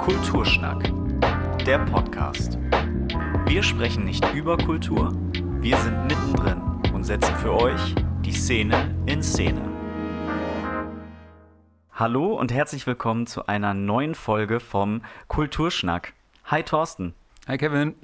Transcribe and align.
Kulturschnack, 0.00 0.90
der 1.66 1.78
Podcast. 1.80 2.58
Wir 3.44 3.62
sprechen 3.62 4.06
nicht 4.06 4.24
über 4.32 4.56
Kultur, 4.56 5.12
wir 5.60 5.76
sind 5.76 6.04
mittendrin 6.04 6.62
und 6.94 7.04
setzen 7.04 7.36
für 7.36 7.52
euch 7.52 7.94
die 8.24 8.32
Szene 8.32 8.94
in 9.04 9.22
Szene. 9.22 9.60
Hallo 11.92 12.32
und 12.32 12.50
herzlich 12.50 12.86
willkommen 12.86 13.26
zu 13.26 13.46
einer 13.46 13.74
neuen 13.74 14.14
Folge 14.14 14.58
vom 14.58 15.02
Kulturschnack. 15.28 16.14
Hi 16.46 16.62
Thorsten. 16.62 17.14
Hi 17.46 17.58
Kevin. 17.58 17.94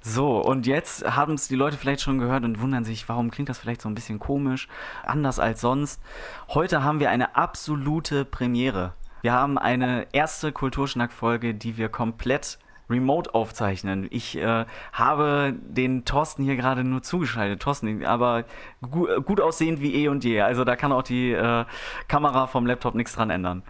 So, 0.00 0.38
und 0.38 0.66
jetzt 0.66 1.04
haben 1.04 1.34
es 1.34 1.46
die 1.46 1.56
Leute 1.56 1.76
vielleicht 1.76 2.00
schon 2.00 2.18
gehört 2.18 2.44
und 2.44 2.62
wundern 2.62 2.84
sich, 2.84 3.06
warum 3.06 3.30
klingt 3.30 3.50
das 3.50 3.58
vielleicht 3.58 3.82
so 3.82 3.90
ein 3.90 3.94
bisschen 3.94 4.18
komisch, 4.18 4.66
anders 5.04 5.38
als 5.38 5.60
sonst. 5.60 6.00
Heute 6.48 6.82
haben 6.82 7.00
wir 7.00 7.10
eine 7.10 7.36
absolute 7.36 8.24
Premiere. 8.24 8.94
Wir 9.24 9.32
haben 9.32 9.56
eine 9.56 10.06
erste 10.12 10.52
Kulturschnack-Folge, 10.52 11.54
die 11.54 11.78
wir 11.78 11.88
komplett 11.88 12.58
remote 12.90 13.34
aufzeichnen. 13.34 14.06
Ich 14.10 14.36
äh, 14.36 14.66
habe 14.92 15.54
den 15.62 16.04
Thorsten 16.04 16.44
hier 16.44 16.56
gerade 16.56 16.84
nur 16.84 17.02
zugeschaltet. 17.02 17.62
Thorsten, 17.62 18.04
aber 18.04 18.44
gu 18.82 19.06
gut 19.22 19.40
aussehend 19.40 19.80
wie 19.80 19.94
eh 19.94 20.08
und 20.08 20.24
je. 20.24 20.42
Also 20.42 20.64
da 20.64 20.76
kann 20.76 20.92
auch 20.92 21.02
die 21.02 21.32
äh, 21.32 21.64
Kamera 22.06 22.46
vom 22.48 22.66
Laptop 22.66 22.94
nichts 22.94 23.14
dran 23.14 23.30
ändern. 23.30 23.62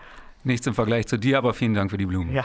Nichts 0.42 0.66
im 0.66 0.74
Vergleich 0.74 1.06
zu 1.06 1.18
dir, 1.18 1.38
aber 1.38 1.54
vielen 1.54 1.74
Dank 1.74 1.92
für 1.92 1.98
die 1.98 2.06
Blumen. 2.06 2.32
Ja. 2.32 2.44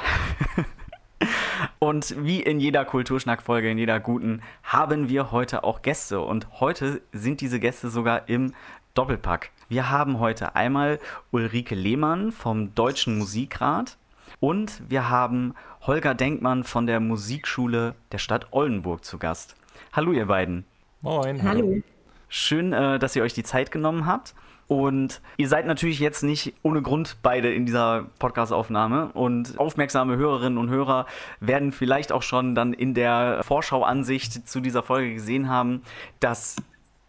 Und 1.80 2.16
wie 2.24 2.42
in 2.42 2.60
jeder 2.60 2.86
Kulturschnack-Folge, 2.86 3.72
in 3.72 3.78
jeder 3.78 4.00
guten, 4.00 4.42
haben 4.64 5.10
wir 5.10 5.32
heute 5.32 5.64
auch 5.64 5.82
Gäste. 5.82 6.22
Und 6.22 6.60
heute 6.60 7.02
sind 7.12 7.42
diese 7.42 7.60
Gäste 7.60 7.90
sogar 7.90 8.30
im 8.30 8.54
Doppelpack. 9.00 9.52
Wir 9.70 9.90
haben 9.90 10.20
heute 10.20 10.58
einmal 10.58 11.00
Ulrike 11.32 11.74
Lehmann 11.74 12.34
vom 12.34 12.76
Deutschen 12.76 13.18
Musikrat 13.18 13.98
und 14.42 14.82
wir 14.90 15.10
haben 15.10 15.54
Holger 15.88 16.14
Denkmann 16.14 16.66
von 16.66 16.86
der 16.86 17.00
Musikschule 17.00 17.96
der 18.12 18.18
Stadt 18.18 18.48
Oldenburg 18.52 19.06
zu 19.06 19.18
Gast. 19.18 19.56
Hallo 19.94 20.12
ihr 20.12 20.26
beiden. 20.26 20.66
Moin. 21.00 21.42
Hallo. 21.44 21.82
Schön, 22.28 22.74
äh, 22.74 23.00
dass 23.00 23.16
ihr 23.16 23.24
euch 23.24 23.34
die 23.34 23.44
Zeit 23.44 23.72
genommen 23.72 24.06
habt. 24.06 24.36
Und 24.68 25.22
ihr 25.38 25.48
seid 25.48 25.66
natürlich 25.66 26.00
jetzt 26.00 26.22
nicht 26.22 26.54
ohne 26.62 26.82
Grund 26.82 27.20
beide 27.24 27.54
in 27.54 27.66
dieser 27.66 28.08
Podcast-Aufnahme. 28.20 29.14
Und 29.14 29.58
aufmerksame 29.58 30.18
Hörerinnen 30.18 30.58
und 30.58 30.70
Hörer 30.70 31.06
werden 31.40 31.72
vielleicht 31.72 32.12
auch 32.12 32.22
schon 32.22 32.54
dann 32.54 32.74
in 32.74 32.94
der 32.96 33.46
Vorschauansicht 33.46 34.46
zu 34.46 34.60
dieser 34.60 34.84
Folge 34.84 35.14
gesehen 35.14 35.48
haben, 35.48 35.84
das 36.20 36.58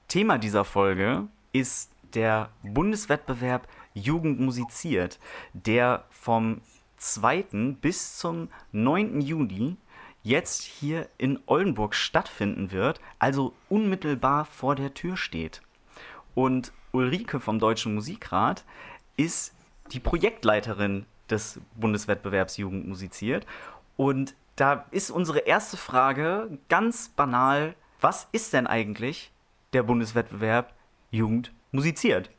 Thema 0.07 0.39
dieser 0.39 0.65
Folge 0.65 1.27
ist 1.53 1.90
der 2.15 2.51
Bundeswettbewerb 2.63 3.69
Jugend 3.95 4.41
musiziert, 4.41 5.19
der 5.53 6.05
vom 6.11 6.61
2. 6.97 7.77
bis 7.81 8.19
zum 8.19 8.49
9. 8.73 9.21
Juni 9.21 9.77
jetzt 10.23 10.63
hier 10.63 11.09
in 11.19 11.39
Oldenburg 11.47 11.95
stattfinden 11.95 12.73
wird, 12.73 13.01
also 13.19 13.55
unmittelbar 13.69 14.45
vor 14.45 14.75
der 14.75 14.95
Tür 14.95 15.17
steht. 15.17 15.63
Und 16.35 16.73
Ulrike 16.93 17.41
vom 17.41 17.59
Deutschen 17.59 17.95
Musikrat 17.95 18.65
ist 19.17 19.55
die 19.93 20.01
Projektleiterin 20.01 21.07
des 21.31 21.61
Bundeswettbewerbs 21.75 22.57
Jugend 22.57 22.87
musiziert. 22.87 23.47
Und 23.97 24.35
da 24.57 24.87
ist 24.91 25.11
unsere 25.11 25.41
erste 25.41 25.77
Frage 25.77 26.59
ganz 26.69 27.09
banal, 27.09 27.75
was 28.01 28.29
ist 28.33 28.53
denn 28.53 28.67
eigentlich 28.67 29.33
der 29.73 29.83
Bundeswettbewerb 29.83 30.75
Jugend 31.11 31.53
musiziert? 31.73 32.31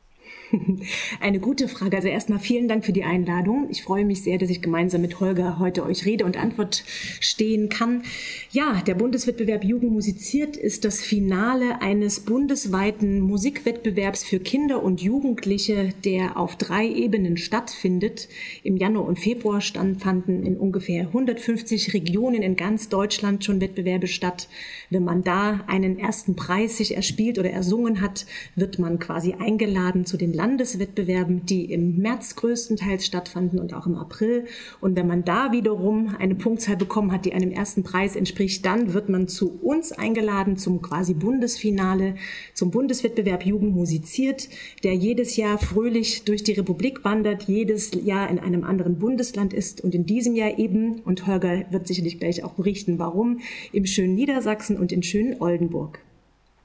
Eine 1.19 1.39
gute 1.39 1.67
Frage. 1.67 1.95
Also 1.97 2.07
erstmal 2.07 2.39
vielen 2.39 2.67
Dank 2.67 2.85
für 2.85 2.91
die 2.91 3.03
Einladung. 3.03 3.67
Ich 3.69 3.83
freue 3.83 4.05
mich 4.05 4.23
sehr, 4.23 4.37
dass 4.37 4.49
ich 4.49 4.61
gemeinsam 4.61 5.01
mit 5.01 5.19
Holger 5.19 5.59
heute 5.59 5.83
euch 5.83 6.05
Rede 6.05 6.25
und 6.25 6.37
Antwort 6.37 6.83
stehen 7.19 7.69
kann. 7.69 8.03
Ja, 8.51 8.81
der 8.85 8.95
Bundeswettbewerb 8.95 9.63
Jugend 9.63 9.91
musiziert 9.91 10.57
ist 10.57 10.85
das 10.85 11.01
Finale 11.01 11.81
eines 11.81 12.21
bundesweiten 12.21 13.21
Musikwettbewerbs 13.21 14.23
für 14.23 14.39
Kinder 14.39 14.83
und 14.83 15.01
Jugendliche, 15.01 15.93
der 16.03 16.37
auf 16.37 16.55
drei 16.55 16.87
Ebenen 16.87 17.37
stattfindet. 17.37 18.27
Im 18.63 18.77
Januar 18.77 19.07
und 19.07 19.19
Februar 19.19 19.61
fanden 19.61 20.43
in 20.43 20.57
ungefähr 20.57 21.07
150 21.07 21.93
Regionen 21.93 22.41
in 22.41 22.55
ganz 22.55 22.89
Deutschland 22.89 23.45
schon 23.45 23.61
Wettbewerbe 23.61 24.07
statt. 24.07 24.47
Wenn 24.89 25.03
man 25.03 25.23
da 25.23 25.61
einen 25.67 25.99
ersten 25.99 26.35
Preis 26.35 26.77
sich 26.77 26.95
erspielt 26.95 27.39
oder 27.39 27.49
ersungen 27.49 28.01
hat, 28.01 28.25
wird 28.55 28.79
man 28.79 28.99
quasi 28.99 29.33
eingeladen 29.33 30.05
zu 30.05 30.17
den 30.21 30.33
Landeswettbewerben, 30.33 31.45
die 31.45 31.65
im 31.65 31.97
März 31.97 32.35
größtenteils 32.35 33.05
stattfanden 33.05 33.59
und 33.59 33.73
auch 33.73 33.87
im 33.87 33.95
April. 33.95 34.45
Und 34.79 34.95
wenn 34.95 35.07
man 35.07 35.25
da 35.25 35.51
wiederum 35.51 36.15
eine 36.19 36.35
Punktzahl 36.35 36.77
bekommen 36.77 37.11
hat, 37.11 37.25
die 37.25 37.33
einem 37.33 37.51
ersten 37.51 37.83
Preis 37.83 38.15
entspricht, 38.15 38.65
dann 38.65 38.93
wird 38.93 39.09
man 39.09 39.27
zu 39.27 39.59
uns 39.61 39.91
eingeladen 39.91 40.57
zum 40.57 40.81
quasi 40.81 41.13
Bundesfinale, 41.13 42.15
zum 42.53 42.71
Bundeswettbewerb 42.71 43.45
Jugend 43.45 43.75
musiziert, 43.75 44.47
der 44.83 44.93
jedes 44.93 45.35
Jahr 45.35 45.57
fröhlich 45.57 46.23
durch 46.23 46.43
die 46.43 46.53
Republik 46.53 47.03
wandert, 47.03 47.43
jedes 47.43 47.91
Jahr 47.93 48.29
in 48.29 48.39
einem 48.39 48.63
anderen 48.63 48.99
Bundesland 48.99 49.53
ist 49.53 49.81
und 49.81 49.95
in 49.95 50.05
diesem 50.05 50.35
Jahr 50.35 50.59
eben, 50.59 51.01
und 51.01 51.25
Holger 51.25 51.65
wird 51.71 51.87
sicherlich 51.87 52.19
gleich 52.19 52.43
auch 52.43 52.53
berichten, 52.53 52.99
warum, 52.99 53.39
im 53.71 53.85
schönen 53.85 54.15
Niedersachsen 54.15 54.77
und 54.77 54.91
in 54.91 55.01
schönen 55.01 55.41
Oldenburg. 55.41 55.99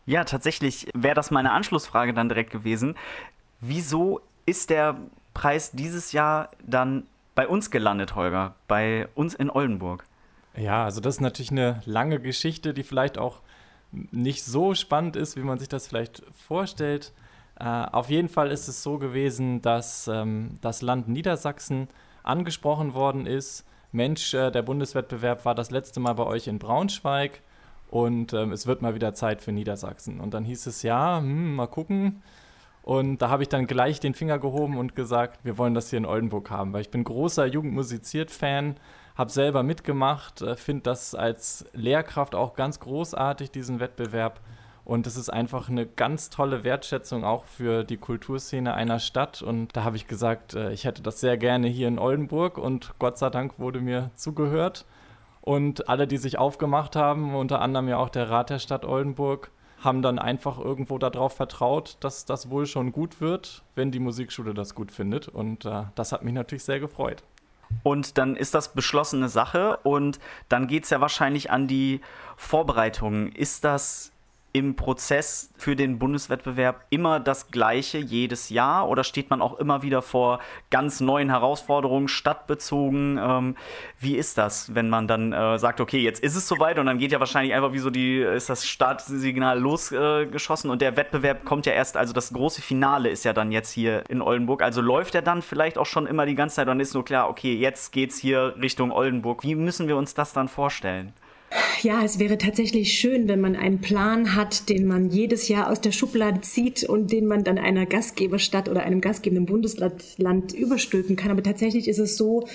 Ja, 0.07 0.23
tatsächlich 0.23 0.87
wäre 0.95 1.17
das 1.17 1.33
meine 1.33 1.51
Anschlussfrage 1.51 2.15
dann 2.15 2.29
direkt 2.29 2.53
gewesen. 2.53 2.95
Wieso 3.61 4.21
ist 4.45 4.71
der 4.71 4.97
Preis 5.35 5.73
dieses 5.73 6.13
Jahr 6.13 6.51
dann 6.65 7.07
bei 7.35 7.47
uns 7.49 7.71
gelandet, 7.71 8.15
Holger? 8.15 8.55
Bei 8.69 9.09
uns 9.15 9.35
in 9.35 9.51
Oldenburg? 9.51 10.05
Ja, 10.57 10.85
also 10.85 11.01
das 11.01 11.17
ist 11.17 11.21
natürlich 11.21 11.51
eine 11.51 11.83
lange 11.85 12.21
Geschichte, 12.21 12.73
die 12.73 12.83
vielleicht 12.83 13.19
auch 13.19 13.41
nicht 13.93 14.45
so 14.45 14.75
spannend 14.75 15.17
ist, 15.17 15.37
wie 15.37 15.43
man 15.43 15.59
sich 15.59 15.69
das 15.69 15.87
vielleicht 15.87 16.23
vorstellt. 16.33 17.13
Äh, 17.59 17.65
auf 17.65 18.11
jeden 18.11 18.29
Fall 18.29 18.51
ist 18.51 18.69
es 18.69 18.83
so 18.83 18.99
gewesen, 18.99 19.63
dass 19.63 20.09
ähm, 20.09 20.59
das 20.61 20.83
Land 20.83 21.09
Niedersachsen 21.09 21.89
angesprochen 22.23 22.95
worden 22.95 23.27
ist. 23.27 23.65
Mensch, 23.93 24.35
äh, 24.35 24.51
der 24.51 24.63
Bundeswettbewerb 24.63 25.45
war 25.45 25.55
das 25.55 25.71
letzte 25.71 26.01
Mal 26.01 26.15
bei 26.15 26.25
euch 26.25 26.49
in 26.49 26.59
Braunschweig 26.59 27.41
und 27.91 28.33
ähm, 28.33 28.53
es 28.53 28.67
wird 28.67 28.83
mal 28.83 28.95
wieder 28.95 29.15
Zeit 29.15 29.41
für 29.43 29.53
Niedersachsen. 29.53 30.21
Und 30.21 30.35
dann 30.35 30.45
hieß 30.45 30.67
es, 30.67 30.83
ja, 30.83 31.19
hm, 31.19 31.55
mal 31.57 31.67
gucken. 31.67 32.23
Und 32.87 33.19
da 33.19 33.31
habe 33.31 33.43
ich 33.43 33.49
dann 33.49 33.67
gleich 33.67 33.99
den 33.99 34.15
Finger 34.15 34.39
gehoben 34.39 34.79
und 34.79 34.95
gesagt, 34.95 35.41
wir 35.43 35.59
wollen 35.59 35.75
das 35.75 35.91
hier 35.91 35.97
in 35.97 36.07
Oldenburg 36.07 36.53
haben, 36.53 36.73
weil 36.73 36.83
ich 36.83 36.91
bin 36.91 37.03
großer 37.03 37.45
Jugendmusiziert-Fan, 37.45 38.77
habe 39.17 39.31
selber 39.33 39.65
mitgemacht, 39.65 40.41
äh, 40.41 40.55
finde 40.55 40.85
das 40.85 41.17
als 41.17 41.65
Lehrkraft 41.73 42.37
auch 42.37 42.55
ganz 42.55 42.79
großartig, 42.79 43.51
diesen 43.51 43.81
Wettbewerb. 43.81 44.39
Und 44.85 45.09
es 45.09 45.17
ist 45.17 45.31
einfach 45.31 45.69
eine 45.69 45.85
ganz 45.85 46.31
tolle 46.31 46.63
Wertschätzung 46.63 47.25
auch 47.25 47.45
für 47.45 47.83
die 47.83 47.97
Kulturszene 47.97 48.73
einer 48.75 49.01
Stadt. 49.01 49.43
Und 49.43 49.77
da 49.77 49.83
habe 49.83 49.97
ich 49.97 50.07
gesagt, 50.07 50.55
äh, 50.55 50.71
ich 50.71 50.85
hätte 50.85 51.03
das 51.03 51.19
sehr 51.19 51.37
gerne 51.37 51.67
hier 51.67 51.89
in 51.89 51.99
Oldenburg. 51.99 52.57
Und 52.57 52.95
Gott 53.01 53.19
sei 53.19 53.31
Dank 53.31 53.59
wurde 53.59 53.81
mir 53.81 54.13
zugehört. 54.15 54.85
Und 55.41 55.89
alle, 55.89 56.07
die 56.07 56.19
sich 56.19 56.39
aufgemacht 56.39 56.95
haben, 56.95 57.35
unter 57.35 57.61
anderem 57.61 57.89
ja 57.89 57.97
auch 57.97 58.11
der 58.11 58.31
Rat 58.31 58.51
der 58.51 58.61
Stadt 58.61 58.85
Oldenburg, 58.85 59.51
haben 59.87 60.03
dann 60.03 60.19
einfach 60.19 60.59
irgendwo 60.59 60.99
darauf 60.99 61.33
vertraut, 61.33 61.97
dass 62.01 62.27
das 62.27 62.51
wohl 62.51 62.67
schon 62.67 62.93
gut 62.93 63.23
wird, 63.23 63.63
wenn 63.75 63.91
die 63.91 64.01
Musikschule 64.01 64.53
das 64.53 64.75
gut 64.75 64.93
findet. 64.93 65.29
Und 65.29 65.65
äh, 65.65 65.85
das 65.95 66.13
hat 66.13 66.23
mich 66.23 66.35
natürlich 66.35 66.65
sehr 66.65 66.81
gefreut. 66.81 67.23
Und 67.83 68.19
dann 68.19 68.37
ist 68.37 68.55
das 68.55 68.75
beschlossene 68.75 69.29
Sache 69.29 69.79
und 69.79 70.19
dann 70.49 70.67
geht 70.67 70.85
es 70.85 70.91
ja 70.91 71.01
wahrscheinlich 71.01 71.51
an 71.51 71.67
die 71.67 72.01
Vorbereitungen. 72.37 73.33
Ist 73.33 73.65
das 73.65 74.13
im 74.57 74.75
Prozess 74.75 75.53
für 75.59 75.77
den 75.77 75.99
Bundeswettbewerb 75.99 76.87
immer 76.89 77.21
das 77.21 77.51
gleiche 77.51 77.99
jedes 77.99 78.49
Jahr 78.49 78.89
oder 78.89 79.05
steht 79.05 79.29
man 79.29 79.43
auch 79.43 79.59
immer 79.59 79.83
wieder 79.83 80.01
vor 80.01 80.41
ganz 80.71 81.01
neuen 81.01 81.29
Herausforderungen, 81.29 82.09
stadtbezogen? 82.09 83.21
Ähm, 83.23 83.57
wie 84.01 84.17
ist 84.17 84.39
das, 84.39 84.75
wenn 84.75 84.89
man 84.89 85.09
dann 85.09 85.35
äh, 85.35 85.59
sagt, 85.59 85.83
okay, 85.83 85.99
jetzt 85.99 86.23
ist 86.23 86.37
es 86.37 86.49
soweit 86.49 86.79
und 86.79 86.87
dann 86.87 86.97
geht 86.97 87.13
ja 87.13 87.21
wahrscheinlich 87.21 87.53
einfach 87.53 87.75
wie 87.75 87.81
so 87.81 87.91
die, 87.91 88.17
ist 88.21 88.49
das 88.49 88.67
Startsignal 88.67 89.61
losgeschossen 89.61 90.71
äh, 90.71 90.73
und 90.73 90.81
der 90.81 90.97
Wettbewerb 90.97 91.45
kommt 91.45 91.67
ja 91.67 91.75
erst, 91.75 91.99
also 91.99 92.15
das 92.15 92.33
große 92.33 92.63
Finale 92.63 93.11
ist 93.11 93.27
ja 93.27 93.35
dann 93.35 93.53
jetzt 93.53 93.71
hier 93.71 94.05
in 94.09 94.23
Oldenburg. 94.23 94.63
Also 94.63 94.81
läuft 94.81 95.15
er 95.15 95.23
dann 95.23 95.43
vielleicht 95.43 95.77
auch 95.77 95.85
schon 95.85 96.07
immer 96.07 96.25
die 96.25 96.35
ganze 96.35 96.57
Zeit 96.57 96.69
und 96.69 96.81
ist 96.81 96.95
nur 96.95 97.05
klar, 97.05 97.29
okay, 97.29 97.55
jetzt 97.55 97.93
geht's 97.93 98.17
hier 98.17 98.55
Richtung 98.59 98.91
Oldenburg. 98.91 99.43
Wie 99.43 99.55
müssen 99.55 99.87
wir 99.87 99.99
uns 99.99 100.15
das 100.15 100.33
dann 100.33 100.49
vorstellen? 100.49 101.13
Ja, 101.83 102.03
es 102.05 102.19
wäre 102.19 102.39
tatsächlich 102.39 102.93
schön, 102.93 103.29
wenn 103.29 103.41
man 103.41 103.57
einen 103.57 103.81
Plan 103.81 104.35
hat, 104.35 104.69
den 104.69 104.87
man 104.87 105.11
jedes 105.11 105.49
Jahr 105.49 105.71
aus 105.71 105.81
der 105.81 105.93
Schublade 105.93 106.41
zieht 106.41 106.85
und 106.85 107.13
den 107.13 107.27
man 107.27 107.45
dann 107.45 107.59
einer 107.59 107.87
Gastgeberstadt 107.87 108.69
oder 108.69 108.83
einem 108.83 109.01
gastgebenden 109.01 109.47
Bundesland 109.47 110.53
überstülpen 110.53 111.17
kann. 111.17 111.31
Aber 111.31 111.43
tatsächlich 111.43 111.89
ist 111.89 111.99
es 111.99 112.17
so, 112.17 112.47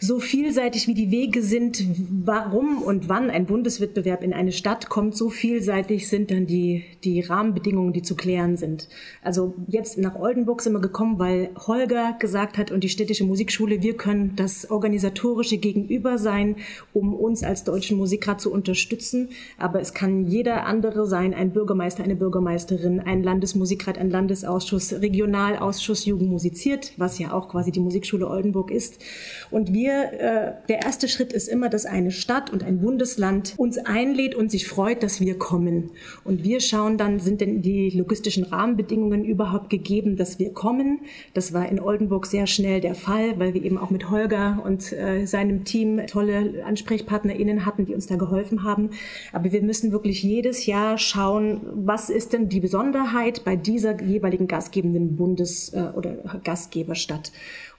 so 0.00 0.18
vielseitig 0.18 0.88
wie 0.88 0.94
die 0.94 1.10
Wege 1.10 1.42
sind, 1.42 1.84
warum 2.24 2.82
und 2.82 3.08
wann 3.08 3.30
ein 3.30 3.46
Bundeswettbewerb 3.46 4.22
in 4.22 4.32
eine 4.32 4.52
Stadt 4.52 4.88
kommt, 4.88 5.16
so 5.16 5.30
vielseitig 5.30 6.08
sind 6.08 6.30
dann 6.30 6.46
die, 6.46 6.84
die 7.04 7.20
Rahmenbedingungen, 7.20 7.92
die 7.92 8.02
zu 8.02 8.16
klären 8.16 8.56
sind. 8.56 8.88
Also 9.22 9.54
jetzt 9.68 9.98
nach 9.98 10.16
Oldenburg 10.16 10.62
sind 10.62 10.72
wir 10.72 10.80
gekommen, 10.80 11.18
weil 11.18 11.50
Holger 11.66 12.16
gesagt 12.18 12.58
hat 12.58 12.70
und 12.70 12.84
die 12.84 12.88
städtische 12.88 13.24
Musikschule, 13.24 13.82
wir 13.82 13.96
können 13.96 14.34
das 14.36 14.70
organisatorische 14.70 15.58
Gegenüber 15.58 16.18
sein, 16.18 16.56
um 16.92 17.14
uns 17.14 17.42
als 17.42 17.64
deutschen 17.64 17.96
Musikrat 17.96 18.40
zu 18.42 18.52
unterstützen. 18.52 19.30
Aber 19.56 19.80
es 19.80 19.94
kann 19.94 20.26
jeder 20.26 20.66
andere 20.66 21.06
sein, 21.06 21.32
ein 21.32 21.52
Bürgermeister, 21.52 22.04
eine 22.04 22.16
Bürgermeisterin, 22.16 23.00
ein 23.00 23.22
Landesmusikrat, 23.22 23.96
ein 23.96 24.10
Landesausschuss, 24.10 24.92
Regionalausschuss 24.92 26.04
Jugend 26.04 26.30
musiziert, 26.30 26.92
was 26.98 27.18
ja 27.18 27.32
auch 27.32 27.48
quasi 27.48 27.72
die 27.72 27.80
Musikschule 27.80 28.28
Oldenburg 28.28 28.70
ist. 28.70 28.98
Und 29.50 29.72
wir, 29.72 30.12
äh, 30.12 30.52
der 30.68 30.82
erste 30.82 31.08
Schritt 31.08 31.32
ist 31.32 31.48
immer, 31.48 31.68
dass 31.68 31.86
eine 31.86 32.10
Stadt 32.10 32.52
und 32.52 32.62
ein 32.64 32.80
Bundesland 32.80 33.54
uns 33.56 33.78
einlädt 33.78 34.34
und 34.34 34.50
sich 34.50 34.66
freut, 34.68 35.02
dass 35.02 35.20
wir 35.20 35.38
kommen. 35.38 35.90
Und 36.24 36.44
wir 36.44 36.60
schauen 36.60 36.98
dann, 36.98 37.20
sind 37.20 37.40
denn 37.40 37.62
die 37.62 37.90
logistischen 37.90 38.44
Rahmenbedingungen 38.44 39.24
überhaupt 39.24 39.70
gegeben, 39.70 40.16
dass 40.16 40.38
wir 40.38 40.52
kommen. 40.52 41.00
Das 41.34 41.52
war 41.52 41.68
in 41.68 41.80
Oldenburg 41.80 42.26
sehr 42.26 42.46
schnell 42.46 42.80
der 42.80 42.94
Fall, 42.94 43.38
weil 43.38 43.54
wir 43.54 43.62
eben 43.62 43.78
auch 43.78 43.90
mit 43.90 44.10
Holger 44.10 44.62
und 44.64 44.92
äh, 44.92 45.26
seinem 45.26 45.64
Team 45.64 46.06
tolle 46.06 46.64
AnsprechpartnerInnen 46.64 47.64
hatten, 47.64 47.86
die 47.86 47.94
uns 47.94 48.06
da 48.06 48.16
geholfen 48.22 48.62
haben. 48.62 48.90
Aber 49.32 49.52
wir 49.52 49.62
müssen 49.62 49.92
wirklich 49.92 50.22
jedes 50.22 50.66
Jahr 50.66 50.98
schauen, 50.98 51.60
was 51.74 52.10
ist 52.10 52.32
denn 52.32 52.48
die 52.48 52.60
Besonderheit 52.60 53.44
bei 53.44 53.56
dieser 53.56 54.00
jeweiligen 54.00 54.46
gastgebenden 54.46 55.16
Bundes- 55.16 55.72
äh, 55.74 55.92
oder 55.96 56.16
Gastgeberstadt. 56.44 57.32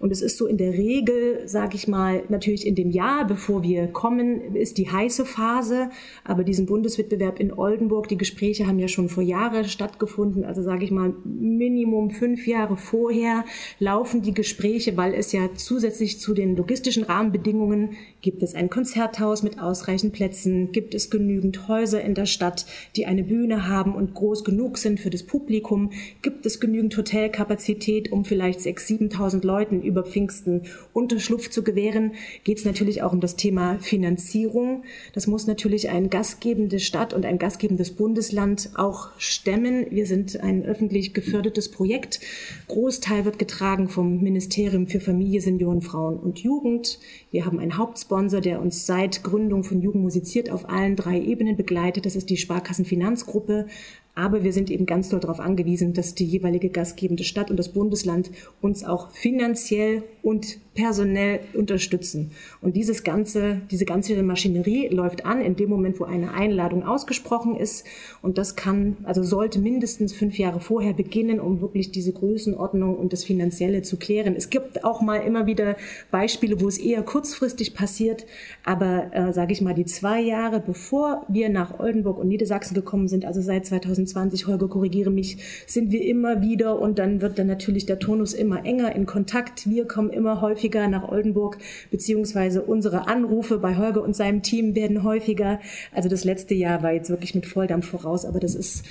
Und 0.03 0.11
es 0.11 0.21
ist 0.21 0.37
so 0.37 0.47
in 0.47 0.57
der 0.57 0.73
Regel, 0.73 1.47
sage 1.47 1.77
ich 1.77 1.87
mal, 1.87 2.23
natürlich 2.27 2.67
in 2.67 2.75
dem 2.75 2.91
Jahr, 2.91 3.25
bevor 3.25 3.63
wir 3.63 3.87
kommen, 3.87 4.53
ist 4.53 4.77
die 4.77 4.91
heiße 4.91 5.23
Phase. 5.23 5.91
Aber 6.25 6.43
diesen 6.43 6.65
Bundeswettbewerb 6.65 7.39
in 7.39 7.53
Oldenburg, 7.53 8.09
die 8.09 8.17
Gespräche 8.17 8.67
haben 8.67 8.79
ja 8.79 8.89
schon 8.89 9.07
vor 9.07 9.23
Jahren 9.23 9.63
stattgefunden. 9.63 10.43
Also 10.43 10.61
sage 10.61 10.83
ich 10.83 10.91
mal, 10.91 11.13
Minimum 11.23 12.11
fünf 12.11 12.45
Jahre 12.47 12.75
vorher 12.75 13.45
laufen 13.79 14.21
die 14.21 14.33
Gespräche, 14.33 14.97
weil 14.97 15.13
es 15.13 15.31
ja 15.31 15.51
zusätzlich 15.55 16.19
zu 16.19 16.33
den 16.33 16.57
logistischen 16.57 17.03
Rahmenbedingungen 17.03 17.91
gibt 18.19 18.43
es 18.43 18.55
ein 18.55 18.69
Konzerthaus 18.69 19.41
mit 19.41 19.61
ausreichend 19.61 20.11
Plätzen, 20.11 20.73
gibt 20.73 20.95
es 20.95 21.11
genügend 21.11 21.69
Häuser 21.69 22.01
in 22.01 22.13
der 22.13 22.25
Stadt, 22.25 22.65
die 22.97 23.05
eine 23.05 23.23
Bühne 23.23 23.69
haben 23.69 23.95
und 23.95 24.13
groß 24.13 24.43
genug 24.43 24.79
sind 24.79 24.99
für 24.99 25.09
das 25.09 25.23
Publikum, 25.23 25.91
gibt 26.21 26.45
es 26.45 26.59
genügend 26.59 26.97
Hotelkapazität, 26.97 28.11
um 28.11 28.25
vielleicht 28.25 28.59
6.000, 28.59 29.13
7.000 29.13 29.45
Leuten 29.45 29.92
über 29.93 30.03
Pfingsten 30.03 30.63
Unterschlupf 30.91 31.49
zu 31.51 31.63
gewähren, 31.63 32.13
geht 32.43 32.57
es 32.57 32.65
natürlich 32.65 33.03
auch 33.03 33.13
um 33.13 33.19
das 33.19 33.35
Thema 33.35 33.77
Finanzierung. 33.79 34.83
Das 35.13 35.27
muss 35.27 35.45
natürlich 35.45 35.89
ein 35.89 36.09
gastgebende 36.09 36.79
Stadt 36.79 37.13
und 37.13 37.25
ein 37.25 37.37
gastgebendes 37.37 37.91
Bundesland 37.91 38.71
auch 38.75 39.09
stemmen. 39.19 39.85
Wir 39.91 40.07
sind 40.07 40.39
ein 40.41 40.65
öffentlich 40.65 41.13
gefördertes 41.13 41.69
Projekt. 41.69 42.19
Großteil 42.67 43.23
wird 43.23 43.37
getragen 43.37 43.87
vom 43.87 44.19
Ministerium 44.21 44.87
für 44.87 44.99
Familie, 44.99 45.41
Senioren, 45.41 45.81
Frauen 45.81 46.17
und 46.17 46.39
Jugend. 46.39 46.99
Wir 47.29 47.45
haben 47.45 47.59
einen 47.59 47.77
Hauptsponsor, 47.77 48.41
der 48.41 48.61
uns 48.61 48.87
seit 48.87 49.23
Gründung 49.23 49.63
von 49.63 49.79
Jugend 49.79 50.01
musiziert 50.01 50.49
auf 50.49 50.67
allen 50.69 50.95
drei 50.95 51.21
Ebenen 51.21 51.55
begleitet. 51.55 52.07
Das 52.07 52.15
ist 52.15 52.31
die 52.31 52.37
Sparkassenfinanzgruppe. 52.37 53.67
Aber 54.15 54.43
wir 54.43 54.53
sind 54.53 54.69
eben 54.69 54.85
ganz 54.85 55.09
doll 55.09 55.19
darauf 55.19 55.39
angewiesen, 55.39 55.93
dass 55.93 56.13
die 56.13 56.25
jeweilige 56.25 56.69
gastgebende 56.69 57.23
Stadt 57.23 57.49
und 57.49 57.57
das 57.57 57.69
Bundesland 57.69 58.29
uns 58.61 58.83
auch 58.83 59.11
finanziell 59.11 60.03
und 60.21 60.59
personell 60.73 61.41
unterstützen. 61.53 62.31
Und 62.61 62.75
dieses 62.75 63.03
ganze, 63.03 63.61
diese 63.69 63.85
ganze 63.85 64.21
Maschinerie 64.23 64.87
läuft 64.87 65.25
an 65.25 65.41
in 65.41 65.55
dem 65.55 65.69
Moment, 65.69 65.99
wo 65.99 66.05
eine 66.05 66.33
Einladung 66.33 66.83
ausgesprochen 66.83 67.55
ist. 67.55 67.85
Und 68.21 68.37
das 68.37 68.55
kann, 68.55 68.97
also 69.03 69.21
sollte 69.21 69.59
mindestens 69.59 70.13
fünf 70.13 70.37
Jahre 70.39 70.59
vorher 70.59 70.93
beginnen, 70.93 71.39
um 71.39 71.61
wirklich 71.61 71.91
diese 71.91 72.11
Größenordnung 72.11 72.97
und 72.97 73.13
das 73.13 73.23
Finanzielle 73.23 73.83
zu 73.83 73.97
klären. 73.97 74.35
Es 74.35 74.49
gibt 74.49 74.83
auch 74.83 75.01
mal 75.01 75.17
immer 75.17 75.45
wieder 75.45 75.75
Beispiele, 76.09 76.59
wo 76.59 76.67
es 76.67 76.77
eher 76.79 77.03
kurzfristig 77.03 77.75
passiert. 77.75 78.25
Aber, 78.63 79.13
äh, 79.13 79.33
sage 79.33 79.53
ich 79.53 79.61
mal, 79.61 79.75
die 79.75 79.85
zwei 79.85 80.21
Jahre, 80.21 80.59
bevor 80.59 81.25
wir 81.27 81.49
nach 81.49 81.79
Oldenburg 81.79 82.17
und 82.17 82.27
Niedersachsen 82.29 82.73
gekommen 82.73 83.07
sind, 83.07 83.25
also 83.25 83.41
seit 83.41 83.65
2020, 83.65 84.47
Holger, 84.47 84.67
korrigiere 84.67 85.11
mich, 85.11 85.37
sind 85.67 85.91
wir 85.91 86.03
immer 86.03 86.41
wieder 86.41 86.79
und 86.79 86.97
dann 86.97 87.21
wird 87.21 87.37
dann 87.37 87.47
natürlich 87.47 87.85
der 87.85 87.99
Tonus 87.99 88.33
immer 88.33 88.65
enger 88.65 88.95
in 88.95 89.05
Kontakt. 89.05 89.69
Wir 89.69 89.85
kommen 89.85 90.09
immer 90.09 90.41
häufiger 90.41 90.62
nach 90.69 91.07
Oldenburg, 91.07 91.57
beziehungsweise 91.91 92.61
unsere 92.61 93.07
Anrufe 93.07 93.59
bei 93.59 93.75
Holger 93.77 94.01
und 94.01 94.15
seinem 94.15 94.41
Team 94.41 94.75
werden 94.75 95.03
häufiger. 95.03 95.59
Also 95.93 96.09
das 96.09 96.23
letzte 96.23 96.53
Jahr 96.53 96.83
war 96.83 96.91
jetzt 96.91 97.09
wirklich 97.09 97.35
mit 97.35 97.45
Volldampf 97.45 97.87
voraus, 97.87 98.25
aber 98.25 98.39
das 98.39 98.55
ist 98.55 98.85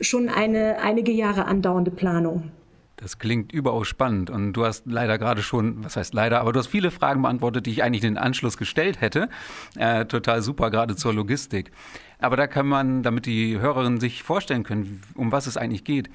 schon 0.00 0.28
eine 0.28 0.80
einige 0.80 1.12
Jahre 1.12 1.44
andauernde 1.44 1.90
Planung. 1.90 2.50
Das 3.00 3.20
klingt 3.20 3.52
überaus 3.52 3.86
spannend 3.86 4.28
und 4.28 4.54
du 4.54 4.64
hast 4.64 4.84
leider 4.86 5.18
gerade 5.18 5.40
schon, 5.40 5.84
was 5.84 5.96
heißt 5.96 6.14
leider, 6.14 6.40
aber 6.40 6.52
du 6.52 6.58
hast 6.58 6.66
viele 6.66 6.90
Fragen 6.90 7.22
beantwortet, 7.22 7.66
die 7.66 7.70
ich 7.70 7.84
eigentlich 7.84 8.00
den 8.00 8.18
Anschluss 8.18 8.56
gestellt 8.56 9.00
hätte. 9.00 9.28
Äh, 9.76 10.06
total 10.06 10.42
super, 10.42 10.72
gerade 10.72 10.96
zur 10.96 11.14
Logistik. 11.14 11.70
Aber 12.18 12.36
da 12.36 12.48
kann 12.48 12.66
man, 12.66 13.04
damit 13.04 13.26
die 13.26 13.60
Hörerinnen 13.60 14.00
sich 14.00 14.24
vorstellen 14.24 14.64
können, 14.64 15.00
um 15.14 15.30
was 15.30 15.46
es 15.46 15.56
eigentlich 15.56 15.84
geht, 15.84 16.10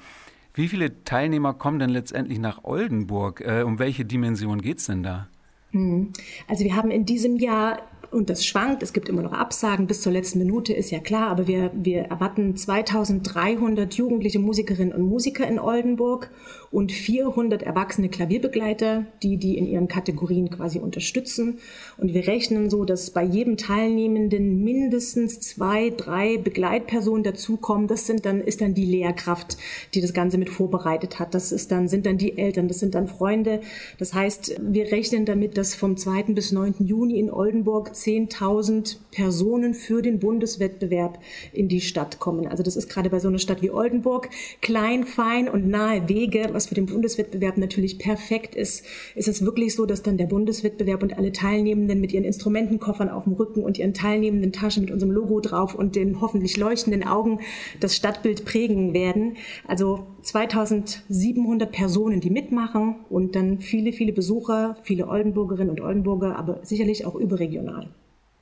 wie 0.54 0.68
viele 0.68 1.04
Teilnehmer 1.04 1.52
kommen 1.52 1.78
denn 1.78 1.90
letztendlich 1.90 2.38
nach 2.38 2.64
Oldenburg? 2.64 3.40
Äh, 3.40 3.62
um 3.62 3.78
welche 3.78 4.04
Dimension 4.04 4.62
geht 4.62 4.78
es 4.78 4.86
denn 4.86 5.02
da? 5.02 5.28
Hm. 5.72 6.12
Also 6.48 6.64
wir 6.64 6.76
haben 6.76 6.92
in 6.92 7.04
diesem 7.04 7.36
Jahr 7.36 7.82
und 8.14 8.30
das 8.30 8.46
schwankt. 8.46 8.82
Es 8.84 8.92
gibt 8.92 9.08
immer 9.08 9.22
noch 9.22 9.32
Absagen 9.32 9.88
bis 9.88 10.00
zur 10.00 10.12
letzten 10.12 10.38
Minute, 10.38 10.72
ist 10.72 10.92
ja 10.92 11.00
klar. 11.00 11.28
Aber 11.28 11.48
wir, 11.48 11.72
wir 11.74 12.02
erwarten 12.04 12.56
2300 12.56 13.92
jugendliche 13.94 14.38
Musikerinnen 14.38 14.94
und 14.94 15.02
Musiker 15.02 15.46
in 15.46 15.58
Oldenburg 15.58 16.30
und 16.74 16.90
400 16.90 17.62
erwachsene 17.62 18.08
Klavierbegleiter, 18.08 19.06
die 19.22 19.36
die 19.36 19.56
in 19.56 19.64
ihren 19.64 19.86
Kategorien 19.86 20.50
quasi 20.50 20.80
unterstützen. 20.80 21.60
Und 21.98 22.14
wir 22.14 22.26
rechnen 22.26 22.68
so, 22.68 22.84
dass 22.84 23.10
bei 23.10 23.22
jedem 23.22 23.56
Teilnehmenden 23.56 24.64
mindestens 24.64 25.38
zwei, 25.38 25.90
drei 25.90 26.36
Begleitpersonen 26.36 27.22
dazukommen. 27.22 27.86
Das 27.86 28.08
sind 28.08 28.26
dann, 28.26 28.40
ist 28.40 28.60
dann 28.60 28.74
die 28.74 28.86
Lehrkraft, 28.86 29.56
die 29.94 30.00
das 30.00 30.12
Ganze 30.12 30.36
mit 30.36 30.50
vorbereitet 30.50 31.20
hat. 31.20 31.32
Das 31.34 31.52
ist 31.52 31.70
dann, 31.70 31.86
sind 31.86 32.06
dann 32.06 32.18
die 32.18 32.36
Eltern, 32.36 32.66
das 32.66 32.80
sind 32.80 32.96
dann 32.96 33.06
Freunde. 33.06 33.60
Das 33.98 34.12
heißt, 34.12 34.60
wir 34.60 34.90
rechnen 34.90 35.26
damit, 35.26 35.56
dass 35.56 35.76
vom 35.76 35.96
2. 35.96 36.24
bis 36.34 36.50
9. 36.50 36.74
Juni 36.80 37.20
in 37.20 37.30
Oldenburg 37.30 37.92
10.000 37.92 38.96
Personen 39.12 39.74
für 39.74 40.02
den 40.02 40.18
Bundeswettbewerb 40.18 41.20
in 41.52 41.68
die 41.68 41.80
Stadt 41.80 42.18
kommen. 42.18 42.48
Also 42.48 42.64
das 42.64 42.74
ist 42.74 42.88
gerade 42.88 43.10
bei 43.10 43.20
so 43.20 43.28
einer 43.28 43.38
Stadt 43.38 43.62
wie 43.62 43.70
Oldenburg 43.70 44.28
klein, 44.60 45.04
fein 45.04 45.48
und 45.48 45.68
nahe 45.68 46.08
Wege, 46.08 46.48
was 46.50 46.63
für 46.66 46.74
den 46.74 46.86
Bundeswettbewerb 46.86 47.56
natürlich 47.56 47.98
perfekt 47.98 48.54
ist. 48.54 48.84
Ist 49.14 49.28
es 49.28 49.44
wirklich 49.44 49.74
so, 49.74 49.86
dass 49.86 50.02
dann 50.02 50.16
der 50.16 50.26
Bundeswettbewerb 50.26 51.02
und 51.02 51.16
alle 51.16 51.32
Teilnehmenden 51.32 52.00
mit 52.00 52.12
ihren 52.12 52.24
Instrumentenkoffern 52.24 53.08
auf 53.08 53.24
dem 53.24 53.34
Rücken 53.34 53.62
und 53.62 53.78
ihren 53.78 53.94
teilnehmenden 53.94 54.52
Taschen 54.52 54.84
mit 54.84 54.92
unserem 54.92 55.12
Logo 55.12 55.40
drauf 55.40 55.74
und 55.74 55.96
den 55.96 56.20
hoffentlich 56.20 56.56
leuchtenden 56.56 57.06
Augen 57.06 57.40
das 57.80 57.96
Stadtbild 57.96 58.44
prägen 58.44 58.94
werden. 58.94 59.36
Also 59.66 60.06
2700 60.22 61.70
Personen, 61.70 62.20
die 62.20 62.30
mitmachen 62.30 62.96
und 63.10 63.36
dann 63.36 63.58
viele, 63.58 63.92
viele 63.92 64.12
Besucher, 64.12 64.76
viele 64.82 65.08
Oldenburgerinnen 65.08 65.70
und 65.70 65.80
Oldenburger, 65.80 66.36
aber 66.36 66.60
sicherlich 66.62 67.06
auch 67.06 67.14
überregional. 67.14 67.88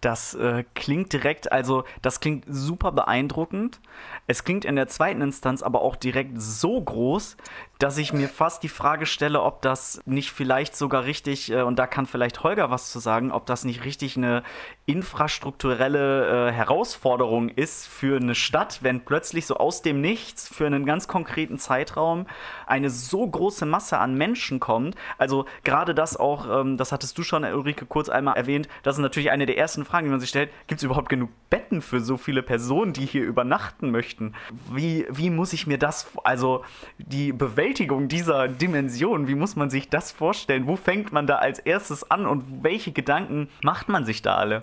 Das 0.02 0.34
äh, 0.34 0.64
klingt 0.74 1.12
direkt, 1.12 1.52
also 1.52 1.84
das 2.02 2.18
klingt 2.18 2.44
super 2.48 2.90
beeindruckend. 2.90 3.80
Es 4.26 4.42
klingt 4.42 4.64
in 4.64 4.74
der 4.74 4.88
zweiten 4.88 5.22
Instanz 5.22 5.62
aber 5.62 5.80
auch 5.80 5.94
direkt 5.94 6.42
so 6.42 6.80
groß, 6.80 7.36
dass 7.82 7.98
ich 7.98 8.12
mir 8.12 8.28
fast 8.28 8.62
die 8.62 8.68
Frage 8.68 9.06
stelle, 9.06 9.42
ob 9.42 9.60
das 9.60 10.00
nicht 10.04 10.30
vielleicht 10.30 10.76
sogar 10.76 11.04
richtig, 11.04 11.50
äh, 11.50 11.62
und 11.62 11.80
da 11.80 11.88
kann 11.88 12.06
vielleicht 12.06 12.44
Holger 12.44 12.70
was 12.70 12.92
zu 12.92 13.00
sagen, 13.00 13.32
ob 13.32 13.44
das 13.44 13.64
nicht 13.64 13.84
richtig 13.84 14.16
eine 14.16 14.44
infrastrukturelle 14.86 16.50
äh, 16.50 16.52
Herausforderung 16.52 17.48
ist 17.48 17.88
für 17.88 18.18
eine 18.18 18.36
Stadt, 18.36 18.84
wenn 18.84 19.04
plötzlich 19.04 19.46
so 19.46 19.56
aus 19.56 19.82
dem 19.82 20.00
Nichts 20.00 20.46
für 20.46 20.64
einen 20.66 20.86
ganz 20.86 21.08
konkreten 21.08 21.58
Zeitraum 21.58 22.26
eine 22.68 22.88
so 22.88 23.26
große 23.26 23.66
Masse 23.66 23.98
an 23.98 24.14
Menschen 24.14 24.60
kommt. 24.60 24.94
Also 25.18 25.46
gerade 25.64 25.92
das 25.92 26.16
auch, 26.16 26.60
ähm, 26.60 26.76
das 26.76 26.92
hattest 26.92 27.18
du 27.18 27.24
schon, 27.24 27.42
Ulrike, 27.42 27.86
kurz 27.86 28.08
einmal 28.08 28.36
erwähnt, 28.36 28.68
das 28.84 28.94
ist 28.96 29.02
natürlich 29.02 29.32
eine 29.32 29.46
der 29.46 29.58
ersten 29.58 29.84
Fragen, 29.84 30.06
die 30.06 30.10
man 30.12 30.20
sich 30.20 30.28
stellt. 30.28 30.50
Gibt 30.68 30.78
es 30.78 30.84
überhaupt 30.84 31.08
genug 31.08 31.30
Betten 31.50 31.82
für 31.82 31.98
so 31.98 32.16
viele 32.16 32.44
Personen, 32.44 32.92
die 32.92 33.06
hier 33.06 33.24
übernachten 33.24 33.90
möchten? 33.90 34.34
Wie, 34.72 35.04
wie 35.10 35.30
muss 35.30 35.52
ich 35.52 35.66
mir 35.66 35.78
das, 35.78 36.06
also 36.22 36.64
die 36.98 37.32
Bewältigung 37.32 37.71
Bewältigung 37.72 38.08
dieser 38.08 38.48
Dimension, 38.48 39.28
wie 39.28 39.34
muss 39.34 39.56
man 39.56 39.70
sich 39.70 39.88
das 39.88 40.12
vorstellen? 40.12 40.66
Wo 40.66 40.76
fängt 40.76 41.10
man 41.10 41.26
da 41.26 41.36
als 41.36 41.58
erstes 41.58 42.10
an 42.10 42.26
und 42.26 42.62
welche 42.62 42.92
Gedanken 42.92 43.48
macht 43.62 43.88
man 43.88 44.04
sich 44.04 44.20
da 44.20 44.36
alle? 44.36 44.62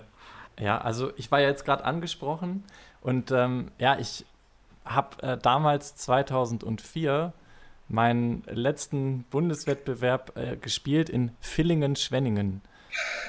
Ja, 0.60 0.80
also 0.80 1.10
ich 1.16 1.28
war 1.32 1.40
ja 1.40 1.48
jetzt 1.48 1.64
gerade 1.64 1.84
angesprochen 1.84 2.62
und 3.00 3.32
ähm, 3.32 3.72
ja, 3.78 3.98
ich 3.98 4.24
habe 4.84 5.20
äh, 5.24 5.36
damals 5.38 5.96
2004 5.96 7.32
meinen 7.88 8.44
letzten 8.46 9.24
Bundeswettbewerb 9.24 10.36
äh, 10.36 10.56
gespielt 10.56 11.08
in 11.08 11.32
Villingen-Schwenningen. 11.40 12.60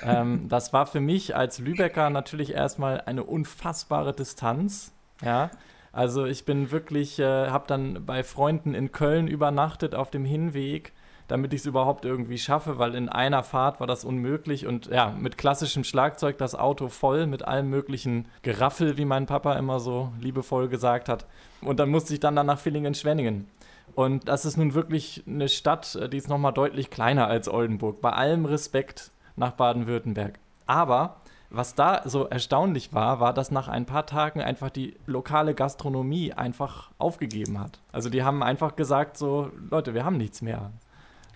ähm, 0.04 0.48
das 0.48 0.74
war 0.74 0.86
für 0.86 1.02
mich 1.02 1.36
als 1.36 1.58
Lübecker 1.58 2.12
natürlich 2.12 2.54
erstmal 2.54 3.02
eine 3.02 3.24
unfassbare 3.24 4.14
Distanz. 4.14 4.92
Ja, 5.24 5.50
also 5.91 6.25
ich 6.25 6.45
bin 6.45 6.71
wirklich, 6.71 7.19
äh, 7.19 7.50
habe 7.50 7.67
dann 7.67 8.05
bei 8.05 8.24
Freunden 8.24 8.74
in 8.74 8.91
Köln 8.91 9.27
übernachtet 9.27 9.93
auf 9.93 10.10
dem 10.10 10.25
Hinweg, 10.25 10.93
damit 11.27 11.53
ich 11.53 11.62
es 11.62 11.65
überhaupt 11.65 12.03
irgendwie 12.03 12.38
schaffe, 12.38 12.77
weil 12.77 12.93
in 12.93 13.07
einer 13.07 13.43
Fahrt 13.43 13.79
war 13.79 13.88
das 13.88 14.03
unmöglich 14.03 14.67
und 14.67 14.88
ja, 14.88 15.15
mit 15.17 15.38
klassischem 15.38 15.83
Schlagzeug 15.83 16.38
das 16.38 16.55
Auto 16.55 16.89
voll 16.89 17.25
mit 17.25 17.45
allem 17.45 17.69
möglichen 17.69 18.27
Geraffel, 18.41 18.98
wie 18.98 19.05
mein 19.05 19.27
Papa 19.27 19.53
immer 19.53 19.79
so 19.79 20.12
liebevoll 20.19 20.67
gesagt 20.67 21.07
hat. 21.07 21.25
Und 21.62 21.79
dann 21.79 21.89
musste 21.89 22.13
ich 22.13 22.19
dann, 22.19 22.33
nach 22.33 22.60
Villingen-Schwenningen. 22.60 23.48
Und 23.95 24.27
das 24.27 24.45
ist 24.45 24.57
nun 24.57 24.74
wirklich 24.74 25.24
eine 25.27 25.50
Stadt, 25.50 25.95
äh, 25.95 26.10
die 26.10 26.17
ist 26.17 26.29
nochmal 26.29 26.53
deutlich 26.53 26.89
kleiner 26.89 27.27
als 27.27 27.48
Oldenburg. 27.50 28.01
Bei 28.01 28.12
allem 28.12 28.45
Respekt 28.45 29.12
nach 29.36 29.51
Baden-Württemberg. 29.51 30.39
Aber 30.65 31.21
was 31.51 31.75
da 31.75 32.01
so 32.05 32.27
erstaunlich 32.27 32.93
war, 32.93 33.20
war, 33.20 33.34
dass 33.34 33.51
nach 33.51 33.67
ein 33.67 33.86
paar 33.86 34.05
Tagen 34.05 34.41
einfach 34.41 34.70
die 34.70 34.96
lokale 35.05 35.53
Gastronomie 35.53 36.34
einfach 36.34 36.91
aufgegeben 36.98 37.60
hat. 37.60 37.79
Also 37.91 38.10
die 38.10 38.24
haben 38.24 38.41
einfach 38.41 38.75
gesagt 38.75 39.17
so, 39.17 39.51
Leute, 39.70 39.93
wir 39.93 40.05
haben 40.05 40.17
nichts 40.17 40.41
mehr. 40.41 40.72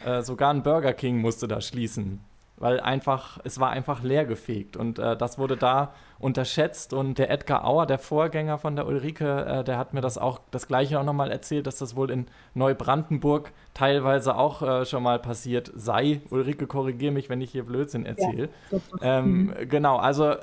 Äh, 0.04 0.22
sogar 0.22 0.54
ein 0.54 0.64
Burger 0.64 0.94
King 0.94 1.20
musste 1.20 1.48
da 1.48 1.62
schließen 1.62 2.22
weil 2.58 2.80
einfach, 2.80 3.40
es 3.44 3.60
war 3.60 3.70
einfach 3.72 4.02
leergefegt 4.02 4.78
und 4.78 4.98
äh, 4.98 5.18
das 5.18 5.38
wurde 5.38 5.58
da 5.58 5.94
unterschätzt 6.20 6.94
und 6.94 7.18
der 7.18 7.30
Edgar 7.30 7.66
Auer, 7.66 7.86
der 7.86 8.00
Vorgänger 8.00 8.58
von 8.58 8.76
der 8.76 8.88
Ulrike, 8.88 9.46
äh, 9.46 9.64
der 9.64 9.78
hat 9.78 9.94
mir 9.94 10.02
das 10.02 10.18
auch, 10.18 10.40
das 10.52 10.68
gleiche 10.68 11.00
auch 11.00 11.04
nochmal 11.04 11.32
erzählt, 11.32 11.68
dass 11.68 11.78
das 11.78 11.96
wohl 11.96 12.10
in 12.10 12.28
Neubrandenburg 12.54 13.52
teilweise 13.74 14.38
auch 14.38 14.62
äh, 14.62 14.86
schon 14.86 15.04
mal 15.04 15.20
passiert 15.20 15.72
sei. 15.76 16.22
Ulrike, 16.30 16.68
korrigiere 16.68 17.12
mich, 17.12 17.30
wenn 17.30 17.42
ich 17.42 17.52
hier 17.52 17.66
Blödsinn 17.66 18.06
erzähle. 18.06 18.50
Ja, 18.72 18.80
ähm, 19.02 19.48
mhm. 19.48 19.70
Genau, 19.70 19.98
also 19.98 20.36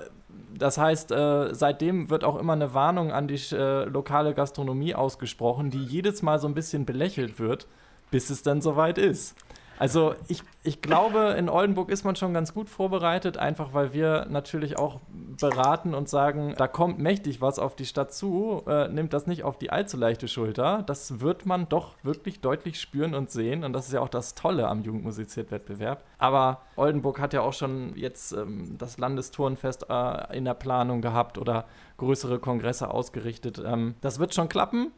das 0.58 0.78
heißt, 0.78 1.12
äh, 1.12 1.54
seitdem 1.54 2.10
wird 2.10 2.24
auch 2.24 2.38
immer 2.38 2.52
eine 2.52 2.74
Warnung 2.74 3.10
an 3.10 3.26
die 3.26 3.40
äh, 3.52 3.84
lokale 3.84 4.34
Gastronomie 4.34 4.94
ausgesprochen, 4.94 5.70
die 5.70 5.82
jedes 5.82 6.22
Mal 6.22 6.38
so 6.38 6.46
ein 6.46 6.54
bisschen 6.54 6.84
belächelt 6.84 7.38
wird, 7.38 7.66
bis 8.10 8.30
es 8.30 8.42
dann 8.42 8.60
soweit 8.60 8.98
ist. 8.98 9.34
Also 9.78 10.14
ich, 10.28 10.42
ich 10.62 10.80
glaube, 10.80 11.34
in 11.38 11.48
Oldenburg 11.48 11.90
ist 11.90 12.04
man 12.04 12.14
schon 12.14 12.32
ganz 12.32 12.54
gut 12.54 12.70
vorbereitet, 12.70 13.36
einfach 13.36 13.74
weil 13.74 13.92
wir 13.92 14.26
natürlich 14.30 14.78
auch 14.78 15.00
beraten 15.08 15.94
und 15.94 16.08
sagen, 16.08 16.54
da 16.56 16.68
kommt 16.68 16.98
mächtig 16.98 17.40
was 17.40 17.58
auf 17.58 17.74
die 17.74 17.86
Stadt 17.86 18.12
zu, 18.12 18.62
äh, 18.66 18.88
nimmt 18.88 19.12
das 19.12 19.26
nicht 19.26 19.42
auf 19.42 19.58
die 19.58 19.70
allzu 19.70 19.96
leichte 19.96 20.28
Schulter. 20.28 20.82
Das 20.86 21.20
wird 21.20 21.46
man 21.46 21.68
doch 21.68 21.94
wirklich 22.02 22.40
deutlich 22.40 22.80
spüren 22.80 23.14
und 23.14 23.30
sehen 23.30 23.64
und 23.64 23.72
das 23.72 23.86
ist 23.86 23.92
ja 23.92 24.00
auch 24.00 24.08
das 24.08 24.34
Tolle 24.34 24.68
am 24.68 24.82
Jugendmusiziert-Wettbewerb. 24.82 26.04
Aber 26.18 26.60
Oldenburg 26.76 27.18
hat 27.18 27.32
ja 27.32 27.40
auch 27.40 27.52
schon 27.52 27.96
jetzt 27.96 28.32
ähm, 28.32 28.76
das 28.78 28.98
Landesturnfest 28.98 29.86
äh, 29.88 30.36
in 30.36 30.44
der 30.44 30.54
Planung 30.54 31.00
gehabt 31.00 31.38
oder 31.38 31.64
größere 31.96 32.38
Kongresse 32.38 32.90
ausgerichtet. 32.90 33.60
Ähm, 33.64 33.96
das 34.00 34.18
wird 34.18 34.34
schon 34.34 34.48
klappen, 34.48 34.92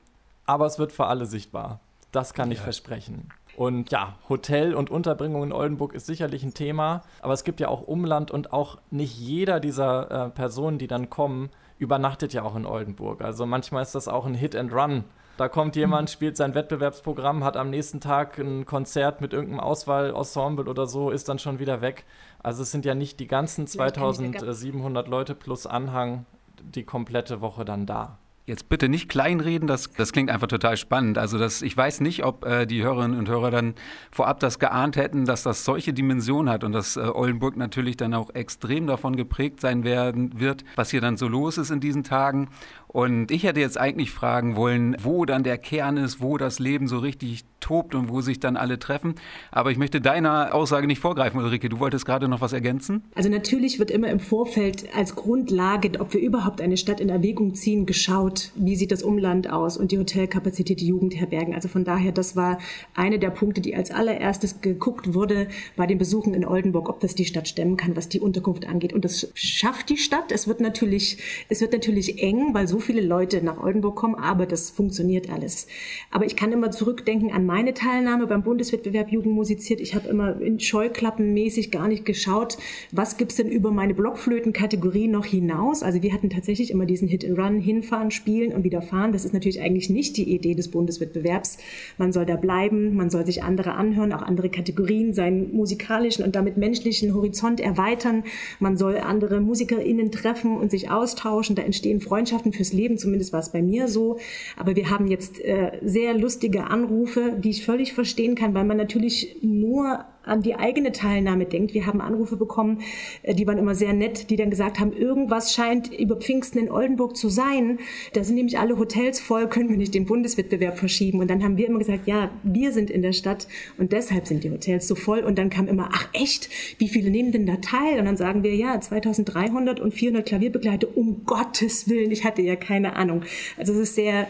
aber 0.47 0.66
es 0.66 0.78
wird 0.78 0.93
für 0.93 1.07
alle 1.07 1.26
sichtbar. 1.26 1.81
Das 2.12 2.35
kann 2.35 2.50
ja. 2.50 2.54
ich 2.54 2.61
versprechen. 2.61 3.31
Und 3.57 3.91
ja, 3.91 4.17
Hotel 4.29 4.75
und 4.75 4.91
Unterbringung 4.91 5.43
in 5.45 5.53
Oldenburg 5.53 5.95
ist 5.95 6.07
sicherlich 6.07 6.43
ein 6.43 6.55
Thema, 6.55 7.03
aber 7.21 7.33
es 7.33 7.45
gibt 7.45 7.61
ja 7.61 7.69
auch 7.69 7.83
Umland 7.83 8.31
und 8.31 8.53
auch 8.53 8.79
nicht 8.91 9.17
jeder 9.19 9.61
dieser 9.61 10.11
äh, 10.27 10.31
Personen, 10.31 10.79
die 10.79 10.87
dann 10.87 11.11
kommen, 11.11 11.51
übernachtet 11.79 12.33
ja 12.33 12.43
auch 12.43 12.57
in 12.57 12.67
Oldenburg. 12.67 13.23
Also 13.23 13.47
manchmal 13.47 13.83
ist 13.83 13.95
das 13.95 14.09
auch 14.09 14.27
ein 14.27 14.35
Hit 14.35 14.57
and 14.57 14.73
Run. 14.73 15.05
Da 15.37 15.49
kommt 15.49 15.75
jemand, 15.75 16.11
spielt 16.11 16.37
sein 16.37 16.55
Wettbewerbsprogramm, 16.55 17.43
hat 17.43 17.57
am 17.57 17.71
nächsten 17.71 18.01
Tag 18.01 18.39
ein 18.39 18.67
Konzert 18.67 19.21
mit 19.21 19.33
irgendeinem 19.33 19.61
Auswahlensemble 19.61 20.67
oder 20.67 20.87
so, 20.87 21.11
ist 21.11 21.29
dann 21.29 21.41
schon 21.41 21.59
wieder 21.59 21.81
weg. 21.81 22.05
Also 22.41 22.63
es 22.63 22.71
sind 22.71 22.85
ja 22.85 22.95
nicht 22.95 23.19
die 23.19 23.27
ganzen 23.27 23.67
2700 23.67 25.09
Leute 25.09 25.35
plus 25.35 25.67
Anhang 25.67 26.25
die 26.63 26.85
komplette 26.85 27.41
Woche 27.41 27.65
dann 27.65 27.85
da. 27.85 28.19
Jetzt 28.47 28.69
bitte 28.69 28.91
nicht 28.91 29.09
kleinreden, 29.09 29.67
das, 29.67 29.91
das 29.93 30.13
klingt 30.13 30.29
einfach 30.29 30.49
total 30.49 30.77
spannend. 30.77 31.17
Also 31.17 31.39
das, 31.39 31.63
ich 31.63 31.75
weiß 31.75 32.03
nicht, 32.03 32.25
ob 32.25 32.45
äh, 32.45 32.67
die 32.67 32.83
Hörerinnen 32.83 33.19
und 33.19 33.27
Hörer 33.27 33.51
dann 33.51 33.75
vorab 34.11 34.39
das 34.41 34.59
geahnt 34.59 34.97
hätten, 34.97 35.25
dass 35.25 35.43
das 35.45 35.65
solche 35.65 35.95
Dimensionen 35.95 36.53
hat 36.53 36.63
und 36.63 36.73
dass 36.73 36.99
äh, 36.99 37.01
Oldenburg 37.01 37.57
natürlich 37.57 37.97
dann 37.97 38.13
auch 38.13 38.29
extrem 38.35 38.87
davon 38.87 39.17
geprägt 39.17 39.63
sein 39.63 39.83
werden 39.83 40.39
wird, 40.39 40.63
was 40.77 40.91
hier 40.91 41.01
dann 41.01 41.17
so 41.17 41.27
los 41.27 41.57
ist 41.57 41.71
in 41.71 41.81
diesen 41.81 42.05
Tagen. 42.05 42.49
Und 42.95 43.33
ich 43.33 43.43
hätte 43.43 43.59
jetzt 43.59 43.77
eigentlich 43.77 44.13
fragen 44.13 44.55
wollen, 44.55 44.97
wo 45.03 45.25
dann 45.25 45.43
der 45.43 45.59
Kern 45.59 45.97
ist, 45.97 46.21
wo 46.21 46.39
das 46.39 46.61
Leben 46.61 46.87
so 46.87 46.99
richtig 46.99 47.45
tobt 47.59 47.97
und 47.97 48.09
wo 48.09 48.21
sich 48.21 48.39
dann 48.39 48.57
alle 48.57 48.79
treffen. 48.79 49.17
Aber 49.51 49.73
ich 49.73 49.79
möchte 49.79 50.01
deiner 50.01 50.55
Aussage 50.55 50.87
nicht 50.87 51.01
vorgreifen, 51.01 51.41
Ulrike. 51.41 51.69
Du 51.69 51.81
wolltest 51.81 52.07
gerade 52.07 52.29
noch 52.29 52.41
was 52.41 52.53
ergänzen? 52.53 53.03
Also 53.17 53.29
natürlich 53.29 53.81
wird 53.81 53.91
immer 53.91 54.09
im 54.11 54.21
Vorfeld 54.21 54.95
als 54.95 55.17
Grundlage, 55.17 55.99
ob 55.99 56.15
wir 56.15 56.21
überhaupt 56.21 56.61
eine 56.61 56.77
Stadt 56.77 57.01
in 57.01 57.09
Erwägung 57.09 57.55
ziehen, 57.55 57.85
geschaut, 57.85 58.53
wie 58.55 58.77
sieht 58.77 58.93
das 58.93 59.03
Umland 59.03 59.51
aus 59.51 59.77
und 59.77 59.91
die 59.91 59.99
Hotelkapazität, 59.99 60.81
die 60.81 60.87
Jugendherbergen. 60.87 61.53
Also 61.53 61.67
von 61.67 61.83
daher, 61.83 62.13
das 62.13 62.37
war 62.37 62.59
eine 62.95 63.19
der 63.19 63.31
Punkte, 63.31 63.61
die 63.61 63.75
als 63.75 63.91
allererstes 63.91 64.61
geguckt 64.61 65.15
wurde 65.15 65.49
bei 65.75 65.89
den 65.89 65.99
Besuchen 65.99 66.33
in 66.33 66.47
Oldenburg, 66.47 66.89
ob 66.89 67.01
das 67.01 67.17
die 67.17 67.25
Stadt 67.25 67.49
stemmen 67.49 67.77
kann, 67.77 67.97
was 67.97 68.09
die 68.09 68.21
Unterkunft 68.21 68.69
angeht. 68.69 68.93
Und 68.93 69.05
das 69.05 69.33
schafft 69.35 69.89
die 69.89 69.97
Stadt. 69.97 70.31
Es 70.31 70.47
wird 70.47 70.61
natürlich, 70.61 71.19
es 71.49 71.61
wird 71.61 71.73
natürlich 71.73 72.23
eng, 72.23 72.55
weil 72.55 72.69
so 72.69 72.84
viele 72.85 73.00
Leute 73.00 73.43
nach 73.43 73.62
Oldenburg 73.62 73.97
kommen, 73.97 74.14
aber 74.14 74.47
das 74.47 74.71
funktioniert 74.71 75.31
alles. 75.31 75.67
Aber 76.11 76.26
ich 76.26 76.37
kann 76.37 76.53
immer 76.53 76.71
zurückdenken 76.71 77.33
an 77.33 77.47
meine 77.47 77.75
Teilnahme 77.75 78.26
beim 78.26 78.43
Bundeswettbewerb 78.43 79.11
Jugend 79.11 79.35
musiziert. 79.35 79.81
Ich 79.81 79.95
habe 79.95 80.09
immer 80.09 80.41
in 80.41 80.61
Scheuklappenmäßig 80.61 81.71
gar 81.71 81.88
nicht 81.88 82.05
geschaut, 82.05 82.59
was 82.93 83.17
gibt's 83.17 83.37
denn 83.37 83.49
über 83.49 83.71
meine 83.71 83.95
Blockflöten-Kategorie 83.95 85.09
noch 85.09 85.25
hinaus. 85.25 85.83
Also 85.83 86.03
wir 86.03 86.12
hatten 86.12 86.31
tatsächlich 86.31 86.71
immer 86.71 86.87
diesen 86.87 87.09
Hit 87.09 87.25
and 87.25 87.38
Run, 87.38 87.59
hinfahren, 87.59 88.11
spielen 88.11 88.53
und 88.53 88.64
wieder 88.64 88.83
fahren. 88.83 89.12
Das 89.12 89.25
ist 89.25 89.33
natürlich 89.33 89.61
eigentlich 89.61 89.91
nicht 89.91 90.17
die 90.17 90.33
Idee 90.33 90.55
des 90.55 90.71
Bundeswettbewerbs. 90.71 91.59
Man 91.99 92.12
soll 92.12 92.26
da 92.26 92.37
bleiben, 92.37 92.95
man 92.95 93.11
soll 93.11 93.25
sich 93.25 93.43
andere 93.43 93.73
anhören, 93.73 94.12
auch 94.12 94.23
andere 94.23 94.50
Kategorien, 94.50 95.14
seinen 95.14 95.55
musikalischen 95.55 96.25
und 96.25 96.37
damit 96.37 96.57
menschlichen 96.57 97.14
Horizont 97.14 97.61
erweitern. 97.61 98.25
Man 98.61 98.76
soll 98.76 98.99
andere 98.99 99.41
MusikerInnen 99.41 100.11
treffen 100.11 100.57
und 100.57 100.71
sich 100.71 100.91
austauschen. 100.91 101.57
Da 101.57 101.62
entstehen 101.62 102.00
Freundschaften 102.00 102.53
fürs 102.53 102.73
Leben, 102.75 102.99
zumindest 102.99 103.33
war 103.33 103.40
es 103.40 103.52
bei 103.52 103.62
mir 103.62 103.88
so. 103.88 104.19
Aber 104.57 104.76
wir 104.76 104.90
haben 104.90 105.07
jetzt 105.07 105.40
äh, 105.40 105.78
sehr 105.83 106.14
lustige 106.14 106.64
Anrufe, 106.64 107.37
die 107.38 107.50
ich 107.50 107.64
völlig 107.64 107.93
verstehen 107.93 108.35
kann, 108.35 108.54
weil 108.54 108.64
man 108.64 108.76
natürlich 108.76 109.38
nur 109.43 110.04
an 110.25 110.43
die 110.43 110.54
eigene 110.54 110.93
Teilnahme 110.93 111.47
denkt. 111.47 111.75
Wir 111.75 111.87
haben 111.87 112.00
Anrufe 112.00 112.37
bekommen, 112.37 112.81
äh, 113.23 113.35
die 113.35 113.47
waren 113.47 113.59
immer 113.59 113.75
sehr 113.75 113.93
nett, 113.93 114.31
die 114.31 114.37
dann 114.37 114.50
gesagt 114.50 114.81
haben, 114.81 114.93
irgendwas 114.93 115.54
scheint 115.54 115.93
über 115.93 116.16
Pfingsten 116.16 116.59
in 116.59 116.71
Oldenburg 116.71 117.16
zu 117.16 117.28
sein. 117.28 117.78
Da 118.12 118.25
sind 118.25 118.37
nämlich 118.37 118.59
alle 118.59 118.78
Hotels 118.78 119.21
voll, 119.21 119.49
können 119.49 119.69
wir 119.69 119.76
nicht 119.76 119.95
den 119.95 120.07
Bundeswettbewerb 120.07 120.78
verschieben. 120.78 121.21
Und 121.21 121.31
dann 121.31 121.43
haben 121.43 121.57
wir 121.57 121.69
immer 121.69 121.78
gesagt, 121.78 122.07
ja, 122.07 122.31
wir 122.43 122.73
sind 122.73 122.90
in 122.90 123.02
der 123.02 123.12
Stadt 123.12 123.47
und 123.78 123.93
deshalb 123.93 124.26
sind 124.26 124.45
die 124.45 124.50
Hotels 124.50 124.87
so 124.88 124.95
voll. 124.95 125.21
Und 125.21 125.38
dann 125.38 125.50
kam 125.50 125.69
immer, 125.69 125.90
ach 125.93 126.09
echt, 126.12 126.49
wie 126.78 126.88
viele 126.88 127.11
nehmen 127.11 127.33
denn 127.33 127.47
da 127.47 127.57
teil? 127.57 127.99
Und 127.99 128.07
dann 128.07 128.16
sagen 128.16 128.43
wir, 128.43 128.54
ja, 128.54 128.81
2300 128.81 129.81
und 129.81 129.93
400 129.93 130.26
Klavierbegleiter, 130.26 130.88
um 130.97 131.25
Gottes 131.25 131.88
Willen, 131.88 132.11
ich 132.11 132.25
hatte 132.25 132.43
ja 132.43 132.57
keine 132.57 132.97
Ahnung. 132.97 133.23
Also 133.57 133.73
es 133.73 133.81
ist 133.81 133.95
sehr, 133.95 134.28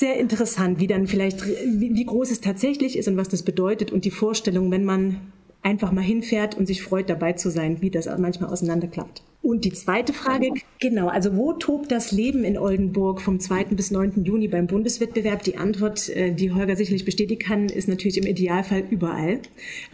sehr 0.00 0.18
interessant, 0.18 0.80
wie 0.80 0.86
dann 0.86 1.06
vielleicht, 1.06 1.46
wie, 1.46 1.94
wie 1.94 2.04
groß 2.04 2.30
es 2.30 2.40
tatsächlich 2.40 2.98
ist 2.98 3.06
und 3.06 3.16
was 3.16 3.28
das 3.28 3.42
bedeutet 3.42 3.92
und 3.92 4.04
die 4.04 4.10
Vorstellung, 4.10 4.70
wenn 4.70 4.84
man 4.84 5.20
einfach 5.62 5.92
mal 5.92 6.02
hinfährt 6.02 6.56
und 6.56 6.66
sich 6.66 6.82
freut, 6.82 7.08
dabei 7.08 7.34
zu 7.34 7.50
sein, 7.50 7.82
wie 7.82 7.90
das 7.90 8.06
manchmal 8.18 8.50
auseinanderklappt. 8.50 9.22
Und 9.42 9.64
die 9.64 9.72
zweite 9.72 10.12
Frage, 10.12 10.52
genau, 10.80 11.08
also 11.08 11.34
wo 11.34 11.54
tobt 11.54 11.90
das 11.90 12.12
Leben 12.12 12.44
in 12.44 12.58
Oldenburg 12.58 13.22
vom 13.22 13.40
2. 13.40 13.64
bis 13.70 13.90
9. 13.90 14.22
Juni 14.22 14.48
beim 14.48 14.66
Bundeswettbewerb? 14.66 15.42
Die 15.44 15.56
Antwort, 15.56 16.10
äh, 16.10 16.34
die 16.34 16.52
Holger 16.52 16.76
sicherlich 16.76 17.06
bestätigen 17.06 17.40
kann, 17.40 17.70
ist 17.70 17.88
natürlich 17.88 18.18
im 18.18 18.26
Idealfall 18.26 18.84
überall. 18.90 19.40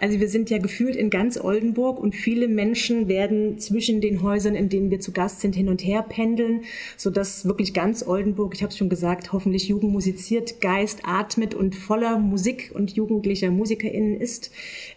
Also 0.00 0.19
wir 0.19 0.29
sind 0.29 0.50
ja 0.50 0.59
gefühlt 0.59 0.97
in 0.97 1.11
ganz 1.11 1.38
Oldenburg 1.38 2.00
und 2.00 2.17
viele 2.17 2.49
Menschen 2.49 3.07
werden 3.07 3.61
zwischen 3.61 4.00
den 4.00 4.21
Häusern, 4.21 4.57
in 4.57 4.69
denen 4.69 4.91
wir 4.91 4.99
zu 4.99 5.12
Gast 5.12 5.41
sind, 5.41 5.55
hin 5.55 5.69
und 5.69 5.85
her 5.85 6.03
pendeln, 6.03 6.62
sodass 6.97 7.45
wirklich 7.45 7.73
ganz 7.73 8.05
Oldenburg, 8.05 8.53
ich 8.53 8.62
habe 8.62 8.73
es 8.73 8.76
schon 8.76 8.88
gesagt, 8.88 9.33
hoffentlich 9.33 9.69
Jugend 9.69 9.93
musiziert, 9.93 10.61
Geist 10.61 11.03
atmet 11.05 11.55
und 11.55 11.76
voller 11.76 12.19
Musik 12.19 12.73
und 12.75 12.97
jugendlicher 12.97 13.53
MusikerInnen 13.53 14.21
ist. 14.21 14.50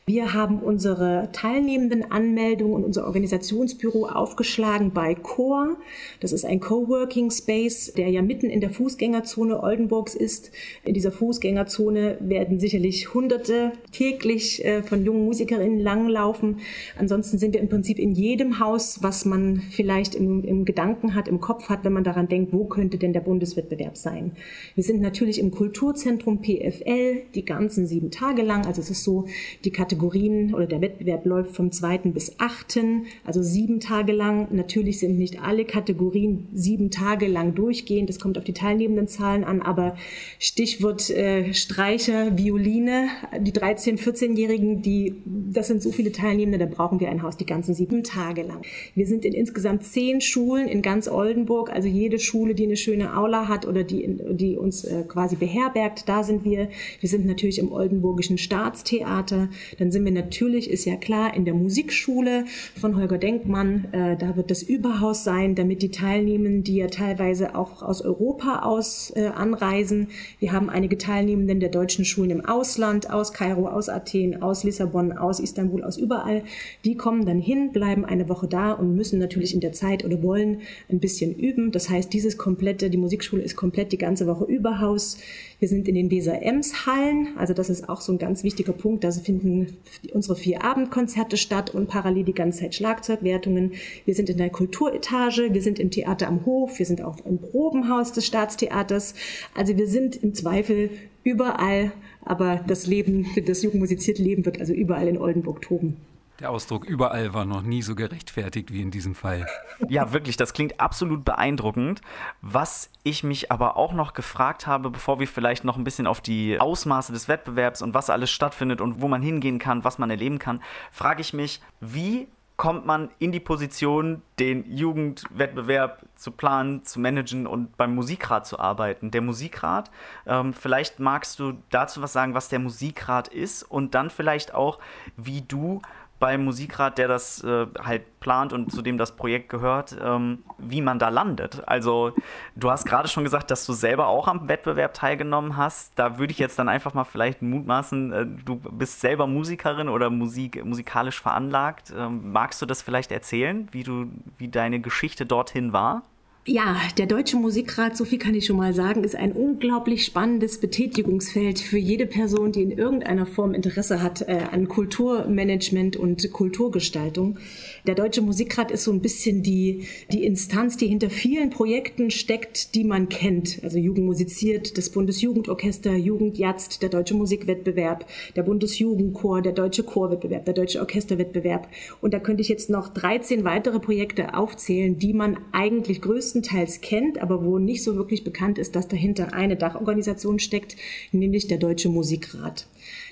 Wir 0.07 0.33
haben 0.33 0.59
unsere 0.59 1.29
teilnehmenden 1.33 2.11
Anmeldungen 2.11 2.73
und 2.73 2.83
unser 2.83 3.05
Organisationsbüro 3.05 4.07
aufgeschlagen 4.39 4.91
bei 4.91 5.15
Core. 5.15 5.75
Das 6.21 6.31
ist 6.31 6.45
ein 6.45 6.61
Coworking 6.61 7.29
Space, 7.29 7.91
der 7.93 8.09
ja 8.09 8.21
mitten 8.21 8.49
in 8.49 8.61
der 8.61 8.69
Fußgängerzone 8.69 9.61
Oldenburgs 9.61 10.15
ist. 10.15 10.51
In 10.85 10.93
dieser 10.93 11.11
Fußgängerzone 11.11 12.17
werden 12.21 12.57
sicherlich 12.57 13.13
Hunderte 13.13 13.73
täglich 13.91 14.63
äh, 14.63 14.81
von 14.81 15.03
jungen 15.03 15.25
Musikerinnen 15.25 15.79
langlaufen. 15.79 16.59
Ansonsten 16.97 17.37
sind 17.37 17.53
wir 17.53 17.59
im 17.59 17.67
Prinzip 17.67 17.99
in 17.99 18.13
jedem 18.13 18.59
Haus, 18.59 18.99
was 19.01 19.25
man 19.25 19.61
vielleicht 19.71 20.15
im, 20.15 20.45
im 20.45 20.63
Gedanken 20.63 21.15
hat, 21.15 21.27
im 21.27 21.41
Kopf 21.41 21.67
hat, 21.67 21.83
wenn 21.83 21.93
man 21.93 22.05
daran 22.05 22.29
denkt, 22.29 22.53
wo 22.53 22.63
könnte 22.65 22.97
denn 22.97 23.11
der 23.11 23.19
Bundeswettbewerb 23.19 23.97
sein. 23.97 24.31
Wir 24.75 24.85
sind 24.85 25.01
natürlich 25.01 25.39
im 25.39 25.51
Kulturzentrum 25.51 26.41
PFL 26.41 27.23
die 27.35 27.43
ganzen 27.43 27.85
sieben 27.85 28.09
Tage 28.09 28.41
lang. 28.41 28.65
Also 28.65 28.79
es 28.79 28.89
ist 28.89 29.03
so, 29.03 29.25
die 29.65 29.71
Kategorien 29.71 30.53
oder 30.53 30.65
der 30.65 30.79
Wettbewerb 30.79 31.25
läuft 31.25 31.57
vom 31.57 31.73
2. 31.73 31.97
bis 32.13 32.39
8., 32.39 32.79
also 33.25 33.41
sieben 33.41 33.79
Tage 33.79 34.13
lang. 34.13 34.28
Natürlich 34.31 34.99
sind 34.99 35.17
nicht 35.17 35.41
alle 35.41 35.65
Kategorien 35.65 36.47
sieben 36.53 36.91
Tage 36.91 37.27
lang 37.27 37.55
durchgehend. 37.55 38.09
Das 38.09 38.19
kommt 38.19 38.37
auf 38.37 38.43
die 38.43 38.53
teilnehmenden 38.53 39.07
Zahlen 39.07 39.43
an, 39.43 39.61
aber 39.61 39.95
Stichwort 40.39 41.09
äh, 41.09 41.53
Streicher, 41.53 42.37
Violine, 42.37 43.07
die 43.39 43.51
13-, 43.51 43.99
14-Jährigen, 43.99 44.81
die, 44.81 45.15
das 45.25 45.67
sind 45.67 45.81
so 45.81 45.91
viele 45.91 46.11
Teilnehmende, 46.11 46.57
da 46.57 46.65
brauchen 46.65 46.99
wir 46.99 47.09
ein 47.09 47.23
Haus 47.23 47.37
die 47.37 47.45
ganzen 47.45 47.73
sieben 47.73 48.03
Tage 48.03 48.43
lang. 48.43 48.61
Wir 48.95 49.07
sind 49.07 49.25
in 49.25 49.33
insgesamt 49.33 49.83
zehn 49.83 50.21
Schulen 50.21 50.67
in 50.67 50.81
ganz 50.81 51.07
Oldenburg, 51.07 51.71
also 51.71 51.87
jede 51.87 52.19
Schule, 52.19 52.55
die 52.55 52.65
eine 52.65 52.77
schöne 52.77 53.15
Aula 53.17 53.47
hat 53.47 53.67
oder 53.67 53.83
die, 53.83 54.17
die 54.31 54.57
uns 54.57 54.83
äh, 54.83 55.03
quasi 55.07 55.35
beherbergt, 55.35 56.07
da 56.07 56.23
sind 56.23 56.43
wir. 56.43 56.69
Wir 56.99 57.09
sind 57.09 57.25
natürlich 57.25 57.59
im 57.59 57.71
Oldenburgischen 57.71 58.37
Staatstheater. 58.37 59.49
Dann 59.77 59.91
sind 59.91 60.05
wir 60.05 60.11
natürlich, 60.11 60.69
ist 60.69 60.85
ja 60.85 60.95
klar, 60.95 61.33
in 61.33 61.45
der 61.45 61.53
Musikschule 61.53 62.45
von 62.75 62.95
Holger 62.95 63.17
Denkmann. 63.17 63.87
Äh, 63.91 64.17
da 64.19 64.35
wird 64.35 64.51
das 64.51 64.61
Überhaus 64.61 65.23
sein, 65.23 65.55
damit 65.55 65.81
die 65.81 65.91
Teilnehmenden, 65.91 66.63
die 66.63 66.75
ja 66.75 66.87
teilweise 66.87 67.55
auch 67.55 67.81
aus 67.81 68.01
Europa 68.01 68.63
aus 68.63 69.11
äh, 69.15 69.27
anreisen. 69.27 70.09
Wir 70.39 70.51
haben 70.51 70.69
einige 70.69 70.97
Teilnehmenden 70.97 71.59
der 71.59 71.69
deutschen 71.69 72.05
Schulen 72.05 72.29
im 72.29 72.45
Ausland, 72.45 73.09
aus 73.09 73.33
Kairo, 73.33 73.67
aus 73.67 73.89
Athen, 73.89 74.41
aus 74.41 74.63
Lissabon, 74.63 75.13
aus 75.13 75.39
Istanbul, 75.39 75.83
aus 75.83 75.97
überall. 75.97 76.43
Die 76.85 76.95
kommen 76.95 77.25
dann 77.25 77.39
hin, 77.39 77.71
bleiben 77.71 78.05
eine 78.05 78.29
Woche 78.29 78.47
da 78.47 78.73
und 78.73 78.95
müssen 78.95 79.19
natürlich 79.19 79.53
in 79.53 79.61
der 79.61 79.71
Zeit 79.71 80.05
oder 80.05 80.21
wollen 80.21 80.61
ein 80.89 80.99
bisschen 80.99 81.33
üben. 81.33 81.71
Das 81.71 81.89
heißt, 81.89 82.11
dieses 82.13 82.37
komplette, 82.37 82.89
die 82.89 82.97
Musikschule 82.97 83.41
ist 83.41 83.55
komplett 83.55 83.91
die 83.91 83.97
ganze 83.97 84.27
Woche 84.27 84.45
Überhaus. 84.45 85.17
Wir 85.59 85.67
sind 85.67 85.89
in 85.89 85.95
den 85.95 86.09
Weser-Ems-Hallen, 86.09 87.37
also 87.37 87.53
das 87.53 87.69
ist 87.69 87.89
auch 87.89 87.99
so 87.99 88.13
ein 88.13 88.17
ganz 88.17 88.43
wichtiger 88.43 88.71
Punkt. 88.71 89.03
Da 89.03 89.11
finden 89.11 89.77
unsere 90.13 90.37
vier 90.37 90.63
Abendkonzerte 90.63 91.35
statt 91.35 91.75
und 91.75 91.89
parallel 91.89 92.23
die 92.23 92.33
ganze 92.33 92.61
Zeit 92.61 92.75
Schlagzeugwertungen. 92.75 93.73
Wir 94.05 94.15
sind 94.15 94.29
in 94.29 94.37
der 94.37 94.51
Kulturetage, 94.51 95.53
wir 95.53 95.61
sind 95.61 95.77
im 95.77 95.91
Theater 95.91 96.29
am 96.29 96.45
Hof, 96.45 96.79
wir 96.79 96.85
sind 96.85 97.01
auch 97.01 97.17
im 97.25 97.39
Probenhaus 97.39 98.13
des 98.13 98.25
Staatstheaters. 98.25 99.15
Also 99.53 99.75
wir 99.75 99.87
sind 99.87 100.15
im 100.23 100.33
Zweifel 100.33 100.91
überall, 101.25 101.91
aber 102.23 102.63
das 102.65 102.87
Leben, 102.87 103.25
das 103.45 103.61
jugendmusizierte 103.61 104.23
Leben 104.23 104.45
wird 104.45 104.61
also 104.61 104.71
überall 104.71 105.09
in 105.09 105.17
Oldenburg 105.17 105.61
toben. 105.61 105.97
Der 106.39 106.51
Ausdruck 106.51 106.85
überall 106.85 107.33
war 107.33 107.43
noch 107.43 107.61
nie 107.61 107.81
so 107.81 107.95
gerechtfertigt 107.95 108.71
wie 108.71 108.81
in 108.81 108.91
diesem 108.91 109.13
Fall. 109.13 109.45
Ja, 109.89 110.13
wirklich, 110.13 110.37
das 110.37 110.53
klingt 110.53 110.79
absolut 110.79 111.25
beeindruckend. 111.25 112.01
Was 112.41 112.89
ich 113.03 113.23
mich 113.23 113.51
aber 113.51 113.75
auch 113.75 113.91
noch 113.91 114.13
gefragt 114.13 114.67
habe, 114.67 114.89
bevor 114.89 115.19
wir 115.19 115.27
vielleicht 115.27 115.63
noch 115.63 115.77
ein 115.77 115.83
bisschen 115.83 116.07
auf 116.07 116.21
die 116.21 116.59
Ausmaße 116.59 117.11
des 117.11 117.27
Wettbewerbs 117.27 117.81
und 117.81 117.93
was 117.93 118.09
alles 118.09 118.29
stattfindet 118.29 118.79
und 118.81 119.01
wo 119.01 119.07
man 119.07 119.21
hingehen 119.21 119.59
kann, 119.59 119.83
was 119.83 119.97
man 119.97 120.09
erleben 120.09 120.39
kann, 120.39 120.61
frage 120.91 121.21
ich 121.21 121.33
mich, 121.33 121.61
wie 121.81 122.27
kommt 122.59 122.85
man 122.85 123.09
in 123.19 123.31
die 123.31 123.39
Position, 123.39 124.21
den 124.37 124.69
Jugendwettbewerb 124.69 126.05
zu 126.15 126.31
planen, 126.31 126.83
zu 126.83 126.99
managen 126.99 127.47
und 127.47 127.77
beim 127.77 127.95
Musikrat 127.95 128.45
zu 128.45 128.59
arbeiten. 128.59 129.11
Der 129.11 129.21
Musikrat, 129.21 129.89
ähm, 130.27 130.53
vielleicht 130.53 130.99
magst 130.99 131.39
du 131.39 131.53
dazu 131.69 132.01
was 132.01 132.11
sagen, 132.11 132.33
was 132.33 132.49
der 132.49 132.59
Musikrat 132.59 133.29
ist 133.29 133.63
und 133.63 133.95
dann 133.95 134.09
vielleicht 134.09 134.53
auch, 134.53 134.77
wie 135.15 135.41
du 135.41 135.81
beim 136.19 136.43
Musikrat, 136.43 136.97
der 136.97 137.07
das 137.07 137.43
äh, 137.43 137.65
halt 137.81 138.19
plant 138.19 138.51
und 138.51 138.71
zu 138.71 138.81
dem 138.81 138.97
das 138.97 139.15
Projekt 139.15 139.49
gehört, 139.49 139.95
ähm, 140.03 140.43
wie 140.57 140.81
man 140.81 140.99
da 140.99 141.09
landet. 141.09 141.61
Also 141.65 142.11
du 142.55 142.69
hast 142.69 142.85
gerade 142.85 143.07
schon 143.07 143.23
gesagt, 143.23 143.49
dass 143.51 143.65
du 143.65 143.73
selber 143.73 144.07
auch 144.07 144.27
am 144.27 144.47
Wettbewerb 144.47 144.93
teilgenommen 144.93 145.55
hast. 145.55 145.97
Da 145.97 146.19
würde 146.19 146.31
ich 146.31 146.39
jetzt 146.39 146.59
dann 146.59 146.67
einfach 146.67 146.93
mal 146.93 147.05
vielleicht 147.05 147.41
mutmaßen, 147.41 148.11
äh, 148.11 148.25
du 148.45 148.55
bist 148.55 148.99
selber 148.99 149.27
Musikerin 149.27 149.87
oder 149.87 150.09
Musik, 150.09 150.63
musikalisch 150.65 151.21
veranlagt. 151.21 151.93
Ähm, 151.95 152.31
magst 152.31 152.61
du 152.61 152.65
das 152.65 152.81
vielleicht 152.81 153.11
erzählen, 153.11 153.67
wie 153.71 153.83
du, 153.83 154.07
wie 154.37 154.49
deine 154.49 154.79
Geschichte 154.81 155.25
dorthin 155.25 155.73
war? 155.73 156.03
Ja, 156.51 156.77
der 156.97 157.05
Deutsche 157.05 157.37
Musikrat, 157.37 157.95
so 157.95 158.05
viel 158.05 158.17
kann 158.17 158.33
ich 158.33 158.47
schon 158.47 158.57
mal 158.57 158.73
sagen, 158.73 159.03
ist 159.03 159.15
ein 159.15 159.33
unglaublich 159.33 160.03
spannendes 160.03 160.59
Betätigungsfeld 160.59 161.59
für 161.59 161.77
jede 161.77 162.07
Person, 162.07 162.51
die 162.51 162.63
in 162.63 162.71
irgendeiner 162.71 163.27
Form 163.27 163.53
Interesse 163.53 164.01
hat 164.01 164.23
äh, 164.23 164.39
an 164.51 164.67
Kulturmanagement 164.67 165.95
und 165.95 166.31
Kulturgestaltung. 166.31 167.37
Der 167.85 167.93
Deutsche 167.93 168.23
Musikrat 168.23 168.71
ist 168.71 168.83
so 168.83 168.91
ein 168.91 168.99
bisschen 168.99 169.43
die, 169.43 169.85
die 170.11 170.23
Instanz, 170.23 170.75
die 170.75 170.87
hinter 170.87 171.11
vielen 171.11 171.51
Projekten 171.51 172.09
steckt, 172.09 172.73
die 172.73 172.83
man 172.83 173.09
kennt. 173.09 173.59
Also 173.61 173.77
Jugend 173.77 174.07
musiziert, 174.07 174.75
das 174.79 174.89
Bundesjugendorchester, 174.89 175.95
Jugendjatzt, 175.95 176.81
der 176.81 176.89
Deutsche 176.89 177.13
Musikwettbewerb, 177.13 178.07
der 178.35 178.41
Bundesjugendchor, 178.41 179.43
der 179.43 179.51
Deutsche 179.51 179.83
Chorwettbewerb, 179.83 180.45
der 180.45 180.55
Deutsche 180.55 180.79
Orchesterwettbewerb. 180.79 181.67
Und 182.01 182.15
da 182.15 182.19
könnte 182.19 182.41
ich 182.41 182.49
jetzt 182.49 182.71
noch 182.71 182.89
13 182.89 183.43
weitere 183.43 183.79
Projekte 183.79 184.33
aufzählen, 184.33 184.97
die 184.97 185.13
man 185.13 185.37
eigentlich 185.51 186.01
größtenteils 186.01 186.38
größtenteils 186.39 186.81
kennt, 186.81 187.21
aber 187.21 187.43
wo 187.43 187.59
nicht 187.59 187.83
so 187.83 187.95
wirklich 187.95 188.23
bekannt 188.23 188.57
ist, 188.57 188.75
dass 188.75 188.87
dahinter 188.87 189.33
eine 189.33 189.55
Dachorganisation 189.55 190.39
steckt, 190.39 190.75
nämlich 191.11 191.47
der 191.47 191.57
Deutsche 191.57 191.89
Musikrat. 191.89 192.67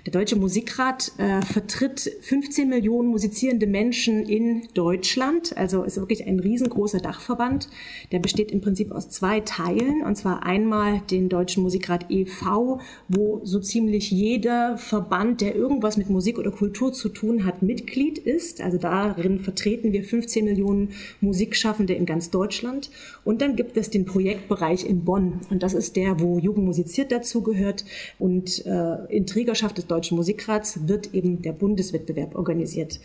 Der 0.06 0.14
Deutsche 0.14 0.36
Musikrat 0.36 1.12
äh, 1.18 1.42
vertritt 1.42 2.12
15 2.22 2.70
Millionen 2.70 3.10
musizierende 3.10 3.66
Menschen 3.66 4.24
in 4.24 4.68
Deutschland, 4.76 5.58
also 5.58 5.84
ist 5.84 5.98
wirklich 5.98 6.28
ein 6.28 6.40
riesengroßer 6.40 7.00
Dachverband. 7.00 7.68
Der 8.12 8.20
besteht 8.20 8.52
im 8.52 8.62
Prinzip 8.62 8.92
aus 8.92 9.10
zwei 9.10 9.40
Teilen, 9.40 10.04
und 10.04 10.16
zwar 10.16 10.44
einmal 10.44 11.02
den 11.10 11.30
Deutschen 11.30 11.64
Musikrat 11.64 12.06
e.V., 12.10 12.80
wo 13.08 13.42
so 13.44 13.60
ziemlich 13.60 14.12
jeder 14.12 14.78
Verband, 14.78 15.42
der 15.42 15.56
irgendwas 15.56 15.98
mit 15.98 16.10
Musik 16.10 16.38
oder 16.38 16.52
Kultur 16.52 16.94
zu 16.94 17.10
tun 17.10 17.44
hat, 17.44 17.64
Mitglied 17.64 18.20
ist. 18.20 18.62
Also 18.62 18.78
darin 18.78 19.40
vertreten 19.40 19.94
wir 19.94 20.04
15 20.04 20.46
Millionen 20.46 20.90
Musikschaffende 21.22 21.94
in 21.94 22.06
ganz 22.06 22.30
Deutschland. 22.30 22.92
Und 23.24 23.42
dann 23.42 23.56
gibt 23.56 23.78
es 23.78 23.90
den 23.90 24.06
Projektbereich 24.06 24.86
in 24.86 25.04
Bonn. 25.04 25.42
Und 25.50 25.64
das 25.64 25.74
ist 25.74 25.96
der, 25.96 26.20
wo 26.20 26.38
Jugend 26.38 26.66
musiziert 26.66 27.12
dazugehört. 27.12 27.84
Und 28.20 28.64
äh, 28.66 29.06
in 29.10 29.26
Trägerschaft 29.26 29.78
des 29.78 29.87
Deutschen 29.88 30.18
Musikrats 30.18 30.88
wird 30.88 31.14
eben 31.14 31.42
der 31.42 31.54
Bundeswettbewerb 31.54 32.36
organisiert. 32.36 33.00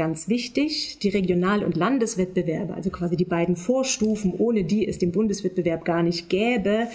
Ganz 0.00 0.30
wichtig, 0.30 0.96
die 1.02 1.10
Regional- 1.10 1.62
und 1.62 1.76
Landeswettbewerbe, 1.76 2.72
also 2.72 2.88
quasi 2.88 3.18
die 3.18 3.26
beiden 3.26 3.54
Vorstufen, 3.54 4.32
ohne 4.32 4.64
die 4.64 4.88
es 4.88 4.96
den 4.96 5.12
Bundeswettbewerb 5.12 5.84
gar 5.84 6.02
nicht 6.02 6.30
gäbe, 6.30 6.86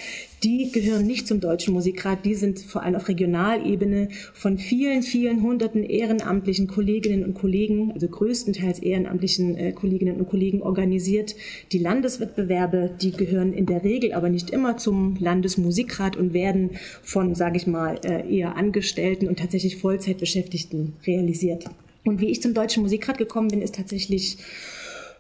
die 0.44 0.72
gehören 0.72 1.06
nicht 1.06 1.28
zum 1.28 1.40
Deutschen 1.40 1.76
Musikrat. 1.76 2.26
Die 2.26 2.34
sind 2.34 2.62
vor 2.62 2.82
allem 2.82 2.96
auf 2.96 3.08
Regionalebene 3.08 4.10
von 4.34 4.58
vielen, 4.58 5.04
vielen 5.04 5.44
hunderten 5.44 5.84
ehrenamtlichen 5.84 6.66
Kolleginnen 6.66 7.24
und 7.24 7.36
Kollegen, 7.36 7.92
also 7.92 8.08
größtenteils 8.08 8.80
ehrenamtlichen 8.80 9.56
äh, 9.56 9.72
Kolleginnen 9.72 10.18
und 10.18 10.28
Kollegen 10.28 10.64
organisiert. 10.64 11.36
Die 11.74 11.78
Landeswettbewerbe, 11.78 12.90
die 13.00 13.12
gehören 13.12 13.54
in 13.54 13.68
der 13.68 13.84
Regel 13.84 14.14
aber 14.14 14.30
nicht 14.30 14.50
immer 14.50 14.78
zum 14.78 15.16
Landesmusikrat 15.20 16.18
und 16.18 16.34
werden 16.34 16.72
von, 17.04 17.36
sage 17.36 17.58
ich 17.58 17.68
mal, 17.68 18.00
äh, 18.04 18.36
eher 18.36 18.58
Angestellten 18.58 19.28
und 19.28 19.38
tatsächlich 19.38 19.78
Vollzeitbeschäftigten 19.78 20.94
realisiert. 21.06 21.66
Und 22.06 22.22
wie 22.22 22.30
ich 22.30 22.42
zum 22.42 22.54
Deutschen 22.54 22.84
Musikrat 22.84 23.18
gekommen 23.18 23.50
bin, 23.50 23.62
ist 23.62 23.76
tatsächlich 23.76 24.38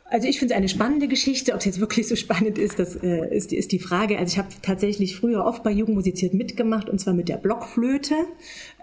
also 0.07 0.27
ich 0.27 0.37
finde 0.37 0.53
es 0.53 0.57
eine 0.57 0.69
spannende 0.69 1.07
Geschichte. 1.07 1.53
Ob 1.53 1.59
es 1.59 1.65
jetzt 1.65 1.79
wirklich 1.79 2.07
so 2.07 2.15
spannend 2.15 2.59
ist, 2.59 2.77
das 2.77 2.95
äh, 2.95 3.35
ist, 3.35 3.51
ist 3.51 3.71
die 3.71 3.79
Frage. 3.79 4.19
Also 4.19 4.33
ich 4.33 4.37
habe 4.37 4.49
tatsächlich 4.61 5.15
früher 5.15 5.43
oft 5.43 5.63
bei 5.63 5.71
Jugendmusiziert 5.71 6.33
mitgemacht 6.33 6.89
und 6.89 6.99
zwar 6.99 7.15
mit 7.15 7.27
der 7.27 7.37
Blockflöte. 7.37 8.13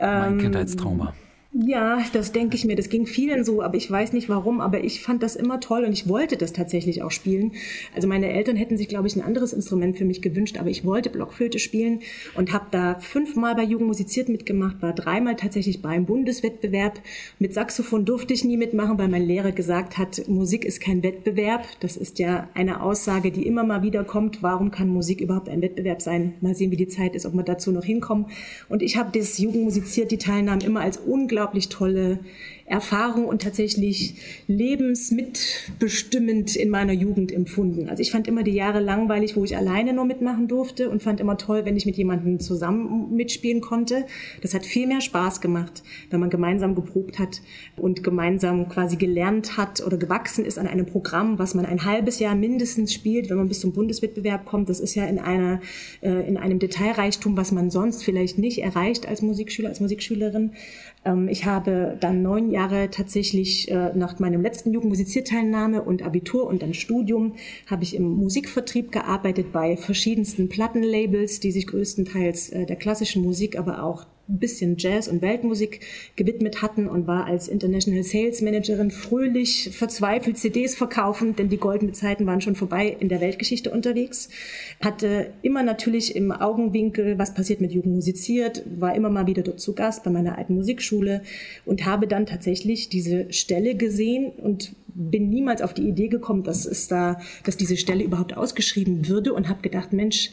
Mein 0.01 0.33
ähm, 0.33 0.39
Kindheitstrauma. 0.39 1.15
Ja, 1.55 2.03
das 2.15 2.33
denke 2.33 2.57
ich 2.57 2.65
mir. 2.65 2.77
Das 2.77 2.89
ging 2.89 3.05
vielen 3.05 3.45
so, 3.45 3.61
aber 3.61 3.77
ich 3.77 3.91
weiß 3.91 4.15
nicht 4.15 4.31
warum. 4.31 4.63
Aber 4.63 4.83
ich 4.85 5.03
fand 5.03 5.23
das 5.23 5.37
immer 5.37 5.61
toll 5.61 5.85
und 5.85 5.93
ich 5.93 6.09
wollte 6.09 6.39
das 6.39 6.55
tatsächlich 6.55 7.03
auch 7.03 7.11
spielen. 7.11 7.53
Also 7.95 8.09
meine 8.09 8.33
Eltern 8.33 8.57
hätten 8.57 8.79
sich, 8.79 8.89
glaube 8.89 9.07
ich, 9.07 9.17
ein 9.17 9.23
anderes 9.23 9.53
Instrument 9.53 9.99
für 9.99 10.07
mich 10.07 10.23
gewünscht, 10.23 10.57
aber 10.57 10.71
ich 10.71 10.87
wollte 10.87 11.11
Blockflöte 11.11 11.59
spielen 11.59 12.01
und 12.37 12.55
habe 12.55 12.69
da 12.71 12.95
fünfmal 13.01 13.55
bei 13.55 13.65
Jugend 13.65 13.89
musiziert 13.89 14.31
mitgemacht, 14.31 14.81
war 14.81 14.95
dreimal 14.95 15.37
tatsächlich 15.37 15.83
beim 15.83 16.07
Bundeswettbewerb. 16.07 16.99
Mit 17.39 17.53
Saxophon 17.53 18.07
durfte 18.07 18.33
ich 18.33 18.45
nie 18.45 18.57
mitmachen, 18.57 18.97
weil 18.97 19.09
mein 19.09 19.27
Lehrer 19.27 19.53
gesagt 19.53 19.99
hat, 19.99 20.27
Musik 20.29 20.65
ist 20.65 20.81
kein 20.81 21.03
Wettbewerb. 21.03 21.67
Das 21.81 21.99
ist 21.99 22.19
ja 22.19 22.49
eine 22.55 22.83
Aussage, 22.83 23.31
die 23.31 23.47
immer 23.47 23.63
mal 23.63 23.83
wieder 23.83 24.05
kommt. 24.05 24.43
Warum 24.43 24.71
kann 24.71 24.89
Musik 24.89 25.21
überhaupt 25.21 25.51
ein 25.51 25.61
Wettbewerb 25.61 26.01
sein? 26.01 26.33
Mal 26.41 26.55
sehen, 26.55 26.71
wie 26.71 26.77
die 26.77 26.89
Zeit 26.89 27.15
ist, 27.15 27.27
ob 27.27 27.35
wir 27.35 27.43
dazu 27.43 27.73
noch 27.73 27.85
hinkommen. 27.85 28.29
Und 28.71 28.81
ich 28.81 28.97
habe 28.97 29.11
das 29.13 29.37
Jugend 29.37 29.65
musiziert, 29.65 30.11
die 30.11 30.19
Teilnahmen 30.19 30.63
immer 30.63 30.81
als 30.81 30.97
unglaublich 30.97 31.42
unglaublich 31.43 31.69
tolle 31.69 32.21
Erfahrung 32.65 33.27
und 33.27 33.43
tatsächlich 33.43 34.15
lebensmitbestimmend 34.47 36.57
in 36.57 36.71
meiner 36.71 36.95
Jugend 36.95 37.31
empfunden. 37.33 37.91
Also 37.91 38.01
ich 38.01 38.11
fand 38.13 38.29
immer 38.29 38.45
die 38.45 38.53
Jahre 38.53 38.81
langweilig, 38.81 39.37
wo 39.37 39.45
ich 39.45 39.55
alleine 39.57 39.93
nur 39.93 40.07
mitmachen 40.07 40.49
durfte 40.49 40.89
und 40.89 41.03
fand 41.03 41.21
immer 41.21 41.37
toll, 41.37 41.65
wenn 41.65 41.77
ich 41.77 41.85
mit 41.85 41.97
jemandem 41.97 42.41
zusammen 42.41 43.15
mitspielen 43.15 43.61
konnte. 43.61 44.07
Das 44.41 44.55
hat 44.55 44.65
viel 44.65 44.87
mehr 44.87 45.03
Spaß 45.03 45.41
gemacht, 45.41 45.83
wenn 46.11 46.21
man 46.21 46.31
gemeinsam 46.31 46.75
geprobt 46.75 47.19
hat 47.19 47.43
und 47.77 48.03
gemeinsam 48.03 48.69
quasi 48.69 48.97
gelernt 48.97 49.59
hat 49.59 49.85
oder 49.85 49.99
gewachsen 49.99 50.47
ist 50.47 50.59
an 50.59 50.69
einem 50.69 50.87
Programm, 50.87 51.39
was 51.39 51.55
man 51.55 51.67
ein 51.67 51.85
halbes 51.85 52.21
Jahr 52.21 52.37
mindestens 52.37 52.95
spielt, 52.95 53.29
wenn 53.29 53.37
man 53.37 53.49
bis 53.49 53.61
zum 53.61 53.73
Bundeswettbewerb 53.73 54.47
kommt. 54.47 54.71
Das 54.71 54.81
ist 54.81 54.95
ja 54.95 55.05
in 55.05 55.19
einer 55.19 55.61
äh, 56.01 56.27
in 56.27 56.39
einem 56.39 56.59
Detailreichtum, 56.59 57.37
was 57.37 57.53
man 57.53 57.71
sonst 57.71 58.03
vielleicht 58.03 58.39
nicht 58.39 58.59
erreicht 58.59 59.07
als 59.07 59.21
Musikschüler, 59.21 59.69
als 59.69 59.81
Musikschülerin. 59.81 60.53
Ähm, 61.05 61.29
ich 61.29 61.45
habe 61.45 61.97
dann 62.01 62.23
neun 62.23 62.51
Jahre 62.51 62.91
tatsächlich 62.91 63.71
äh, 63.71 63.93
nach 63.95 64.19
meinem 64.19 64.43
letzten 64.43 64.73
Jugendmusizierteilnahme 64.73 65.83
und 65.83 66.03
Abitur 66.03 66.47
und 66.47 66.63
dann 66.63 66.75
Studium 66.75 67.35
habe 67.67 67.83
ich 67.83 67.95
im 67.95 68.05
Musikvertrieb 68.05 68.93
gearbeitet 68.93 69.53
bei 69.53 69.77
verschiedensten 69.77 70.49
Plattenlabels, 70.49 71.41
die 71.41 71.53
sich 71.53 71.67
größtenteils 71.67 72.51
äh, 72.51 72.67
der 72.67 72.77
klassischen 72.77 73.23
Musik, 73.23 73.59
aber 73.59 73.83
auch 73.83 74.07
ein 74.33 74.39
bisschen 74.39 74.77
Jazz 74.79 75.09
und 75.09 75.23
Weltmusik 75.23 75.81
gewidmet 76.17 76.63
hatten 76.63 76.89
und 76.89 77.07
war 77.07 77.27
als 77.27 77.49
International 77.49 78.03
Sales 78.03 78.41
Managerin 78.41 78.91
fröhlich, 78.91 79.71
verzweifelt 79.73 80.39
CDs 80.39 80.75
verkaufen, 80.75 81.37
denn 81.37 81.49
die 81.49 81.59
goldenen 81.59 81.95
Zeiten 81.95 82.27
waren 82.27 82.41
schon 82.41 82.57
vorbei 82.57 82.97
in 82.99 83.09
der 83.09 83.21
Weltgeschichte 83.21 83.71
unterwegs. 83.71 84.31
Hatte 84.81 85.33
immer 85.43 85.63
natürlich 85.63 86.17
im 86.17 86.33
Augenwinkel, 86.33 87.19
was 87.19 87.35
passiert 87.35 87.61
mit 87.61 87.73
Jugend 87.73 87.95
musiziert, 87.95 88.65
war 88.75 88.95
immer 88.95 89.11
mal 89.11 89.27
wieder 89.27 89.43
dort 89.43 89.61
zu 89.61 89.75
Gast 89.75 90.03
bei 90.05 90.11
meiner 90.11 90.39
alten 90.39 90.55
Musikschule 90.55 91.23
und 91.65 91.85
habe 91.85 92.07
dann 92.07 92.27
tatsächlich 92.27 92.89
diese 92.89 93.33
Stelle 93.33 93.75
gesehen 93.75 94.31
und 94.31 94.75
bin 94.95 95.29
niemals 95.31 95.63
auf 95.63 95.75
die 95.75 95.89
Idee 95.89 96.09
gekommen, 96.09 96.43
dass 96.43 96.67
es 96.67 96.89
da, 96.89 97.21
dass 97.45 97.57
diese 97.57 97.77
Stelle 97.77 98.05
überhaupt 98.05 98.37
ausgeschrieben 98.37 99.09
würde 99.09 99.33
und 99.33 99.49
habe 99.49 99.63
gedacht, 99.63 99.93
Mensch, 99.93 100.31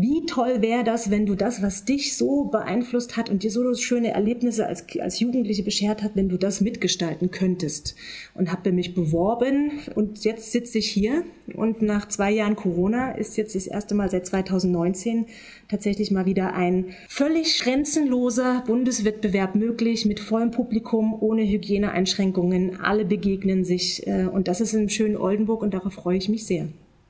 wie 0.00 0.24
toll 0.26 0.62
wäre 0.62 0.84
das, 0.84 1.10
wenn 1.10 1.26
du 1.26 1.34
das, 1.34 1.60
was 1.60 1.84
dich 1.84 2.16
so 2.16 2.44
beeinflusst 2.44 3.16
hat 3.16 3.30
und 3.30 3.42
dir 3.42 3.50
so 3.50 3.74
schöne 3.74 4.12
Erlebnisse 4.12 4.64
als, 4.64 4.84
als 5.00 5.18
Jugendliche 5.18 5.64
beschert 5.64 6.04
hat, 6.04 6.12
wenn 6.14 6.28
du 6.28 6.36
das 6.36 6.60
mitgestalten 6.60 7.32
könntest. 7.32 7.96
Und 8.34 8.52
habe 8.52 8.70
mich 8.70 8.94
beworben 8.94 9.72
und 9.96 10.24
jetzt 10.24 10.52
sitze 10.52 10.78
ich 10.78 10.88
hier 10.88 11.24
und 11.52 11.82
nach 11.82 12.06
zwei 12.06 12.30
Jahren 12.30 12.54
Corona 12.54 13.10
ist 13.10 13.36
jetzt 13.36 13.56
das 13.56 13.66
erste 13.66 13.96
Mal 13.96 14.08
seit 14.08 14.26
2019 14.26 15.26
tatsächlich 15.68 16.12
mal 16.12 16.26
wieder 16.26 16.54
ein 16.54 16.94
völlig 17.08 17.58
grenzenloser 17.58 18.62
Bundeswettbewerb 18.68 19.56
möglich 19.56 20.06
mit 20.06 20.20
vollem 20.20 20.52
Publikum, 20.52 21.16
ohne 21.20 21.42
Hygieneeinschränkungen. 21.42 22.80
Alle 22.80 23.04
begegnen 23.04 23.64
sich 23.64 24.06
äh, 24.06 24.26
und 24.26 24.46
das 24.46 24.60
ist 24.60 24.74
im 24.74 24.88
schönen 24.88 25.16
Oldenburg 25.16 25.62
und 25.62 25.74
darauf 25.74 25.94
freue 25.94 26.18
ich 26.18 26.28
mich 26.28 26.46
sehr 26.46 26.68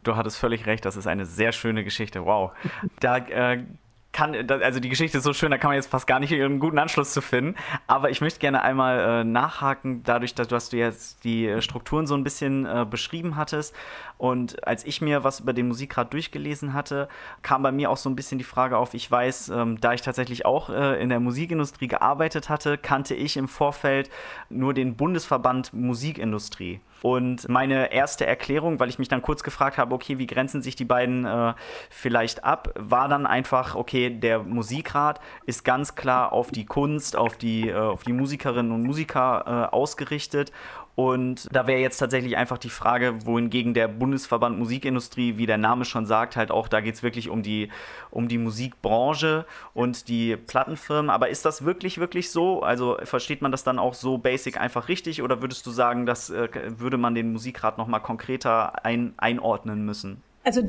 du 0.09 0.17
hattest 0.17 0.39
völlig 0.39 0.67
recht, 0.67 0.85
das 0.85 0.97
ist 0.97 1.07
eine 1.07 1.27
sehr 1.27 1.53
schöne 1.53 1.85
Geschichte. 1.85 2.25
Wow. 2.25 2.53
Da 3.01 3.19
äh, 3.19 3.65
kann, 4.13 4.35
also 4.51 4.81
die 4.81 4.89
Geschichte 4.89 5.19
ist 5.19 5.25
so 5.25 5.33
schön, 5.33 5.51
da 5.51 5.59
kann 5.59 5.69
man 5.69 5.77
jetzt 5.77 5.91
fast 5.91 6.07
gar 6.07 6.19
nicht 6.19 6.33
einen 6.33 6.59
guten 6.59 6.79
Anschluss 6.79 7.13
zu 7.13 7.21
finden. 7.21 7.55
Aber 7.87 8.11
ich 8.11 8.21
möchte 8.21 8.41
gerne 8.41 8.63
einmal 8.63 8.99
äh, 8.99 9.25
nachhaken, 9.25 10.03
dadurch, 10.03 10.35
dass, 10.35 10.49
dass, 10.49 10.71
du 10.71 10.77
jetzt 10.77 11.25
die 11.25 11.61
Strukturen 11.61 12.07
so 12.07 12.15
ein 12.15 12.25
bisschen 12.25 12.67
äh, 12.67 12.87
beschrieben 12.89 13.37
hattest. 13.37 13.75
Und 14.17 14.67
als 14.67 14.85
ich 14.85 15.01
mir 15.01 15.23
was 15.25 15.41
über 15.41 15.53
den 15.53 15.69
Musikrat 15.69 16.13
durchgelesen 16.13 16.73
hatte, 16.73 17.09
kam 17.43 17.63
bei 17.63 17.71
mir 17.71 17.91
auch 17.91 17.97
so 17.97 18.09
ein 18.09 18.17
bisschen 18.17 18.39
die 18.39 18.45
Frage 18.45 18.77
auf, 18.79 18.95
ich 18.95 19.09
weiß, 19.09 19.51
ähm, 19.51 19.81
da 19.81 19.93
ich 19.93 20.03
tatsächlich 20.03 20.45
auch 20.45 20.71
äh, 20.71 21.01
in 21.01 21.11
der 21.11 21.21
Musikindustrie 21.21 21.87
gearbeitet 21.87 22.49
hatte, 22.49 22.79
kannte 22.79 23.15
ich 23.15 23.37
im 23.37 23.47
Vorfeld 23.47 24.11
nur 24.49 24.75
den 24.75 24.97
Bundesverband 24.97 25.73
Musikindustrie. 25.73 26.81
Und 27.03 27.49
meine 27.49 27.93
erste 27.93 28.27
Erklärung, 28.27 28.81
weil 28.81 28.89
ich 28.89 28.99
mich 28.99 29.09
dann 29.09 29.23
kurz 29.23 29.43
gefragt 29.43 29.79
habe, 29.79 29.95
okay, 29.95 30.19
wie 30.19 30.27
grenzen 30.27 30.63
sich 30.63 30.77
die 30.77 30.85
beiden 30.85 31.25
äh, 31.25 31.55
vielleicht 31.91 32.45
ab, 32.45 32.73
war 32.77 33.09
dann 33.09 33.27
einfach, 33.27 33.75
okay, 33.75 34.11
der 34.11 34.41
Musikrat 34.41 35.21
ist 35.47 35.65
ganz 35.65 35.95
klar 35.95 36.33
auf 36.33 36.51
die 36.51 36.67
Kunst, 36.67 37.17
auf 37.17 37.37
die, 37.37 37.69
äh, 37.69 37.75
auf 37.75 38.03
die 38.03 38.13
Musikerinnen 38.13 38.73
und 38.73 38.83
Musiker 38.83 39.45
äh, 39.73 39.75
ausgerichtet 39.75 40.53
und 40.99 41.47
da 41.53 41.69
wäre 41.69 41.79
jetzt 41.79 41.99
tatsächlich 41.99 42.37
einfach 42.37 42.59
die 42.59 42.71
Frage, 42.71 43.25
wohingegen 43.25 43.73
der 43.73 43.87
Bundesverband 43.87 44.59
Musikindustrie, 44.59 45.37
wie 45.37 45.47
der 45.47 45.57
Name 45.57 45.85
schon 45.85 46.07
sagt, 46.07 46.35
halt 46.35 46.51
auch, 46.51 46.67
da 46.67 46.81
geht 46.81 46.97
es 46.97 47.05
wirklich 47.05 47.29
um 47.29 47.45
die, 47.45 47.69
um 48.11 48.27
die 48.27 48.37
Musikbranche 48.37 49.47
und 49.75 50.09
die 50.09 50.37
Plattenfirmen. 50.37 51.09
Aber 51.09 51.29
ist 51.29 51.45
das 51.45 51.65
wirklich, 51.65 51.99
wirklich 51.99 52.33
so? 52.33 52.65
Also 52.65 52.99
versteht 53.05 53.43
man 53.43 53.53
das 53.53 53.63
dann 53.63 53.79
auch 53.79 53.95
so 53.95 54.19
basic 54.19 54.61
einfach 54.61 54.89
richtig 54.89 55.23
oder 55.23 55.41
würdest 55.41 55.65
du 55.67 55.71
sagen, 55.71 56.05
das 56.05 56.31
äh, 56.31 56.49
würde 56.81 56.99
man 56.99 57.15
den 57.15 57.31
Musikrat 57.31 57.79
nochmal 57.79 58.03
konkreter 58.03 58.85
ein, 58.85 59.15
einordnen 59.19 59.85
müssen? 59.85 60.25
Also 60.49 60.63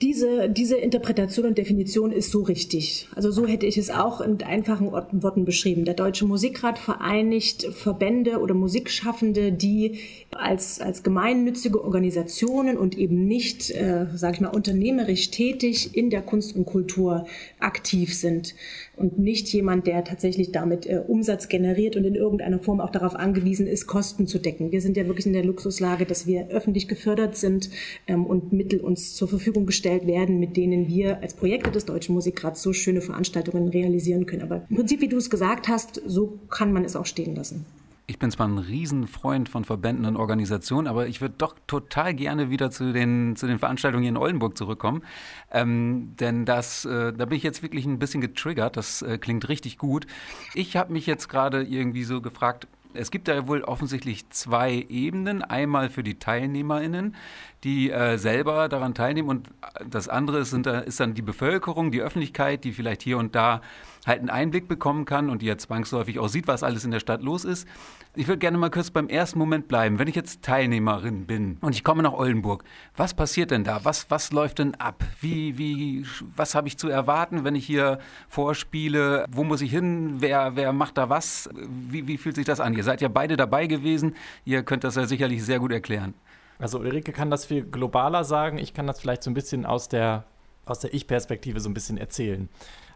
diese, 0.00 0.48
diese 0.48 0.78
Interpretation 0.78 1.44
und 1.44 1.58
Definition 1.58 2.10
ist 2.10 2.30
so 2.30 2.40
richtig. 2.40 3.06
Also 3.14 3.30
so 3.30 3.46
hätte 3.46 3.66
ich 3.66 3.76
es 3.76 3.90
auch 3.90 4.22
in 4.22 4.42
einfachen 4.42 4.90
Worten 4.92 5.44
beschrieben. 5.44 5.84
Der 5.84 5.92
Deutsche 5.92 6.24
Musikrat 6.24 6.78
vereinigt 6.78 7.64
Verbände 7.64 8.38
oder 8.40 8.54
Musikschaffende, 8.54 9.52
die 9.52 9.98
als, 10.34 10.80
als 10.80 11.02
gemeinnützige 11.02 11.84
Organisationen 11.84 12.78
und 12.78 12.96
eben 12.96 13.26
nicht, 13.26 13.70
äh, 13.72 14.06
sage 14.14 14.36
ich 14.36 14.40
mal, 14.40 14.48
unternehmerisch 14.48 15.30
tätig 15.30 15.94
in 15.94 16.08
der 16.08 16.22
Kunst 16.22 16.56
und 16.56 16.64
Kultur 16.64 17.26
aktiv 17.60 18.14
sind 18.14 18.54
und 18.96 19.18
nicht 19.18 19.48
jemand, 19.48 19.86
der 19.86 20.04
tatsächlich 20.04 20.52
damit 20.52 20.86
äh, 20.86 21.02
Umsatz 21.06 21.48
generiert 21.48 21.96
und 21.96 22.04
in 22.04 22.14
irgendeiner 22.14 22.58
Form 22.58 22.80
auch 22.80 22.90
darauf 22.90 23.14
angewiesen 23.14 23.66
ist, 23.66 23.86
Kosten 23.86 24.26
zu 24.26 24.38
decken. 24.38 24.72
Wir 24.72 24.80
sind 24.80 24.96
ja 24.96 25.06
wirklich 25.06 25.26
in 25.26 25.34
der 25.34 25.44
Luxuslage, 25.44 26.06
dass 26.06 26.26
wir 26.26 26.48
öffentlich 26.48 26.88
gefördert 26.88 27.36
sind 27.36 27.70
ähm, 28.06 28.26
und 28.26 28.52
Mittel 28.52 28.80
uns 28.80 29.14
zur 29.14 29.28
Verfügung 29.28 29.66
gestellt 29.66 30.06
werden, 30.06 30.38
mit 30.40 30.56
denen 30.56 30.88
wir 30.88 31.22
als 31.22 31.34
Projekte 31.34 31.70
des 31.70 31.84
Deutschen 31.84 32.14
Musikrats 32.14 32.62
so 32.62 32.72
schöne 32.72 33.02
Veranstaltungen 33.02 33.68
realisieren 33.68 34.26
können. 34.26 34.42
Aber 34.42 34.66
im 34.70 34.76
Prinzip, 34.76 35.00
wie 35.00 35.08
du 35.08 35.18
es 35.18 35.30
gesagt 35.30 35.68
hast, 35.68 36.00
so 36.06 36.38
kann 36.50 36.72
man 36.72 36.84
es 36.84 36.96
auch 36.96 37.06
stehen 37.06 37.34
lassen. 37.34 37.66
Ich 38.08 38.20
bin 38.20 38.30
zwar 38.30 38.46
ein 38.46 38.58
Riesenfreund 38.58 39.48
von 39.48 39.64
Verbänden 39.64 40.06
und 40.06 40.16
Organisationen, 40.16 40.86
aber 40.86 41.08
ich 41.08 41.20
würde 41.20 41.34
doch 41.38 41.56
total 41.66 42.14
gerne 42.14 42.50
wieder 42.50 42.70
zu 42.70 42.92
den, 42.92 43.34
zu 43.34 43.48
den 43.48 43.58
Veranstaltungen 43.58 44.02
hier 44.02 44.10
in 44.10 44.16
Oldenburg 44.16 44.56
zurückkommen. 44.56 45.02
Ähm, 45.50 46.14
denn 46.20 46.44
das, 46.44 46.84
äh, 46.84 47.12
da 47.12 47.24
bin 47.24 47.36
ich 47.36 47.42
jetzt 47.42 47.64
wirklich 47.64 47.84
ein 47.84 47.98
bisschen 47.98 48.20
getriggert. 48.20 48.76
Das 48.76 49.02
äh, 49.02 49.18
klingt 49.18 49.48
richtig 49.48 49.76
gut. 49.76 50.06
Ich 50.54 50.76
habe 50.76 50.92
mich 50.92 51.06
jetzt 51.06 51.28
gerade 51.28 51.64
irgendwie 51.64 52.04
so 52.04 52.20
gefragt, 52.20 52.68
es 52.94 53.10
gibt 53.10 53.26
da 53.26 53.46
wohl 53.48 53.62
offensichtlich 53.62 54.30
zwei 54.30 54.86
Ebenen. 54.88 55.42
Einmal 55.42 55.90
für 55.90 56.04
die 56.04 56.18
TeilnehmerInnen, 56.18 57.16
die 57.64 57.90
äh, 57.90 58.18
selber 58.18 58.68
daran 58.68 58.94
teilnehmen 58.94 59.28
und 59.28 59.50
das 59.84 60.08
andere 60.08 60.38
ist, 60.38 60.50
sind, 60.50 60.66
ist 60.66 61.00
dann 61.00 61.14
die 61.14 61.22
Bevölkerung, 61.22 61.90
die 61.90 62.02
Öffentlichkeit, 62.02 62.64
die 62.64 62.72
vielleicht 62.72 63.02
hier 63.02 63.18
und 63.18 63.34
da 63.34 63.60
halt 64.06 64.20
einen 64.20 64.30
Einblick 64.30 64.68
bekommen 64.68 65.04
kann 65.04 65.28
und 65.28 65.42
die 65.42 65.46
ja 65.46 65.58
zwangsläufig 65.58 66.18
auch 66.18 66.28
sieht, 66.28 66.46
was 66.46 66.62
alles 66.62 66.84
in 66.84 66.92
der 66.92 67.00
Stadt 67.00 67.22
los 67.22 67.44
ist. 67.44 67.66
Ich 68.14 68.28
würde 68.28 68.38
gerne 68.38 68.56
mal 68.56 68.70
kurz 68.70 68.90
beim 68.90 69.08
ersten 69.08 69.38
Moment 69.38 69.68
bleiben. 69.68 69.98
Wenn 69.98 70.08
ich 70.08 70.14
jetzt 70.14 70.42
Teilnehmerin 70.42 71.26
bin 71.26 71.58
und 71.60 71.74
ich 71.74 71.82
komme 71.82 72.02
nach 72.02 72.12
Oldenburg, 72.12 72.64
was 72.96 73.12
passiert 73.12 73.50
denn 73.50 73.64
da? 73.64 73.80
Was, 73.84 74.10
was 74.10 74.32
läuft 74.32 74.60
denn 74.60 74.74
ab? 74.76 75.04
Wie, 75.20 75.58
wie, 75.58 76.06
was 76.36 76.54
habe 76.54 76.68
ich 76.68 76.78
zu 76.78 76.88
erwarten, 76.88 77.44
wenn 77.44 77.56
ich 77.56 77.66
hier 77.66 77.98
vorspiele? 78.28 79.26
Wo 79.30 79.44
muss 79.44 79.60
ich 79.60 79.70
hin? 79.70 80.16
Wer, 80.20 80.54
wer 80.54 80.72
macht 80.72 80.96
da 80.96 81.10
was? 81.10 81.50
Wie, 81.54 82.06
wie 82.06 82.16
fühlt 82.16 82.36
sich 82.36 82.46
das 82.46 82.60
an? 82.60 82.74
Ihr 82.74 82.84
seid 82.84 83.00
ja 83.00 83.08
beide 83.08 83.36
dabei 83.36 83.66
gewesen. 83.66 84.14
Ihr 84.44 84.62
könnt 84.62 84.84
das 84.84 84.94
ja 84.94 85.06
sicherlich 85.06 85.44
sehr 85.44 85.58
gut 85.58 85.72
erklären. 85.72 86.14
Also 86.58 86.78
Ulrike 86.78 87.12
kann 87.12 87.30
das 87.30 87.44
viel 87.44 87.64
globaler 87.64 88.24
sagen. 88.24 88.58
Ich 88.58 88.72
kann 88.72 88.86
das 88.86 89.00
vielleicht 89.00 89.22
so 89.22 89.30
ein 89.30 89.34
bisschen 89.34 89.66
aus 89.66 89.88
der, 89.88 90.24
aus 90.64 90.78
der 90.78 90.94
Ich-Perspektive 90.94 91.60
so 91.60 91.68
ein 91.68 91.74
bisschen 91.74 91.98
erzählen. 91.98 92.48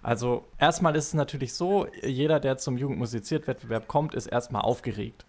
Also 0.03 0.45
erstmal 0.59 0.97
ist 0.97 1.09
es 1.09 1.15
natürlich 1.15 1.53
so, 1.55 1.87
jeder, 2.03 2.41
der 2.41 2.57
zum 2.57 2.79
Jugendmusiziert-Wettbewerb 2.79 3.87
kommt, 3.87 4.15
ist 4.15 4.27
erstmal 4.27 4.63
aufgeregt. 4.63 5.27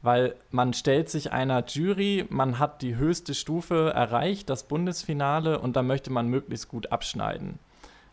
Weil 0.00 0.34
man 0.50 0.74
stellt 0.74 1.08
sich 1.08 1.32
einer 1.32 1.64
Jury, 1.66 2.26
man 2.28 2.58
hat 2.58 2.82
die 2.82 2.96
höchste 2.96 3.34
Stufe 3.34 3.92
erreicht, 3.94 4.50
das 4.50 4.64
Bundesfinale, 4.64 5.58
und 5.58 5.76
da 5.76 5.82
möchte 5.82 6.10
man 6.10 6.28
möglichst 6.28 6.68
gut 6.68 6.92
abschneiden. 6.92 7.58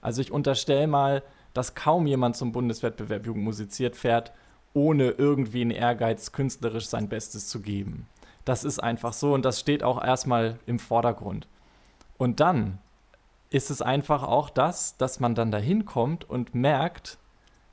Also 0.02 0.22
ich 0.22 0.32
unterstelle 0.32 0.88
mal, 0.88 1.24
dass 1.54 1.76
kaum 1.76 2.08
jemand 2.08 2.38
zum 2.38 2.52
Bundeswettbewerb 2.52 3.26
Jugendmusiziert 3.26 3.96
fährt, 3.96 4.32
ohne 4.74 5.10
irgendwie 5.12 5.62
einen 5.62 5.72
Ehrgeiz, 5.72 6.32
künstlerisch 6.32 6.88
sein 6.88 7.10
Bestes 7.10 7.48
zu 7.48 7.60
geben. 7.60 8.08
Das 8.46 8.64
ist 8.64 8.80
einfach 8.80 9.14
so 9.14 9.34
und 9.34 9.44
das 9.44 9.60
steht 9.60 9.84
auch 9.84 10.04
erstmal 10.04 10.60
im 10.66 10.80
Vordergrund. 10.80 11.48
Und 12.18 12.40
dann 12.40 12.80
ist 13.50 13.70
es 13.70 13.82
einfach 13.82 14.24
auch 14.24 14.50
das, 14.50 14.98
dass 14.98 15.20
man 15.20 15.36
dann 15.36 15.52
dahin 15.52 15.86
kommt 15.86 16.30
und 16.30 16.54
merkt, 16.54 17.18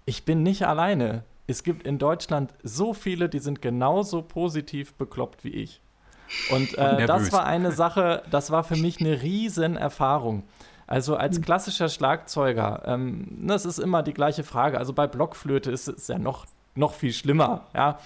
ich 0.05 0.25
bin 0.25 0.43
nicht 0.43 0.67
alleine. 0.67 1.25
Es 1.47 1.63
gibt 1.63 1.87
in 1.87 1.99
Deutschland 1.99 2.55
so 2.63 2.95
viele, 2.95 3.29
die 3.29 3.39
sind 3.39 3.63
genauso 3.63 4.23
positiv 4.23 4.95
bekloppt 4.95 5.45
wie 5.45 5.51
ich. 5.51 5.81
Und 6.51 6.77
äh, 6.77 7.07
das 7.07 7.33
war 7.33 7.45
eine 7.45 7.71
Sache, 7.73 8.23
das 8.31 8.51
war 8.51 8.65
für 8.65 8.77
mich 8.77 9.01
eine 9.01 9.23
riesen 9.23 9.77
Erfahrung. 9.77 10.43
Also 10.89 11.17
als 11.17 11.37
hm. 11.37 11.45
klassischer 11.45 11.89
Schlagzeuger, 11.89 12.83
ähm, 12.87 13.47
das 13.47 13.65
ist 13.65 13.79
immer 13.79 14.03
die 14.03 14.15
gleiche 14.15 14.45
Frage. 14.45 14.79
Also 14.79 14.93
bei 14.93 15.07
Blockflöte 15.07 15.71
ist 15.71 15.89
es 15.89 16.09
ja 16.09 16.19
noch 16.19 16.47
noch 16.77 16.95
viel 16.95 17.13
schlimmer. 17.13 17.67
Ja? 17.75 17.99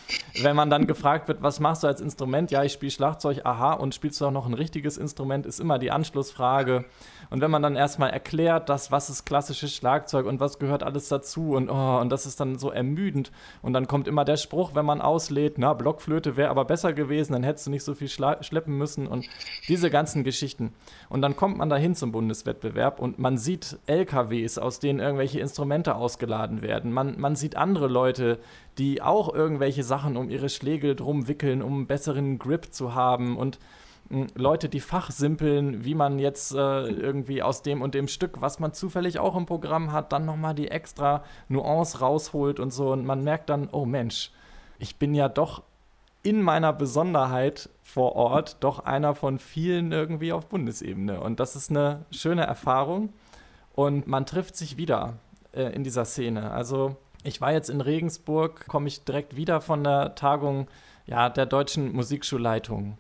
Wenn 0.43 0.57
man 0.57 0.71
dann 0.71 0.87
gefragt 0.87 1.29
wird, 1.29 1.43
was 1.43 1.61
machst 1.61 1.83
du 1.83 1.87
als 1.87 2.01
Instrument? 2.01 2.51
Ja, 2.51 2.63
ich 2.63 2.73
spiele 2.73 2.91
Schlagzeug, 2.91 3.41
aha, 3.45 3.73
und 3.75 3.95
spielst 3.95 4.21
du 4.21 4.27
auch 4.27 4.31
noch 4.31 4.47
ein 4.47 4.55
richtiges 4.55 4.97
Instrument, 4.97 5.47
ist 5.47 5.61
immer 5.61 5.79
die 5.79 5.91
Anschlussfrage. 5.91 6.85
Und 7.31 7.41
wenn 7.41 7.51
man 7.51 7.63
dann 7.63 7.77
erstmal 7.77 8.11
erklärt, 8.11 8.69
dass, 8.69 8.91
was 8.91 9.09
ist 9.09 9.25
klassisches 9.25 9.75
Schlagzeug 9.75 10.27
und 10.27 10.41
was 10.41 10.59
gehört 10.59 10.83
alles 10.83 11.09
dazu 11.09 11.53
und, 11.53 11.71
oh, 11.71 11.99
und 12.01 12.11
das 12.11 12.27
ist 12.27 12.41
dann 12.41 12.59
so 12.59 12.71
ermüdend. 12.71 13.31
Und 13.63 13.73
dann 13.73 13.87
kommt 13.87 14.09
immer 14.09 14.25
der 14.25 14.37
Spruch, 14.37 14.75
wenn 14.75 14.85
man 14.85 15.01
auslädt, 15.01 15.55
na, 15.57 15.73
Blockflöte 15.73 16.37
wäre 16.37 16.51
aber 16.51 16.65
besser 16.65 16.93
gewesen, 16.93 17.33
dann 17.33 17.45
hättest 17.45 17.69
du 17.69 17.71
nicht 17.71 17.85
so 17.85 17.95
viel 17.95 18.09
schleppen 18.09 18.77
müssen 18.77 19.07
und 19.07 19.27
diese 19.69 19.91
ganzen 19.91 20.25
Geschichten. 20.25 20.73
Und 21.09 21.23
dann 21.23 21.37
kommt 21.37 21.57
man 21.57 21.71
dahin 21.71 21.95
zum 21.95 22.11
Bundeswettbewerb 22.11 22.99
und 22.99 23.19
man 23.21 23.39
sieht 23.39 23.79
LKWs, 23.87 24.59
aus 24.59 24.81
denen 24.81 24.99
irgendwelche 24.99 25.39
Instrumente 25.39 25.95
ausgeladen 25.95 26.63
werden. 26.63 26.93
Man, 26.93 27.21
man 27.21 27.37
sieht 27.37 27.57
andere 27.57 27.87
Leute, 27.87 28.41
die 28.77 29.03
auch 29.03 29.33
irgendwelche 29.33 29.85
Sachen 29.85 30.17
um 30.17 30.31
ihre 30.31 30.49
Schlägel 30.49 30.97
drum 30.97 31.29
wickeln, 31.29 31.63
um 31.63 31.75
einen 31.75 31.87
besseren 31.87 32.39
Grip 32.39 32.73
zu 32.73 32.95
haben 32.95 33.37
und 33.37 33.59
Leute, 34.35 34.69
die 34.69 34.81
fachsimpeln, 34.81 35.85
wie 35.85 35.95
man 35.95 36.19
jetzt 36.19 36.53
äh, 36.53 36.83
irgendwie 36.83 37.43
aus 37.43 37.63
dem 37.63 37.81
und 37.81 37.95
dem 37.95 38.09
Stück, 38.09 38.41
was 38.41 38.59
man 38.59 38.73
zufällig 38.73 39.21
auch 39.21 39.37
im 39.37 39.47
Programm 39.47 39.93
hat, 39.93 40.13
dann 40.13 40.25
nochmal 40.25 40.55
die 40.55 40.69
extra 40.69 41.23
Nuance 41.49 42.01
rausholt 42.01 42.59
und 42.59 42.73
so. 42.73 42.91
Und 42.91 43.07
man 43.07 43.23
merkt 43.23 43.51
dann, 43.51 43.69
oh 43.71 43.87
Mensch, 43.87 44.33
ich 44.81 44.97
bin 44.97 45.15
ja 45.15 45.29
doch 45.29 45.63
in 46.23 46.43
meiner 46.43 46.73
Besonderheit 46.73 47.71
vor 47.83 48.17
Ort 48.17 48.57
doch 48.61 48.81
einer 48.81 49.15
von 49.15 49.39
vielen 49.39 49.93
irgendwie 49.93 50.33
auf 50.33 50.49
Bundesebene. 50.49 51.21
Und 51.21 51.39
das 51.39 51.55
ist 51.55 51.71
eine 51.71 52.05
schöne 52.11 52.43
Erfahrung. 52.43 53.13
Und 53.75 54.09
man 54.09 54.27
trifft 54.27 54.57
sich 54.57 54.77
wieder 54.77 55.19
äh, 55.53 55.73
in 55.73 55.85
dieser 55.85 56.05
Szene. 56.05 56.51
Also 56.51 56.97
ich 57.23 57.41
war 57.41 57.53
jetzt 57.53 57.71
in 57.71 57.81
Regensburg, 57.81 58.67
komme 58.67 58.89
ich 58.89 59.05
direkt 59.05 59.37
wieder 59.37 59.61
von 59.61 59.85
der 59.85 60.17
Tagung 60.17 60.67
ja, 61.07 61.29
der 61.29 61.47
deutschen 61.47 61.93
Musikschulleitung. 61.93 62.99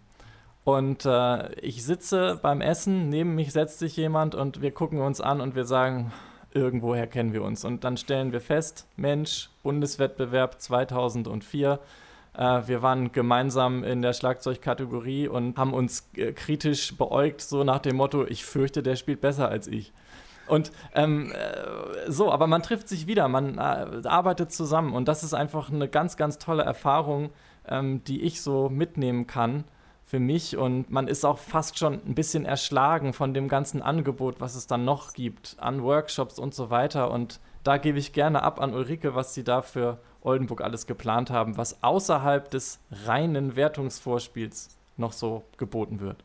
Und 0.64 1.06
äh, 1.06 1.54
ich 1.60 1.84
sitze 1.84 2.38
beim 2.40 2.60
Essen, 2.60 3.08
neben 3.08 3.34
mich 3.34 3.52
setzt 3.52 3.78
sich 3.78 3.96
jemand 3.96 4.34
und 4.34 4.60
wir 4.60 4.72
gucken 4.72 5.00
uns 5.00 5.20
an 5.20 5.40
und 5.40 5.54
wir 5.54 5.64
sagen, 5.64 6.12
irgendwoher 6.52 7.06
kennen 7.06 7.32
wir 7.32 7.42
uns. 7.42 7.64
Und 7.64 7.84
dann 7.84 7.96
stellen 7.96 8.32
wir 8.32 8.40
fest, 8.40 8.86
Mensch, 8.96 9.50
Bundeswettbewerb 9.62 10.60
2004. 10.60 11.80
Äh, 12.36 12.62
wir 12.66 12.82
waren 12.82 13.12
gemeinsam 13.12 13.84
in 13.84 14.02
der 14.02 14.12
Schlagzeugkategorie 14.12 15.28
und 15.28 15.56
haben 15.56 15.72
uns 15.72 16.10
äh, 16.16 16.32
kritisch 16.32 16.96
beäugt, 16.96 17.40
so 17.40 17.64
nach 17.64 17.78
dem 17.78 17.96
Motto, 17.96 18.26
ich 18.26 18.44
fürchte, 18.44 18.82
der 18.82 18.96
spielt 18.96 19.22
besser 19.22 19.48
als 19.48 19.66
ich. 19.66 19.92
Und 20.46 20.72
ähm, 20.94 21.32
äh, 21.32 22.10
so, 22.10 22.32
aber 22.32 22.48
man 22.48 22.62
trifft 22.62 22.88
sich 22.88 23.06
wieder, 23.06 23.28
man 23.28 23.58
arbeitet 23.58 24.52
zusammen 24.52 24.94
und 24.94 25.06
das 25.06 25.22
ist 25.22 25.32
einfach 25.32 25.70
eine 25.70 25.88
ganz, 25.88 26.16
ganz 26.16 26.38
tolle 26.38 26.64
Erfahrung, 26.64 27.30
ähm, 27.68 28.02
die 28.04 28.22
ich 28.22 28.42
so 28.42 28.68
mitnehmen 28.68 29.28
kann 29.28 29.64
für 30.10 30.18
mich 30.18 30.56
und 30.56 30.90
man 30.90 31.06
ist 31.06 31.24
auch 31.24 31.38
fast 31.38 31.78
schon 31.78 32.00
ein 32.04 32.16
bisschen 32.16 32.44
erschlagen 32.44 33.12
von 33.12 33.32
dem 33.32 33.46
ganzen 33.46 33.80
Angebot, 33.80 34.40
was 34.40 34.56
es 34.56 34.66
dann 34.66 34.84
noch 34.84 35.12
gibt 35.12 35.54
an 35.60 35.84
Workshops 35.84 36.40
und 36.40 36.52
so 36.52 36.68
weiter. 36.68 37.12
Und 37.12 37.38
da 37.62 37.76
gebe 37.76 37.96
ich 38.00 38.12
gerne 38.12 38.42
ab 38.42 38.60
an 38.60 38.74
Ulrike, 38.74 39.14
was 39.14 39.34
sie 39.34 39.44
da 39.44 39.62
für 39.62 39.98
Oldenburg 40.22 40.62
alles 40.62 40.88
geplant 40.88 41.30
haben, 41.30 41.56
was 41.56 41.84
außerhalb 41.84 42.50
des 42.50 42.80
reinen 43.06 43.54
Wertungsvorspiels 43.54 44.70
noch 44.96 45.12
so 45.12 45.44
geboten 45.58 46.00
wird. 46.00 46.24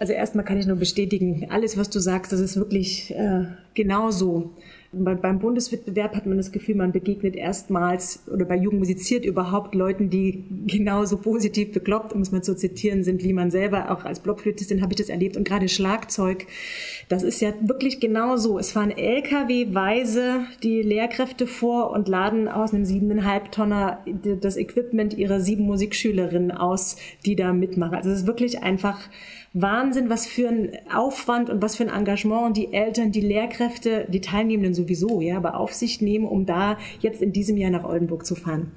Also 0.00 0.12
erstmal 0.12 0.44
kann 0.44 0.58
ich 0.58 0.66
nur 0.66 0.78
bestätigen, 0.78 1.46
alles, 1.52 1.78
was 1.78 1.88
du 1.88 2.00
sagst, 2.00 2.32
das 2.32 2.40
ist 2.40 2.56
wirklich 2.56 3.14
äh, 3.14 3.44
genauso. 3.74 4.50
Beim 4.92 5.38
Bundeswettbewerb 5.38 6.16
hat 6.16 6.26
man 6.26 6.36
das 6.36 6.50
Gefühl, 6.50 6.74
man 6.74 6.90
begegnet 6.90 7.36
erstmals 7.36 8.24
oder 8.26 8.44
bei 8.44 8.56
Jugend 8.56 8.80
musiziert 8.80 9.24
überhaupt 9.24 9.76
Leuten, 9.76 10.10
die 10.10 10.44
genauso 10.66 11.18
positiv 11.18 11.70
bekloppt, 11.70 12.12
um 12.12 12.22
es 12.22 12.32
mal 12.32 12.42
zu 12.42 12.56
zitieren, 12.56 13.04
sind 13.04 13.22
wie 13.22 13.32
man 13.32 13.52
selber. 13.52 13.92
Auch 13.92 14.04
als 14.04 14.18
Blockflötistin 14.18 14.82
habe 14.82 14.92
ich 14.92 14.98
das 14.98 15.08
erlebt. 15.08 15.36
Und 15.36 15.46
gerade 15.46 15.68
Schlagzeug, 15.68 16.46
das 17.08 17.22
ist 17.22 17.40
ja 17.40 17.52
wirklich 17.60 18.00
genauso. 18.00 18.58
Es 18.58 18.72
fahren 18.72 18.90
LKW-weise 18.90 20.46
die 20.64 20.82
Lehrkräfte 20.82 21.46
vor 21.46 21.92
und 21.92 22.08
laden 22.08 22.48
aus 22.48 22.74
einem 22.74 22.84
siebeneinhalb 22.84 23.52
Tonner 23.52 24.04
das 24.40 24.56
Equipment 24.56 25.14
ihrer 25.14 25.40
sieben 25.40 25.66
Musikschülerinnen 25.66 26.50
aus, 26.50 26.96
die 27.24 27.36
da 27.36 27.52
mitmachen. 27.52 27.94
Also 27.94 28.10
es 28.10 28.22
ist 28.22 28.26
wirklich 28.26 28.64
einfach 28.64 28.98
Wahnsinn, 29.52 30.08
was 30.10 30.26
für 30.26 30.48
ein 30.48 30.70
Aufwand 30.94 31.50
und 31.50 31.60
was 31.60 31.74
für 31.74 31.82
ein 31.82 31.88
Engagement 31.88 32.56
die 32.56 32.72
Eltern, 32.72 33.10
die 33.10 33.20
Lehrkräfte, 33.20 34.06
die 34.08 34.20
Teilnehmenden 34.20 34.74
sowieso, 34.74 35.20
ja, 35.20 35.36
aber 35.36 35.58
auf 35.58 35.72
sich 35.72 36.00
nehmen, 36.00 36.26
um 36.26 36.46
da 36.46 36.78
jetzt 37.00 37.20
in 37.20 37.32
diesem 37.32 37.56
Jahr 37.56 37.70
nach 37.70 37.84
Oldenburg 37.84 38.24
zu 38.24 38.36
fahren. 38.36 38.70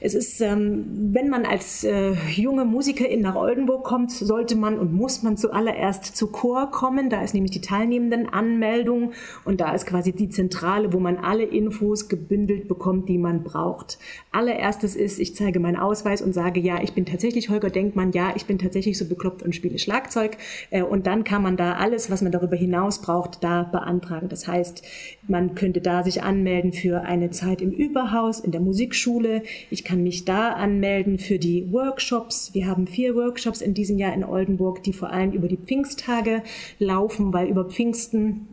Es 0.00 0.14
ist, 0.14 0.40
ähm, 0.40 1.10
wenn 1.12 1.28
man 1.28 1.44
als 1.44 1.84
äh, 1.84 2.14
junge 2.34 2.64
Musikerin 2.64 3.20
nach 3.20 3.34
Oldenburg 3.34 3.84
kommt, 3.84 4.12
sollte 4.12 4.56
man 4.56 4.78
und 4.78 4.92
muss 4.92 5.22
man 5.22 5.36
zuallererst 5.36 6.16
zu 6.16 6.28
Chor 6.28 6.70
kommen. 6.70 7.10
Da 7.10 7.22
ist 7.22 7.34
nämlich 7.34 7.50
die 7.50 7.60
Teilnehmendenanmeldung 7.60 9.12
und 9.44 9.60
da 9.60 9.74
ist 9.74 9.86
quasi 9.86 10.12
die 10.12 10.30
Zentrale, 10.30 10.92
wo 10.92 10.98
man 10.98 11.18
alle 11.18 11.44
Infos 11.44 12.08
gebündelt 12.08 12.68
bekommt, 12.68 13.08
die 13.08 13.18
man 13.18 13.42
braucht. 13.42 13.98
Allererstes 14.32 14.96
ist, 14.96 15.18
ich 15.18 15.34
zeige 15.34 15.60
meinen 15.60 15.76
Ausweis 15.76 16.22
und 16.22 16.32
sage, 16.32 16.60
ja, 16.60 16.82
ich 16.82 16.92
bin 16.92 17.06
tatsächlich 17.06 17.50
Holger 17.50 17.70
Denkmann, 17.70 18.12
ja, 18.12 18.32
ich 18.34 18.46
bin 18.46 18.58
tatsächlich 18.58 18.96
so 18.96 19.06
bekloppt 19.08 19.42
und 19.42 19.54
spiele 19.54 19.78
Schlag. 19.78 19.96
Schlagzeug. 19.96 20.36
Äh, 20.70 20.82
und 20.82 21.06
dann 21.06 21.24
kann 21.24 21.42
man 21.42 21.56
da 21.56 21.74
alles, 21.74 22.10
was 22.10 22.22
man 22.22 22.32
darüber 22.32 22.56
hinaus 22.56 23.00
braucht, 23.00 23.42
da 23.42 23.62
beantragen. 23.64 24.28
Das 24.28 24.46
heißt, 24.46 24.82
man 25.28 25.54
könnte 25.54 25.80
da 25.80 26.02
sich 26.02 26.22
anmelden 26.22 26.72
für 26.72 27.02
eine 27.02 27.30
Zeit 27.30 27.60
im 27.60 27.70
Überhaus, 27.70 28.40
in 28.40 28.52
der 28.52 28.60
Musikschule. 28.60 29.42
Ich 29.70 29.84
kann 29.84 30.02
mich 30.02 30.24
da 30.24 30.50
anmelden 30.50 31.18
für 31.18 31.38
die 31.38 31.72
Workshops. 31.72 32.54
Wir 32.54 32.66
haben 32.66 32.86
vier 32.86 33.14
Workshops 33.14 33.60
in 33.60 33.74
diesem 33.74 33.98
Jahr 33.98 34.14
in 34.14 34.24
Oldenburg, 34.24 34.82
die 34.82 34.92
vor 34.92 35.10
allem 35.10 35.32
über 35.32 35.48
die 35.48 35.56
Pfingsttage 35.56 36.42
laufen, 36.78 37.32
weil 37.32 37.48
über 37.48 37.64
Pfingsten 37.64 38.48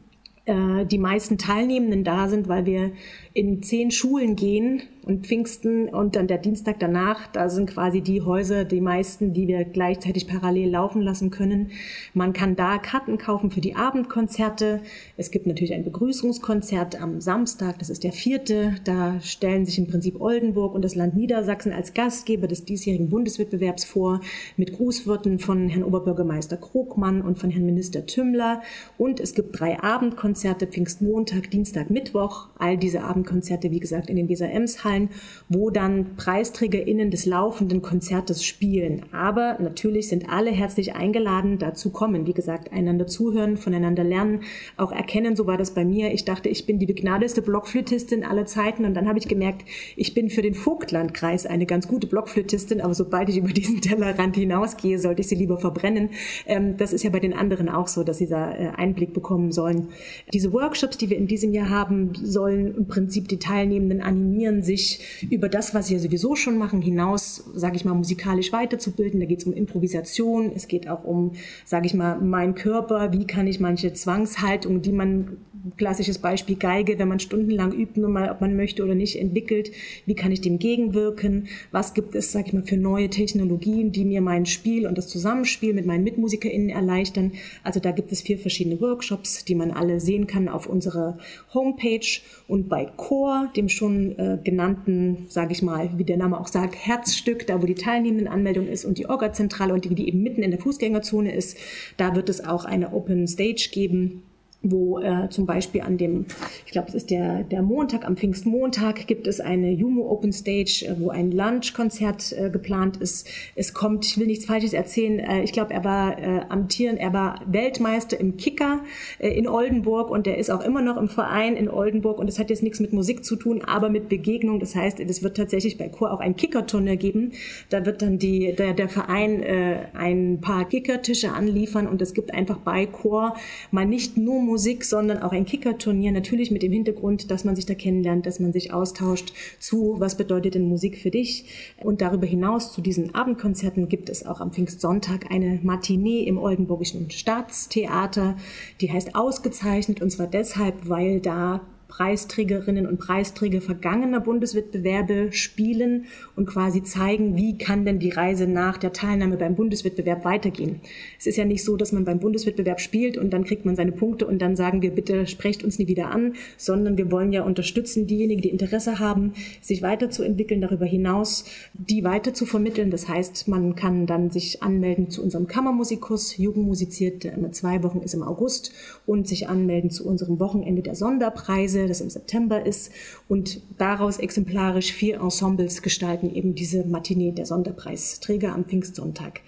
äh, 0.45 0.85
die 0.85 0.97
meisten 0.97 1.37
Teilnehmenden 1.37 2.03
da 2.03 2.27
sind, 2.27 2.47
weil 2.47 2.65
wir 2.65 2.91
in 3.33 3.63
zehn 3.63 3.89
Schulen 3.89 4.35
gehen 4.35 4.83
und 5.05 5.25
Pfingsten 5.25 5.89
und 5.89 6.15
dann 6.15 6.27
der 6.27 6.37
Dienstag 6.37 6.79
danach, 6.79 7.27
da 7.27 7.49
sind 7.49 7.69
quasi 7.69 8.01
die 8.01 8.21
Häuser, 8.21 8.63
die 8.63 8.79
meisten, 8.79 9.33
die 9.33 9.47
wir 9.47 9.65
gleichzeitig 9.65 10.27
parallel 10.27 10.69
laufen 10.69 11.01
lassen 11.01 11.29
können. 11.29 11.71
Man 12.13 12.33
kann 12.33 12.55
da 12.55 12.77
Karten 12.77 13.17
kaufen 13.17 13.51
für 13.51 13.59
die 13.59 13.75
Abendkonzerte. 13.75 14.81
Es 15.17 15.31
gibt 15.31 15.47
natürlich 15.47 15.73
ein 15.73 15.83
Begrüßungskonzert 15.83 17.01
am 17.01 17.19
Samstag, 17.21 17.79
das 17.79 17.89
ist 17.89 18.03
der 18.03 18.13
vierte. 18.13 18.75
Da 18.83 19.19
stellen 19.21 19.65
sich 19.65 19.77
im 19.77 19.87
Prinzip 19.87 20.21
Oldenburg 20.21 20.73
und 20.75 20.85
das 20.85 20.95
Land 20.95 21.15
Niedersachsen 21.15 21.73
als 21.73 21.93
Gastgeber 21.93 22.47
des 22.47 22.65
diesjährigen 22.65 23.09
Bundeswettbewerbs 23.09 23.83
vor, 23.83 24.21
mit 24.57 24.73
Grußworten 24.73 25.39
von 25.39 25.69
Herrn 25.69 25.83
Oberbürgermeister 25.83 26.57
Krogmann 26.57 27.21
und 27.21 27.39
von 27.39 27.49
Herrn 27.49 27.65
Minister 27.65 28.05
Tümmler. 28.05 28.61
Und 28.97 29.19
es 29.19 29.33
gibt 29.33 29.59
drei 29.59 29.81
Abendkonzerte, 29.81 30.67
Pfingstmontag, 30.67 31.49
Dienstag, 31.51 31.89
Mittwoch. 31.89 32.47
All 32.57 32.77
diese 32.77 33.01
Abendkonzerte, 33.23 33.71
wie 33.71 33.79
gesagt, 33.79 34.09
in 34.09 34.17
den 34.17 34.29
Weser-Ems-Hallen, 34.29 35.09
wo 35.49 35.69
dann 35.69 36.15
PreisträgerInnen 36.17 37.09
des 37.09 37.25
laufenden 37.25 37.81
Konzertes 37.81 38.43
spielen. 38.43 39.03
Aber 39.11 39.57
natürlich 39.59 40.09
sind 40.09 40.29
alle 40.29 40.51
herzlich 40.51 40.95
eingeladen, 40.95 41.57
dazu 41.57 41.89
kommen. 41.89 42.27
Wie 42.27 42.33
gesagt, 42.33 42.71
einander 42.71 43.07
zuhören, 43.07 43.57
voneinander 43.57 44.03
lernen, 44.03 44.41
auch 44.77 44.91
erkennen. 44.91 45.35
So 45.35 45.47
war 45.47 45.57
das 45.57 45.73
bei 45.73 45.85
mir. 45.85 46.13
Ich 46.13 46.25
dachte, 46.25 46.49
ich 46.49 46.65
bin 46.65 46.79
die 46.79 46.85
begnadeste 46.85 47.41
Blockflötistin 47.41 48.23
aller 48.23 48.45
Zeiten 48.45 48.85
und 48.85 48.93
dann 48.93 49.07
habe 49.07 49.19
ich 49.19 49.27
gemerkt, 49.27 49.63
ich 49.95 50.13
bin 50.13 50.29
für 50.29 50.41
den 50.41 50.53
Vogtlandkreis 50.53 51.45
eine 51.45 51.65
ganz 51.65 51.87
gute 51.87 52.07
Blockflötistin, 52.07 52.81
aber 52.81 52.93
sobald 52.93 53.29
ich 53.29 53.37
über 53.37 53.49
diesen 53.53 53.81
Tellerrand 53.81 54.35
hinausgehe, 54.35 54.99
sollte 54.99 55.21
ich 55.21 55.27
sie 55.27 55.35
lieber 55.35 55.57
verbrennen. 55.57 56.09
Ähm, 56.45 56.77
das 56.77 56.93
ist 56.93 57.03
ja 57.03 57.09
bei 57.09 57.19
den 57.19 57.33
anderen 57.33 57.69
auch 57.69 57.87
so, 57.87 58.03
dass 58.03 58.17
sie 58.17 58.27
da 58.27 58.53
äh, 58.53 58.67
Einblick 58.75 59.13
bekommen 59.13 59.51
sollen. 59.51 59.89
Diese 60.33 60.51
Workshops, 60.51 60.97
die 60.97 61.09
wir 61.09 61.17
in 61.17 61.27
diesem 61.27 61.53
Jahr 61.53 61.69
haben, 61.69 62.13
sollen 62.15 62.75
im 62.75 62.87
Prinzip 62.87 63.12
Prinzip 63.13 63.27
die 63.27 63.37
Teilnehmenden 63.37 64.01
animieren, 64.01 64.63
sich 64.63 65.21
über 65.29 65.47
das, 65.47 65.75
was 65.75 65.85
sie 65.85 65.93
ja 65.93 65.99
sowieso 65.99 66.35
schon 66.35 66.57
machen, 66.57 66.81
hinaus, 66.81 67.43
sage 67.53 67.75
ich 67.75 67.85
mal, 67.85 67.93
musikalisch 67.93 68.51
weiterzubilden. 68.51 69.19
Da 69.19 69.27
geht 69.27 69.37
es 69.37 69.45
um 69.45 69.53
Improvisation, 69.53 70.51
es 70.55 70.67
geht 70.67 70.89
auch 70.89 71.03
um, 71.03 71.33
sage 71.63 71.85
ich 71.85 71.93
mal, 71.93 72.19
mein 72.19 72.55
Körper, 72.55 73.13
wie 73.13 73.27
kann 73.27 73.45
ich 73.45 73.59
manche 73.59 73.93
Zwangshaltungen, 73.93 74.81
die 74.81 74.91
man 74.91 75.37
klassisches 75.77 76.17
Beispiel 76.17 76.57
Geige, 76.57 76.99
wenn 76.99 77.07
man 77.07 77.19
stundenlang 77.19 77.71
übt, 77.71 77.99
nur 77.99 78.09
mal, 78.09 78.29
ob 78.29 78.41
man 78.41 78.55
möchte 78.55 78.83
oder 78.83 78.95
nicht, 78.95 79.17
entwickelt. 79.19 79.71
Wie 80.05 80.15
kann 80.15 80.31
ich 80.31 80.41
dem 80.41 80.59
gegenwirken? 80.59 81.47
Was 81.71 81.93
gibt 81.93 82.15
es, 82.15 82.31
sag 82.31 82.47
ich 82.47 82.53
mal, 82.53 82.63
für 82.63 82.77
neue 82.77 83.09
Technologien, 83.09 83.91
die 83.91 84.05
mir 84.05 84.21
mein 84.21 84.45
Spiel 84.45 84.87
und 84.87 84.97
das 84.97 85.07
Zusammenspiel 85.07 85.73
mit 85.73 85.85
meinen 85.85 86.03
MitmusikerInnen 86.03 86.69
erleichtern? 86.69 87.31
Also 87.63 87.79
da 87.79 87.91
gibt 87.91 88.11
es 88.11 88.21
vier 88.21 88.39
verschiedene 88.39 88.81
Workshops, 88.81 89.45
die 89.45 89.55
man 89.55 89.71
alle 89.71 89.99
sehen 89.99 90.27
kann 90.27 90.49
auf 90.49 90.67
unserer 90.67 91.17
Homepage 91.53 92.19
und 92.47 92.67
bei 92.67 92.85
Core, 93.03 93.49
dem 93.53 93.67
schon 93.67 94.17
äh, 94.17 94.37
genannten, 94.41 95.25
sage 95.27 95.51
ich 95.51 95.61
mal, 95.61 95.89
wie 95.97 96.05
der 96.05 96.15
Name 96.15 96.39
auch 96.39 96.47
sagt, 96.47 96.75
Herzstück, 96.75 97.45
da 97.45 97.61
wo 97.61 97.65
die 97.65 97.75
Teilnehmendenanmeldung 97.75 98.65
ist 98.65 98.85
und 98.85 98.97
die 98.97 99.09
Orga-Zentrale 99.09 99.73
und 99.73 99.83
die, 99.83 99.93
die 99.93 100.07
eben 100.07 100.23
mitten 100.23 100.41
in 100.41 100.51
der 100.51 100.59
Fußgängerzone 100.61 101.35
ist, 101.35 101.57
da 101.97 102.15
wird 102.15 102.29
es 102.29 102.45
auch 102.45 102.63
eine 102.63 102.93
Open 102.93 103.27
Stage 103.27 103.69
geben 103.73 104.23
wo 104.63 104.99
äh, 104.99 105.29
zum 105.29 105.45
Beispiel 105.45 105.81
an 105.81 105.97
dem, 105.97 106.25
ich 106.65 106.71
glaube, 106.71 106.87
es 106.87 106.95
ist 106.95 107.09
der, 107.09 107.43
der 107.43 107.61
Montag, 107.61 108.05
am 108.05 108.15
Pfingstmontag 108.15 109.07
gibt 109.07 109.27
es 109.27 109.41
eine 109.41 109.71
Jumo 109.71 110.09
Open 110.09 110.31
Stage, 110.31 110.85
äh, 110.87 110.99
wo 110.99 111.09
ein 111.09 111.31
Lunchkonzert 111.31 112.31
äh, 112.31 112.49
geplant 112.49 112.97
ist. 112.97 113.27
Es 113.55 113.73
kommt, 113.73 114.05
ich 114.05 114.17
will 114.17 114.27
nichts 114.27 114.45
Falsches 114.45 114.71
erzählen, 114.71 115.19
äh, 115.19 115.43
ich 115.43 115.51
glaube, 115.51 115.73
er 115.73 115.83
war 115.83 116.17
äh, 116.17 116.41
amtieren, 116.47 116.95
er 116.95 117.11
war 117.11 117.41
Weltmeister 117.45 118.17
im 118.17 118.37
Kicker 118.37 118.79
äh, 119.19 119.29
in 119.29 119.49
Oldenburg 119.49 120.09
und 120.09 120.25
der 120.25 120.37
ist 120.37 120.49
auch 120.49 120.63
immer 120.63 120.81
noch 120.81 120.95
im 120.95 121.09
Verein 121.09 121.57
in 121.57 121.69
Oldenburg 121.69 122.17
und 122.17 122.27
das 122.27 122.39
hat 122.39 122.49
jetzt 122.49 122.63
nichts 122.63 122.79
mit 122.79 122.93
Musik 122.93 123.25
zu 123.25 123.35
tun, 123.35 123.63
aber 123.65 123.89
mit 123.89 124.07
Begegnung. 124.07 124.61
Das 124.61 124.75
heißt, 124.75 125.01
es 125.01 125.23
wird 125.23 125.35
tatsächlich 125.35 125.77
bei 125.77 125.89
Chor 125.89 126.13
auch 126.13 126.21
ein 126.21 126.37
Kickerturnier 126.37 126.95
geben. 126.95 127.33
Da 127.69 127.85
wird 127.85 128.01
dann 128.01 128.17
die, 128.17 128.53
der, 128.55 128.73
der 128.73 128.87
Verein 128.87 129.43
äh, 129.43 129.87
ein 129.93 130.39
paar 130.39 130.69
Kickertische 130.69 131.33
anliefern 131.33 131.85
und 131.87 132.01
es 132.01 132.13
gibt 132.13 132.33
einfach 132.33 132.59
bei 132.59 132.85
Chor 132.85 133.35
mal 133.71 133.85
nicht 133.85 134.15
nur 134.17 134.41
Musik, 134.41 134.52
Musik, 134.53 134.83
sondern 134.85 135.17
auch 135.17 135.31
ein 135.31 135.45
Kickerturnier, 135.45 136.11
natürlich 136.11 136.51
mit 136.51 136.61
dem 136.61 136.71
Hintergrund, 136.71 137.31
dass 137.31 137.43
man 137.43 137.55
sich 137.55 137.65
da 137.65 137.73
kennenlernt, 137.73 138.27
dass 138.27 138.39
man 138.39 138.53
sich 138.53 138.71
austauscht 138.71 139.33
zu, 139.57 139.95
was 139.97 140.15
bedeutet 140.15 140.53
denn 140.53 140.69
Musik 140.69 140.99
für 140.99 141.09
dich. 141.09 141.73
Und 141.81 142.01
darüber 142.01 142.27
hinaus 142.27 142.71
zu 142.71 142.79
diesen 142.79 143.15
Abendkonzerten 143.15 143.89
gibt 143.89 144.09
es 144.09 144.27
auch 144.27 144.41
am 144.41 144.51
Pfingstsonntag 144.53 145.31
eine 145.31 145.59
Matinee 145.63 146.21
im 146.21 146.37
Oldenburgischen 146.37 147.09
Staatstheater, 147.09 148.37
die 148.79 148.91
heißt 148.91 149.15
ausgezeichnet 149.15 150.03
und 150.03 150.11
zwar 150.11 150.27
deshalb, 150.27 150.87
weil 150.87 151.19
da 151.19 151.61
Preisträgerinnen 151.95 152.87
und 152.87 152.97
Preisträger 152.97 153.61
vergangener 153.61 154.19
Bundeswettbewerbe 154.19 155.31
spielen 155.31 156.05
und 156.35 156.47
quasi 156.47 156.81
zeigen, 156.81 157.35
wie 157.35 157.55
kann 157.59 157.85
denn 157.85 157.99
die 157.99 158.09
Reise 158.09 158.47
nach 158.47 158.79
der 158.79 158.93
Teilnahme 158.93 159.37
beim 159.37 159.53
Bundeswettbewerb 159.53 160.25
weitergehen. 160.25 160.81
Es 161.19 161.27
ist 161.27 161.37
ja 161.37 161.45
nicht 161.45 161.63
so, 161.63 161.77
dass 161.77 161.91
man 161.91 162.03
beim 162.03 162.19
Bundeswettbewerb 162.19 162.81
spielt 162.81 163.15
und 163.15 163.31
dann 163.31 163.43
kriegt 163.43 163.65
man 163.65 163.75
seine 163.75 163.91
Punkte 163.91 164.25
und 164.25 164.41
dann 164.41 164.55
sagen 164.55 164.81
wir, 164.81 164.89
bitte 164.89 165.27
sprecht 165.27 165.63
uns 165.63 165.77
nie 165.77 165.87
wieder 165.87 166.09
an, 166.09 166.33
sondern 166.57 166.97
wir 166.97 167.11
wollen 167.11 167.31
ja 167.31 167.43
unterstützen 167.43 168.07
diejenigen, 168.07 168.41
die 168.41 168.49
Interesse 168.49 168.97
haben, 168.97 169.33
sich 169.61 169.83
weiterzuentwickeln, 169.83 170.61
darüber 170.61 170.87
hinaus 170.87 171.45
die 171.75 172.03
weiter 172.03 172.33
zu 172.33 172.47
vermitteln. 172.47 172.89
Das 172.89 173.07
heißt, 173.07 173.47
man 173.47 173.75
kann 173.75 174.07
dann 174.07 174.31
sich 174.31 174.63
anmelden 174.63 175.11
zu 175.11 175.21
unserem 175.21 175.45
Kammermusikus, 175.45 176.37
Jugendmusiziert, 176.37 177.23
der 177.23 177.33
immer 177.33 177.51
zwei 177.51 177.83
Wochen 177.83 177.99
ist 177.99 178.15
im 178.15 178.23
August 178.23 178.71
und 179.05 179.27
sich 179.27 179.47
anmelden 179.47 179.91
zu 179.91 180.07
unserem 180.07 180.39
Wochenende 180.39 180.81
der 180.81 180.95
Sonderpreise 180.95 181.82
das 181.87 182.01
im 182.01 182.09
September 182.09 182.65
ist. 182.65 182.91
Und 183.27 183.61
daraus 183.77 184.19
exemplarisch 184.19 184.93
vier 184.93 185.19
Ensembles 185.21 185.81
gestalten 185.81 186.33
eben 186.33 186.55
diese 186.55 186.85
Matinee 186.85 187.31
der 187.31 187.45
Sonderpreisträger 187.45 188.53
am 188.53 188.65
Pfingstsonntag. 188.65 189.41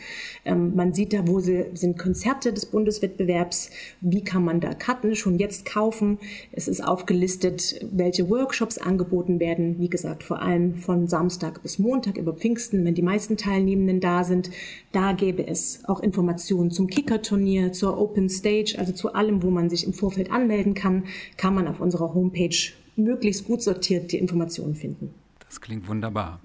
Ähm, 0.45 0.75
man 0.75 0.93
sieht 0.93 1.13
da, 1.13 1.29
wo 1.29 1.39
sie, 1.39 1.67
sind 1.75 2.01
Konzerte 2.01 2.53
des 2.53 2.67
Bundeswettbewerbs, 2.67 3.71
wie 4.01 4.25
kann 4.25 4.45
man 4.45 4.59
da 4.59 4.75
Karten 4.75 5.15
schon 5.15 5.39
jetzt 5.39 5.65
kaufen. 5.65 6.19
Es 6.51 6.67
ist 6.67 6.81
aufgelistet 6.81 7.28
aufgelistet, 7.29 7.75
welche 7.93 8.31
Workshops 8.31 8.79
angeboten 8.79 9.39
werden. 9.39 9.79
Wie 9.79 9.91
gesagt, 9.91 10.23
vor 10.23 10.41
allem 10.41 10.77
von 10.77 11.09
Samstag 11.09 11.63
bis 11.63 11.79
Montag 11.79 12.17
über 12.17 12.33
Pfingsten, 12.33 12.85
wenn 12.85 12.95
die 12.95 13.03
meisten 13.03 13.37
Teilnehmenden 13.37 14.01
da 14.01 14.25
sind. 14.25 14.51
Da 14.93 15.13
gäbe 15.13 15.47
es 15.47 15.85
auch 15.85 16.01
Informationen 16.01 16.71
zum 16.71 16.87
Kickerturnier, 16.87 17.73
zur 17.73 17.99
Open 17.99 18.31
Stage, 18.31 18.77
also 18.79 18.93
zu 18.93 19.13
allem, 19.13 19.43
wo 19.43 19.51
man 19.51 19.69
sich 19.69 19.87
im 19.87 19.93
Vorfeld 19.93 20.31
anmelden 20.31 20.73
kann, 20.73 21.05
kann 21.37 21.55
man 21.55 21.69
auf 21.69 21.81
unserer 21.81 22.15
Homepage 22.15 22.57
möglichst 22.97 23.45
gut 23.45 23.63
sortiert 23.63 24.11
die 24.11 24.19
Informationen 24.19 24.75
finden. 24.75 25.15
Das 25.47 25.61
klingt 25.61 25.87
wunderbar. 25.87 26.41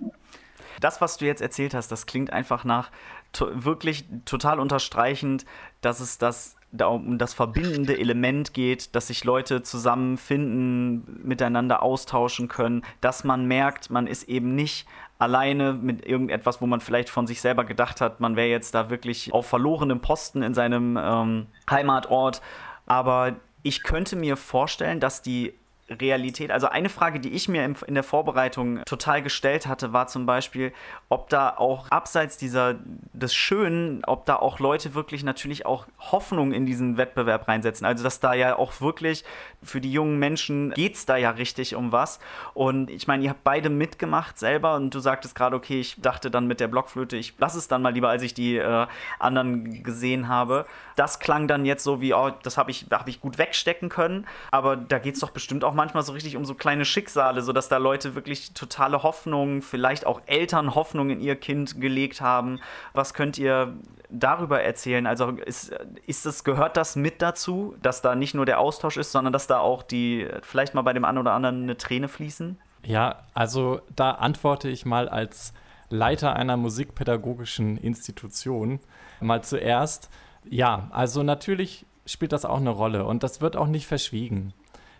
Das, 0.82 1.00
was 1.00 1.17
du 1.17 1.26
jetzt 1.26 1.41
erzählt 1.41 1.74
hast, 1.74 1.91
das 1.91 2.06
klingt 2.06 2.34
einfach 2.34 2.65
nach 2.65 2.91
to 3.32 3.48
wirklich 3.54 4.06
total 4.26 4.60
unterstreichend, 4.60 5.46
dass 5.82 6.02
es 6.02 6.17
das 6.17 6.56
da 6.73 6.88
um 6.88 7.17
das 7.17 7.33
verbindende 7.33 7.97
Element 7.97 8.53
geht, 8.53 8.95
dass 8.95 9.07
sich 9.07 9.23
Leute 9.23 9.62
zusammenfinden, 9.62 11.21
miteinander 11.23 11.83
austauschen 11.83 12.47
können, 12.47 12.83
dass 12.99 13.23
man 13.23 13.45
merkt, 13.45 13.91
man 13.91 14.07
ist 14.07 14.23
eben 14.23 14.55
nicht 14.55 14.88
alleine 15.19 15.73
mit 15.73 16.05
irgendetwas, 16.05 16.62
wo 16.62 16.65
man 16.65 16.81
vielleicht 16.81 17.09
von 17.09 17.27
sich 17.27 17.39
selber 17.41 17.63
gedacht 17.63 18.01
hat, 18.01 18.19
man 18.19 18.36
wäre 18.36 18.49
jetzt 18.49 18.73
da 18.73 18.89
wirklich 18.89 19.31
auf 19.31 19.45
verlorenem 19.45 20.01
Posten 20.01 20.41
in 20.41 20.53
seinem 20.53 20.97
ähm, 21.01 21.45
Heimatort. 21.69 22.41
Aber 22.88 23.36
ich 23.62 23.83
könnte 23.83 24.15
mir 24.15 24.36
vorstellen, 24.36 24.99
dass 24.99 25.21
die 25.21 25.53
Realität. 25.93 26.51
Also 26.51 26.67
eine 26.67 26.89
Frage, 26.89 27.19
die 27.19 27.29
ich 27.29 27.47
mir 27.47 27.63
in 27.63 27.93
der 27.93 28.03
Vorbereitung 28.03 28.84
total 28.86 29.21
gestellt 29.21 29.67
hatte, 29.67 29.93
war 29.93 30.08
zum 30.08 30.25
Beispiel, 30.25 30.73
ob 31.10 31.29
da 31.29 31.56
auch 31.58 31.89
abseits 31.91 32.38
dieser 32.38 32.75
des 33.13 33.34
Schönen, 33.34 34.03
ob 34.06 34.25
da 34.25 34.36
auch 34.36 34.60
Leute 34.60 34.93
wirklich 34.93 35.23
natürlich 35.23 35.65
auch 35.65 35.88
Hoffnung 35.99 36.51
in 36.51 36.65
diesen 36.65 36.97
Wettbewerb 36.97 37.47
reinsetzen. 37.47 37.86
Also 37.86 38.03
dass 38.03 38.19
da 38.19 38.34
ja 38.34 38.58
auch 38.58 38.82
wirklich 38.82 39.23
für 39.62 39.82
die 39.82 39.91
jungen 39.91 40.19
Menschen 40.19 40.71
geht 40.71 40.95
es 40.95 41.06
da 41.06 41.17
ja 41.17 41.32
richtig 41.32 41.75
um 41.75 41.91
was. 41.91 42.19
Und 42.53 42.89
ich 42.89 43.08
meine, 43.08 43.23
ihr 43.23 43.29
habt 43.29 43.43
beide 43.43 43.69
mitgemacht 43.69 44.38
selber 44.38 44.75
und 44.75 44.93
du 44.93 44.99
sagtest 44.99 45.36
gerade, 45.36 45.56
okay, 45.56 45.79
ich 45.79 45.99
dachte 46.01 46.29
dann 46.32 46.47
mit 46.47 46.60
der 46.60 46.67
Blockflöte, 46.67 47.17
ich 47.17 47.34
lasse 47.38 47.58
es 47.58 47.67
dann 47.67 47.82
mal 47.82 47.93
lieber, 47.93 48.10
als 48.10 48.23
ich 48.23 48.34
die 48.34 48.58
äh, 48.58 48.88
anderen 49.19 49.84
gesehen 49.84 50.27
habe. 50.27 50.65
Das 50.95 51.19
klang 51.19 51.47
dann 51.47 51.65
jetzt 51.65 51.84
so 51.84 52.01
wie, 52.01 52.13
oh, 52.13 52.32
das 52.43 52.58
habe 52.58 52.71
ich, 52.71 52.86
hab 52.91 53.08
ich 53.08 53.21
gut 53.21 53.38
wegstecken 53.38 53.89
können. 53.89 54.27
Aber 54.51 54.75
da 54.75 54.99
geht 54.99 55.15
es 55.15 55.21
doch 55.21 55.32
bestimmt 55.32 55.63
auch 55.63 55.73
manchmal 55.84 56.04
so 56.04 56.13
richtig 56.13 56.38
um 56.38 56.46
so 56.46 56.56
kleine 56.56 56.86
Schicksale, 56.86 57.41
sodass 57.41 57.67
da 57.67 57.76
Leute 57.76 58.15
wirklich 58.15 58.54
totale 58.54 59.04
Hoffnung, 59.04 59.62
vielleicht 59.62 60.06
auch 60.06 60.22
Eltern 60.28 60.76
Hoffnung 60.76 61.10
in 61.10 61.19
ihr 61.19 61.36
Kind 61.36 61.82
gelegt 61.82 62.22
haben. 62.22 62.62
Was 62.93 63.13
könnt 63.13 63.38
ihr 63.38 63.74
darüber 64.10 64.62
erzählen? 64.62 65.06
Also 65.06 65.32
ist, 65.32 65.76
ist 66.08 66.26
es, 66.26 66.46
gehört 66.46 66.78
das 66.78 66.96
mit 66.96 67.22
dazu, 67.22 67.76
dass 67.82 68.02
da 68.02 68.15
nicht 68.15 68.34
nur 68.34 68.46
der 68.46 68.62
Austausch 68.62 68.96
ist, 68.96 69.12
sondern 69.12 69.34
dass 69.34 69.46
da 69.46 69.60
auch 69.60 69.84
die, 69.84 70.26
vielleicht 70.41 70.74
mal 70.74 70.84
bei 70.84 70.93
dem 70.93 71.04
einen 71.04 71.17
oder 71.17 71.34
anderen 71.34 71.63
eine 71.63 71.76
Träne 71.76 72.08
fließen? 72.08 72.58
Ja, 72.86 73.24
also 73.34 73.82
da 73.93 74.12
antworte 74.12 74.69
ich 74.69 74.86
mal 74.86 75.10
als 75.10 75.54
Leiter 75.89 76.34
einer 76.34 76.56
musikpädagogischen 76.56 77.76
Institution 77.76 78.80
mal 79.19 79.43
zuerst. 79.43 80.10
Ja, 80.50 80.88
also 80.91 81.24
natürlich 81.24 81.86
spielt 82.06 82.32
das 82.32 82.46
auch 82.46 82.58
eine 82.58 82.69
Rolle 82.69 83.06
und 83.06 83.24
das 83.24 83.41
wird 83.41 83.58
auch 83.58 83.67
nicht 83.67 83.86
verschwiegen. 83.86 84.54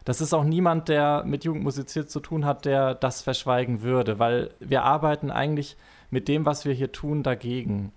Das 0.06 0.20
ist 0.20 0.34
auch 0.34 0.44
niemand, 0.44 0.90
der 0.90 1.24
mit 1.26 1.46
Jugendmusiziert 1.46 2.10
zu 2.10 2.20
tun 2.20 2.46
hat, 2.46 2.66
der 2.66 2.94
das 2.96 3.22
verschweigen 3.22 3.82
würde, 3.82 4.20
weil 4.20 4.54
wir 4.60 4.84
arbeiten 4.84 5.32
eigentlich 5.32 5.78
mit 6.10 6.28
dem, 6.28 6.46
was 6.46 6.66
wir 6.66 6.74
hier 6.74 6.92
tun, 6.92 7.24
dagegen. 7.24 7.92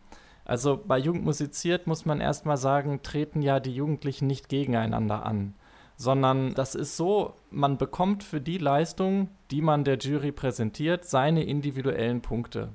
Also 0.44 0.80
bei 0.82 0.98
Jugendmusiziert 0.98 1.88
muss 1.88 2.06
man 2.06 2.20
erstmal 2.20 2.56
sagen, 2.56 3.02
treten 3.02 3.42
ja 3.42 3.58
die 3.58 3.74
Jugendlichen 3.74 4.28
nicht 4.28 4.48
gegeneinander 4.48 5.26
an, 5.26 5.54
sondern 5.96 6.54
das 6.54 6.76
ist 6.76 6.96
so, 6.96 7.34
man 7.50 7.78
bekommt 7.78 8.22
für 8.22 8.40
die 8.40 8.58
Leistung, 8.58 9.28
die 9.50 9.60
man 9.60 9.82
der 9.82 9.98
Jury 9.98 10.30
präsentiert, 10.30 11.04
seine 11.04 11.42
individuellen 11.42 12.22
Punkte. 12.22 12.68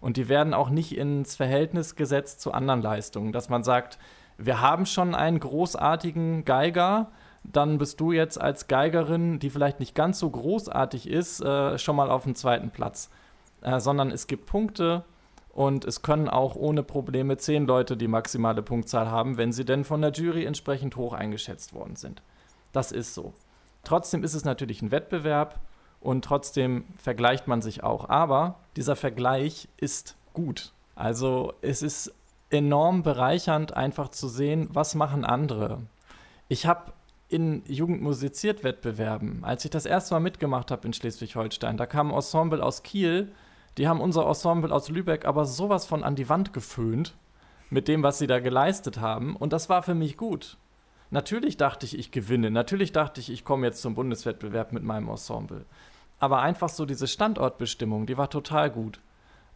Und 0.00 0.16
die 0.16 0.28
werden 0.28 0.52
auch 0.52 0.68
nicht 0.68 0.96
ins 0.96 1.36
Verhältnis 1.36 1.94
gesetzt 1.94 2.40
zu 2.40 2.50
anderen 2.50 2.82
Leistungen, 2.82 3.30
dass 3.30 3.48
man 3.48 3.62
sagt, 3.62 4.00
wir 4.36 4.60
haben 4.60 4.84
schon 4.84 5.14
einen 5.14 5.38
großartigen 5.38 6.44
Geiger, 6.44 7.12
dann 7.44 7.78
bist 7.78 8.00
du 8.00 8.12
jetzt 8.12 8.40
als 8.40 8.68
Geigerin, 8.68 9.38
die 9.38 9.50
vielleicht 9.50 9.80
nicht 9.80 9.94
ganz 9.94 10.18
so 10.18 10.30
großartig 10.30 11.08
ist, 11.08 11.40
äh, 11.40 11.78
schon 11.78 11.96
mal 11.96 12.10
auf 12.10 12.24
dem 12.24 12.34
zweiten 12.34 12.70
Platz. 12.70 13.10
Äh, 13.62 13.80
sondern 13.80 14.10
es 14.10 14.26
gibt 14.26 14.46
Punkte 14.46 15.04
und 15.52 15.84
es 15.84 16.02
können 16.02 16.28
auch 16.28 16.56
ohne 16.56 16.82
Probleme 16.82 17.36
zehn 17.36 17.66
Leute 17.66 17.96
die 17.96 18.08
maximale 18.08 18.62
Punktzahl 18.62 19.10
haben, 19.10 19.36
wenn 19.36 19.52
sie 19.52 19.64
denn 19.64 19.84
von 19.84 20.00
der 20.00 20.12
Jury 20.12 20.44
entsprechend 20.44 20.96
hoch 20.96 21.12
eingeschätzt 21.12 21.72
worden 21.72 21.96
sind. 21.96 22.22
Das 22.72 22.90
ist 22.90 23.14
so. 23.14 23.34
Trotzdem 23.84 24.24
ist 24.24 24.34
es 24.34 24.44
natürlich 24.44 24.82
ein 24.82 24.90
Wettbewerb 24.90 25.60
und 26.00 26.24
trotzdem 26.24 26.84
vergleicht 26.96 27.46
man 27.46 27.62
sich 27.62 27.84
auch. 27.84 28.08
Aber 28.08 28.56
dieser 28.76 28.96
Vergleich 28.96 29.68
ist 29.76 30.16
gut. 30.32 30.72
Also 30.94 31.52
es 31.62 31.82
ist 31.82 32.12
enorm 32.50 33.02
bereichernd, 33.02 33.76
einfach 33.76 34.08
zu 34.08 34.28
sehen, 34.28 34.68
was 34.72 34.94
machen 34.94 35.24
andere. 35.24 35.82
Ich 36.48 36.66
habe 36.66 36.92
in 37.32 37.62
Jugendmusiziert-Wettbewerben. 37.66 39.42
Als 39.42 39.64
ich 39.64 39.70
das 39.70 39.86
erste 39.86 40.14
Mal 40.14 40.20
mitgemacht 40.20 40.70
habe 40.70 40.86
in 40.86 40.92
Schleswig-Holstein, 40.92 41.76
da 41.76 41.86
kam 41.86 42.10
ein 42.10 42.14
Ensemble 42.14 42.62
aus 42.62 42.82
Kiel, 42.82 43.32
die 43.78 43.88
haben 43.88 44.00
unser 44.00 44.26
Ensemble 44.26 44.70
aus 44.70 44.90
Lübeck 44.90 45.24
aber 45.24 45.46
sowas 45.46 45.86
von 45.86 46.04
an 46.04 46.14
die 46.14 46.28
Wand 46.28 46.52
geföhnt 46.52 47.14
mit 47.70 47.88
dem, 47.88 48.02
was 48.02 48.18
sie 48.18 48.26
da 48.26 48.38
geleistet 48.38 49.00
haben. 49.00 49.34
Und 49.34 49.54
das 49.54 49.70
war 49.70 49.82
für 49.82 49.94
mich 49.94 50.18
gut. 50.18 50.58
Natürlich 51.10 51.56
dachte 51.56 51.86
ich, 51.86 51.98
ich 51.98 52.10
gewinne. 52.10 52.50
Natürlich 52.50 52.92
dachte 52.92 53.20
ich, 53.20 53.30
ich 53.30 53.44
komme 53.44 53.66
jetzt 53.66 53.80
zum 53.80 53.94
Bundeswettbewerb 53.94 54.72
mit 54.72 54.82
meinem 54.82 55.08
Ensemble. 55.08 55.64
Aber 56.18 56.40
einfach 56.40 56.68
so 56.68 56.84
diese 56.84 57.06
Standortbestimmung, 57.06 58.04
die 58.06 58.18
war 58.18 58.28
total 58.28 58.70
gut. 58.70 59.00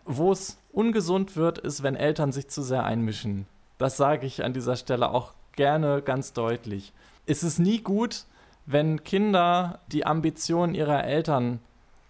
Wo 0.07 0.33
es 0.33 0.59
ungesund 0.73 1.37
wird, 1.37 1.59
ist, 1.59 1.83
wenn 1.83 1.95
Eltern 1.95 2.33
sich 2.33 2.49
zu 2.49 2.63
sehr 2.63 2.85
einmischen. 2.85 3.47
Das 3.77 3.99
sage 3.99 4.27
ich 4.27 4.45
an 4.45 4.55
dieser 4.55 4.77
Stelle 4.77 5.11
auch 5.11 5.35
gerne 5.57 6.01
ganz 6.01 6.33
deutlich. 6.33 6.93
Es 7.27 7.43
ist 7.43 7.59
nie 7.59 7.83
gut, 7.83 8.25
wenn 8.67 9.03
Kinder 9.03 9.81
die 9.89 10.07
Ambitionen 10.07 10.75
ihrer 10.75 11.05
Eltern 11.05 11.61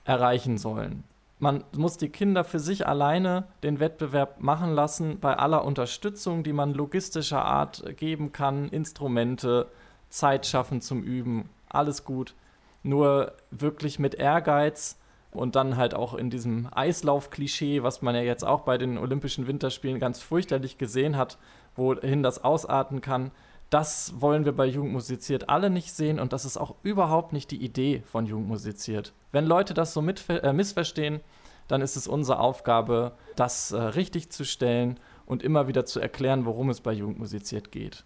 erreichen 0.04 0.58
sollen. 0.58 1.04
Man 1.38 1.64
muss 1.76 1.96
die 1.96 2.08
Kinder 2.08 2.44
für 2.44 2.58
sich 2.58 2.86
alleine 2.86 3.44
den 3.62 3.80
Wettbewerb 3.80 4.40
machen 4.40 4.72
lassen, 4.72 5.18
bei 5.20 5.36
aller 5.36 5.64
Unterstützung, 5.64 6.42
die 6.42 6.52
man 6.52 6.72
logistischer 6.72 7.44
Art 7.44 7.96
geben 7.96 8.32
kann, 8.32 8.68
Instrumente, 8.68 9.68
Zeit 10.08 10.46
schaffen 10.46 10.80
zum 10.80 11.02
Üben, 11.02 11.48
alles 11.68 12.04
gut. 12.04 12.34
Nur 12.82 13.32
wirklich 13.50 13.98
mit 13.98 14.14
Ehrgeiz 14.14 14.98
und 15.30 15.56
dann 15.56 15.76
halt 15.76 15.94
auch 15.94 16.14
in 16.14 16.30
diesem 16.30 16.68
Eislauf-Klischee, 16.74 17.82
was 17.82 18.00
man 18.00 18.14
ja 18.14 18.22
jetzt 18.22 18.44
auch 18.44 18.60
bei 18.60 18.78
den 18.78 18.96
Olympischen 18.96 19.46
Winterspielen 19.46 19.98
ganz 19.98 20.20
fürchterlich 20.20 20.78
gesehen 20.78 21.16
hat, 21.16 21.36
wohin 21.74 22.22
das 22.22 22.44
ausarten 22.44 23.00
kann. 23.00 23.30
Das 23.70 24.14
wollen 24.20 24.44
wir 24.44 24.52
bei 24.52 24.66
Jugendmusiziert 24.66 25.48
alle 25.48 25.70
nicht 25.70 25.92
sehen 25.92 26.20
und 26.20 26.32
das 26.32 26.44
ist 26.44 26.56
auch 26.56 26.76
überhaupt 26.82 27.32
nicht 27.32 27.50
die 27.50 27.64
Idee 27.64 28.02
von 28.06 28.26
Jugendmusiziert. 28.26 29.12
Wenn 29.32 29.44
Leute 29.44 29.74
das 29.74 29.92
so 29.92 30.00
äh, 30.00 30.52
missverstehen, 30.52 31.20
dann 31.66 31.80
ist 31.80 31.96
es 31.96 32.06
unsere 32.06 32.38
Aufgabe, 32.38 33.12
das 33.34 33.72
äh, 33.72 33.80
richtig 33.80 34.30
zu 34.30 34.44
stellen 34.44 35.00
und 35.26 35.42
immer 35.42 35.66
wieder 35.66 35.84
zu 35.84 35.98
erklären, 35.98 36.44
worum 36.44 36.70
es 36.70 36.80
bei 36.80 36.92
Jugendmusiziert 36.92 37.72
geht. 37.72 38.04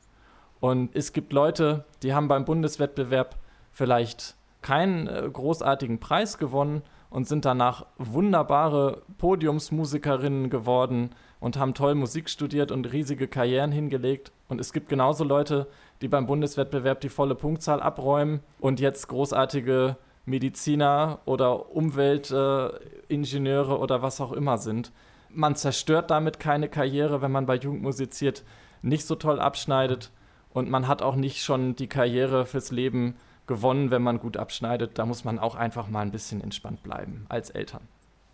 Und 0.61 0.95
es 0.95 1.13
gibt 1.13 1.33
Leute, 1.33 1.85
die 2.03 2.15
haben 2.15 2.29
beim 2.29 2.45
Bundeswettbewerb 2.45 3.37
vielleicht 3.71 4.37
keinen 4.63 5.07
äh, 5.09 5.29
großartigen 5.31 6.01
Preis 6.01 6.39
gewonnen 6.39 6.83
und 7.11 7.27
sind 7.27 7.45
danach 7.45 7.87
wunderbare 7.99 9.03
Podiumsmusikerinnen 9.19 10.49
geworden 10.49 11.11
und 11.41 11.59
haben 11.59 11.75
toll 11.75 11.95
Musik 11.95 12.31
studiert 12.31 12.71
und 12.71 12.93
riesige 12.93 13.27
Karrieren 13.27 13.73
hingelegt. 13.73 14.31
Und 14.49 14.61
es 14.61 14.73
gibt 14.73 14.89
genauso 14.89 15.25
Leute, 15.25 15.67
die 16.03 16.09
beim 16.09 16.27
Bundeswettbewerb 16.27 17.01
die 17.01 17.09
volle 17.09 17.35
Punktzahl 17.35 17.81
abräumen 17.81 18.41
und 18.61 18.79
jetzt 18.79 19.09
großartige 19.09 19.97
Mediziner 20.27 21.21
oder 21.25 21.75
Umweltingenieure 21.75 23.73
äh, 23.73 23.79
oder 23.79 24.03
was 24.03 24.21
auch 24.21 24.33
immer 24.33 24.59
sind. 24.59 24.93
Man 25.31 25.57
zerstört 25.57 26.11
damit 26.11 26.39
keine 26.41 26.69
Karriere, 26.69 27.23
wenn 27.23 27.33
man 27.33 27.47
bei 27.47 27.57
Jugend 27.57 27.83
musiziert, 27.83 28.45
nicht 28.83 29.07
so 29.07 29.15
toll 29.15 29.41
abschneidet. 29.41 30.11
Und 30.53 30.69
man 30.69 30.89
hat 30.89 31.01
auch 31.03 31.15
nicht 31.15 31.43
schon 31.43 31.77
die 31.77 31.87
Karriere 31.87 32.45
fürs 32.45 32.73
Leben 32.73 33.15
gewonnen, 33.47 33.91
wenn 33.91 34.03
man 34.03 34.19
gut 34.19 34.37
abschneidet. 34.37 34.99
Da 34.99 35.07
muss 35.07 35.25
man 35.25 35.39
auch 35.39 35.55
einfach 35.55 35.89
mal 35.89 36.01
ein 36.01 36.11
bisschen 36.11 36.43
entspannt 36.43 36.83
bleiben 36.83 37.25
als 37.29 37.51
Eltern. 37.51 37.83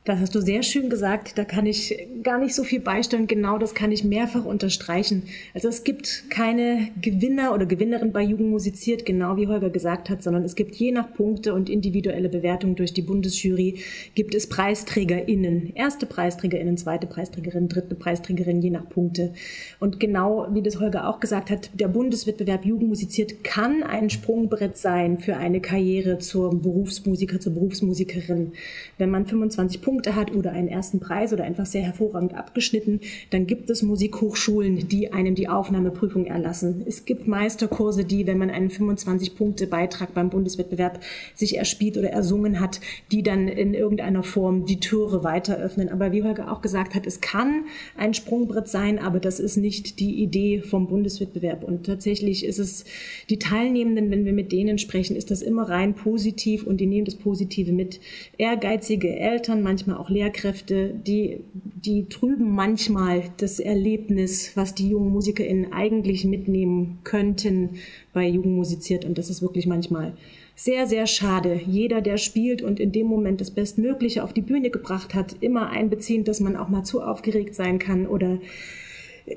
Das 0.07 0.21
hast 0.21 0.37
du 0.37 0.41
sehr 0.41 0.63
schön 0.63 0.89
gesagt. 0.89 1.37
Da 1.37 1.45
kann 1.45 1.67
ich 1.67 2.07
gar 2.23 2.39
nicht 2.39 2.55
so 2.55 2.63
viel 2.63 2.79
beisteuern. 2.79 3.27
Genau 3.27 3.59
das 3.59 3.75
kann 3.75 3.91
ich 3.91 4.05
mehrfach 4.05 4.45
unterstreichen. 4.45 5.25
Also 5.53 5.67
es 5.67 5.83
gibt 5.83 6.31
keine 6.31 6.91
Gewinner 7.03 7.53
oder 7.53 7.67
Gewinnerin 7.67 8.13
bei 8.13 8.23
Jugend 8.23 8.51
musiziert, 8.51 9.05
genau 9.05 9.37
wie 9.37 9.49
Holger 9.49 9.69
gesagt 9.69 10.09
hat, 10.09 10.23
sondern 10.23 10.45
es 10.45 10.55
gibt 10.55 10.77
je 10.77 10.93
nach 10.93 11.13
Punkte 11.13 11.55
und 11.55 11.69
individuelle 11.69 12.29
Bewertung 12.29 12.77
durch 12.77 12.95
die 12.95 13.03
Bundesjury 13.03 13.81
gibt 14.15 14.37
es 14.37 14.49
PreisträgerInnen. 14.49 15.73
Erste 15.75 16.07
PreisträgerInnen, 16.07 16.77
zweite 16.77 17.09
Preisträgerin, 17.09 17.69
dritte 17.69 17.97
Preisträgerin, 17.97 18.63
je 18.63 18.71
nach 18.71 18.89
Punkte. 18.89 19.33
Und 19.81 19.99
genau 19.99 20.47
wie 20.53 20.63
das 20.63 20.79
Holger 20.79 21.09
auch 21.09 21.19
gesagt 21.19 21.51
hat, 21.51 21.71
der 21.75 21.89
Bundeswettbewerb 21.89 22.65
Jugend 22.65 22.91
musiziert 22.91 23.43
kann 23.43 23.83
ein 23.83 24.09
Sprungbrett 24.09 24.77
sein 24.77 25.19
für 25.19 25.37
eine 25.37 25.61
Karriere 25.61 26.19
zur 26.19 26.51
Berufsmusiker, 26.63 27.41
zur 27.41 27.55
Berufsmusikerin. 27.55 28.53
Wenn 28.99 29.11
man 29.11 29.27
25 29.27 29.83
Punkte 29.83 29.96
Punkte 29.97 30.15
hat 30.15 30.35
oder 30.35 30.53
einen 30.53 30.69
ersten 30.69 31.01
Preis 31.01 31.33
oder 31.33 31.45
einfach 31.45 31.65
sehr 31.65 31.81
hervorragend 31.81 32.35
abgeschnitten, 32.35 33.01
dann 33.31 33.47
gibt 33.47 33.71
es 33.71 33.83
Musikhochschulen, 33.83 34.89
die 34.89 35.15
einem 35.15 35.35
die 35.35 35.49
Aufnahmeprüfung 35.49 36.27
erlassen. 36.27 36.85
Es 36.87 37.07
gibt 37.07 37.27
Meisterkurse, 37.27 38.05
die, 38.05 38.27
wenn 38.27 38.37
man 38.37 38.51
einen 38.51 38.69
25-Punkte-Beitrag 38.69 40.13
beim 40.13 40.29
Bundeswettbewerb 40.29 41.01
sich 41.35 41.57
erspielt 41.57 41.97
oder 41.97 42.11
ersungen 42.11 42.61
hat, 42.61 42.83
die 43.11 43.23
dann 43.23 43.49
in 43.49 43.73
irgendeiner 43.73 44.23
Form 44.23 44.67
die 44.67 44.81
Türe 44.81 45.25
weiter 45.25 45.57
öffnen. 45.57 45.89
Aber 45.89 46.13
wie 46.13 46.23
Holger 46.23 46.53
auch 46.53 46.61
gesagt 46.61 46.95
hat, 46.95 47.07
es 47.07 47.23
kann 47.23 47.65
ein 47.97 48.13
Sprungbrett 48.13 48.69
sein, 48.69 48.99
aber 48.99 49.19
das 49.19 49.41
ist 49.41 49.57
nicht 49.57 49.99
die 49.99 50.23
Idee 50.23 50.61
vom 50.61 50.89
Bundeswettbewerb. 50.89 51.65
Und 51.65 51.87
tatsächlich 51.87 52.45
ist 52.45 52.59
es 52.59 52.85
die 53.31 53.39
Teilnehmenden, 53.39 54.11
wenn 54.11 54.27
wir 54.27 54.35
mit 54.35 54.53
denen 54.53 54.77
sprechen, 54.77 55.17
ist 55.17 55.31
das 55.31 55.41
immer 55.41 55.71
rein 55.71 55.95
positiv 55.95 56.67
und 56.67 56.83
die 56.83 56.87
nehmen 56.87 57.07
das 57.07 57.15
Positive 57.15 57.73
mit. 57.73 57.99
Ehrgeizige 58.37 59.17
Eltern, 59.17 59.63
manchmal 59.63 59.86
manchmal 59.87 60.05
auch 60.05 60.11
Lehrkräfte, 60.11 60.95
die, 60.95 61.41
die 61.55 62.09
trüben 62.09 62.51
manchmal 62.51 63.25
das 63.39 63.61
Erlebnis, 63.61 64.53
was 64.57 64.75
die 64.75 64.89
jungen 64.89 65.13
MusikerInnen 65.13 65.73
eigentlich 65.73 66.25
mitnehmen 66.25 66.99
könnten 67.05 67.71
bei 68.13 68.27
Jugend 68.27 68.55
musiziert. 68.55 69.05
Und 69.05 69.19
das 69.19 69.31
ist 69.31 69.43
wirklich 69.43 69.67
manchmal 69.67 70.15
sehr, 70.55 70.87
sehr 70.87 71.07
schade. 71.07 71.61
Jeder, 71.67 72.01
der 72.01 72.17
spielt 72.17 72.63
und 72.63 72.81
in 72.81 72.93
dem 72.93 73.07
Moment 73.07 73.41
das 73.41 73.51
Bestmögliche 73.51 74.25
auf 74.25 74.33
die 74.33 74.41
Bühne 74.41 74.71
gebracht 74.71 75.15
hat, 75.15 75.37
immer 75.41 75.69
einbeziehend, 75.69 76.29
dass 76.29 76.41
man 76.41 76.57
auch 76.57 76.69
mal 76.69 76.85
zu 76.85 77.03
aufgeregt 77.03 77.55
sein 77.55 77.79
kann 77.79 78.07
oder 78.07 78.39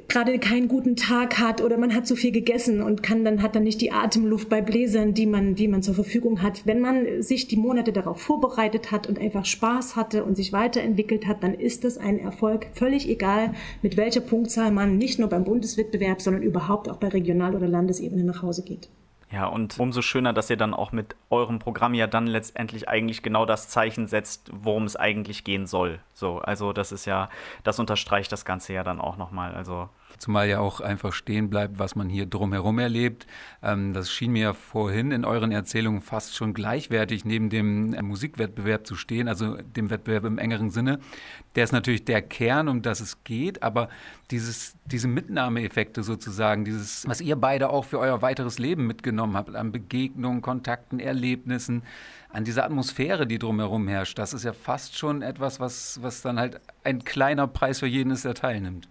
gerade 0.08 0.38
keinen 0.38 0.68
guten 0.68 0.96
Tag 0.96 1.40
hat 1.40 1.62
oder 1.62 1.78
man 1.78 1.96
hat 1.96 2.06
zu 2.06 2.16
viel 2.16 2.32
gegessen 2.32 2.82
und 2.82 3.02
kann 3.02 3.26
dann 3.26 3.42
hat 3.42 3.56
dann 3.56 3.64
nicht 3.64 3.82
die 3.82 3.92
Atemluft 3.92 4.48
bei 4.48 4.62
Bläsern, 4.62 5.14
die 5.14 5.26
man 5.26 5.56
die 5.56 5.68
man 5.68 5.82
zur 5.82 5.96
Verfügung 5.96 6.44
hat. 6.44 6.66
Wenn 6.66 6.80
man 6.80 7.22
sich 7.24 7.48
die 7.48 7.58
Monate 7.58 7.92
darauf 7.92 8.22
vorbereitet 8.22 8.92
hat 8.92 9.08
und 9.08 9.20
einfach 9.20 9.46
Spaß 9.46 9.96
hatte 9.96 10.24
und 10.24 10.36
sich 10.36 10.54
weiterentwickelt 10.54 11.26
hat, 11.26 11.42
dann 11.44 11.56
ist 11.56 11.84
das 11.84 11.98
ein 11.98 12.20
Erfolg, 12.20 12.68
völlig 12.74 13.10
egal, 13.10 13.54
mit 13.82 13.98
welcher 13.98 14.22
Punktzahl 14.22 14.72
man 14.72 14.98
nicht 14.98 15.18
nur 15.18 15.30
beim 15.30 15.44
Bundeswettbewerb, 15.44 16.22
sondern 16.22 16.44
überhaupt 16.44 16.90
auch 16.90 16.98
bei 16.98 17.08
Regional- 17.08 17.56
oder 17.56 17.68
Landesebene 17.68 18.24
nach 18.24 18.44
Hause 18.44 18.64
geht. 18.64 18.90
Ja, 19.32 19.46
und 19.46 19.80
umso 19.80 20.02
schöner, 20.02 20.34
dass 20.34 20.50
ihr 20.50 20.58
dann 20.58 20.74
auch 20.74 20.92
mit 20.92 21.16
eurem 21.30 21.60
Programm 21.60 21.94
ja 21.94 22.08
dann 22.08 22.26
letztendlich 22.26 22.90
eigentlich 22.90 23.22
genau 23.22 23.46
das 23.46 23.70
Zeichen 23.70 24.08
setzt, 24.08 24.50
worum 24.52 24.86
es 24.86 24.96
eigentlich 24.96 25.44
gehen 25.44 25.68
soll. 25.68 26.00
So, 26.14 26.40
also 26.40 26.74
das 26.74 26.92
ist 26.92 27.06
ja, 27.06 27.30
das 27.64 27.80
unterstreicht 27.80 28.32
das 28.32 28.44
Ganze 28.44 28.74
ja 28.74 28.84
dann 28.84 29.00
auch 29.00 29.18
nochmal. 29.18 29.54
Also 29.54 29.90
Zumal 30.18 30.50
ja 30.50 30.60
auch 30.60 30.82
einfach 30.82 31.14
stehen 31.14 31.50
bleibt, 31.50 31.80
was 31.80 31.96
man 31.96 32.10
hier 32.10 32.26
drumherum 32.26 32.80
erlebt. 32.80 33.28
Ähm, 33.62 33.94
das 33.94 34.12
schien 34.12 34.32
mir 34.32 34.54
vorhin 34.54 35.12
in 35.12 35.24
euren 35.24 35.52
Erzählungen 35.52 36.02
fast 36.02 36.36
schon 36.36 36.54
gleichwertig 36.54 37.24
neben 37.24 37.50
dem 37.50 37.94
äh, 37.94 38.02
Musikwettbewerb 38.02 38.86
zu 38.86 38.96
stehen, 38.96 39.28
also 39.28 39.56
dem 39.56 39.90
Wettbewerb 39.90 40.26
im 40.26 40.38
engeren 40.38 40.72
Sinne. 40.72 41.00
Der 41.56 41.64
ist 41.64 41.72
natürlich 41.72 42.04
der 42.04 42.22
Kern, 42.22 42.68
um 42.68 42.82
das 42.82 43.00
es 43.00 43.24
geht, 43.24 43.64
aber 43.64 43.88
dieses, 44.32 44.76
diese 44.86 45.08
Mitnahmeeffekte 45.08 46.04
sozusagen, 46.04 46.66
dieses, 46.66 47.08
was 47.08 47.22
ihr 47.22 47.36
beide 47.36 47.70
auch 47.70 47.86
für 47.86 48.00
euer 48.00 48.22
weiteres 48.22 48.60
Leben 48.60 48.88
mitgenommen 48.88 49.19
habt, 49.22 49.56
an 49.56 49.72
Begegnungen, 49.72 50.42
Kontakten, 50.42 51.00
Erlebnissen, 51.00 51.84
an 52.30 52.44
dieser 52.44 52.66
Atmosphäre, 52.66 53.26
die 53.28 53.40
drumherum 53.40 53.88
herrscht, 53.88 54.18
das 54.20 54.34
ist 54.34 54.44
ja 54.44 54.54
fast 54.54 54.98
schon 54.98 55.22
etwas, 55.22 55.60
was, 55.60 56.00
was 56.02 56.22
dann 56.22 56.40
halt 56.40 56.62
ein 56.84 57.04
kleiner 57.04 57.48
Preis 57.48 57.80
für 57.80 57.88
jeden 57.88 58.12
ist, 58.12 58.26
der 58.26 58.36
teilnimmt 58.36 58.88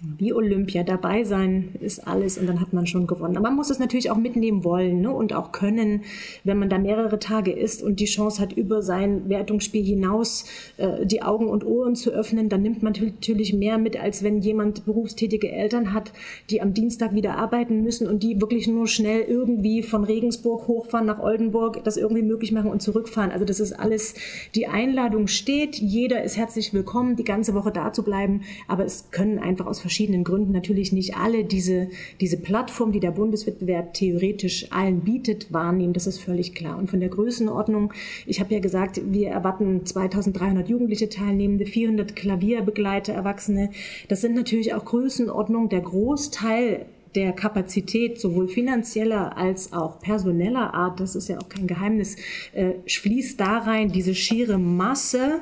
wie 0.00 0.32
Olympia 0.32 0.84
dabei 0.84 1.24
sein 1.24 1.70
ist 1.80 2.06
alles 2.06 2.38
und 2.38 2.46
dann 2.46 2.60
hat 2.60 2.72
man 2.72 2.86
schon 2.86 3.08
gewonnen. 3.08 3.36
Aber 3.36 3.48
man 3.48 3.56
muss 3.56 3.70
es 3.70 3.80
natürlich 3.80 4.10
auch 4.10 4.16
mitnehmen 4.16 4.62
wollen 4.62 5.00
ne? 5.00 5.10
und 5.10 5.32
auch 5.32 5.50
können, 5.50 6.02
wenn 6.44 6.58
man 6.58 6.68
da 6.68 6.78
mehrere 6.78 7.18
Tage 7.18 7.50
ist 7.50 7.82
und 7.82 7.98
die 7.98 8.04
Chance 8.04 8.40
hat, 8.40 8.52
über 8.52 8.82
sein 8.82 9.28
Wertungsspiel 9.28 9.84
hinaus 9.84 10.44
äh, 10.76 11.04
die 11.04 11.22
Augen 11.22 11.48
und 11.48 11.66
Ohren 11.66 11.96
zu 11.96 12.10
öffnen, 12.10 12.48
dann 12.48 12.62
nimmt 12.62 12.82
man 12.82 12.92
natürlich 12.92 13.52
mehr 13.54 13.78
mit, 13.78 14.00
als 14.00 14.22
wenn 14.22 14.40
jemand 14.40 14.84
berufstätige 14.84 15.50
Eltern 15.50 15.92
hat, 15.92 16.12
die 16.50 16.62
am 16.62 16.74
Dienstag 16.74 17.14
wieder 17.14 17.36
arbeiten 17.36 17.82
müssen 17.82 18.06
und 18.06 18.22
die 18.22 18.40
wirklich 18.40 18.68
nur 18.68 18.86
schnell 18.86 19.22
irgendwie 19.22 19.82
von 19.82 20.04
Regensburg 20.04 20.68
hochfahren 20.68 21.06
nach 21.06 21.18
Oldenburg, 21.18 21.82
das 21.82 21.96
irgendwie 21.96 22.22
möglich 22.22 22.52
machen 22.52 22.70
und 22.70 22.82
zurückfahren. 22.82 23.32
Also 23.32 23.44
das 23.44 23.58
ist 23.58 23.72
alles, 23.72 24.14
die 24.54 24.68
Einladung 24.68 25.26
steht, 25.26 25.76
jeder 25.76 26.22
ist 26.22 26.36
herzlich 26.36 26.72
willkommen, 26.72 27.16
die 27.16 27.24
ganze 27.24 27.54
Woche 27.54 27.72
da 27.72 27.92
zu 27.92 28.04
bleiben, 28.04 28.42
aber 28.68 28.84
es 28.84 29.10
können 29.10 29.40
einfach 29.40 29.66
aus 29.66 29.87
verschiedenen 29.88 30.22
Gründen 30.22 30.52
natürlich 30.52 30.92
nicht 30.92 31.16
alle 31.16 31.44
diese, 31.44 31.88
diese 32.20 32.36
Plattform, 32.36 32.92
die 32.92 33.00
der 33.00 33.10
Bundeswettbewerb 33.10 33.94
theoretisch 33.94 34.70
allen 34.70 35.00
bietet, 35.00 35.50
wahrnehmen. 35.50 35.94
Das 35.94 36.06
ist 36.06 36.18
völlig 36.18 36.54
klar. 36.54 36.76
Und 36.76 36.90
von 36.90 37.00
der 37.00 37.08
Größenordnung, 37.08 37.94
ich 38.26 38.38
habe 38.38 38.52
ja 38.52 38.60
gesagt, 38.60 39.00
wir 39.02 39.28
erwarten 39.28 39.86
2300 39.86 40.68
Jugendliche 40.68 41.08
Teilnehmende, 41.08 41.64
400 41.64 42.14
Klavierbegleiter, 42.14 43.14
Erwachsene. 43.14 43.70
Das 44.08 44.20
sind 44.20 44.34
natürlich 44.34 44.74
auch 44.74 44.84
Größenordnungen. 44.84 45.70
Der 45.70 45.80
Großteil 45.80 46.84
der 47.14 47.32
Kapazität, 47.32 48.20
sowohl 48.20 48.48
finanzieller 48.48 49.38
als 49.38 49.72
auch 49.72 50.00
personeller 50.00 50.74
Art, 50.74 51.00
das 51.00 51.16
ist 51.16 51.28
ja 51.28 51.38
auch 51.38 51.48
kein 51.48 51.66
Geheimnis, 51.66 52.16
äh, 52.52 52.74
fließt 52.86 53.40
da 53.40 53.58
rein, 53.58 53.90
diese 53.90 54.14
schiere 54.14 54.58
Masse 54.58 55.40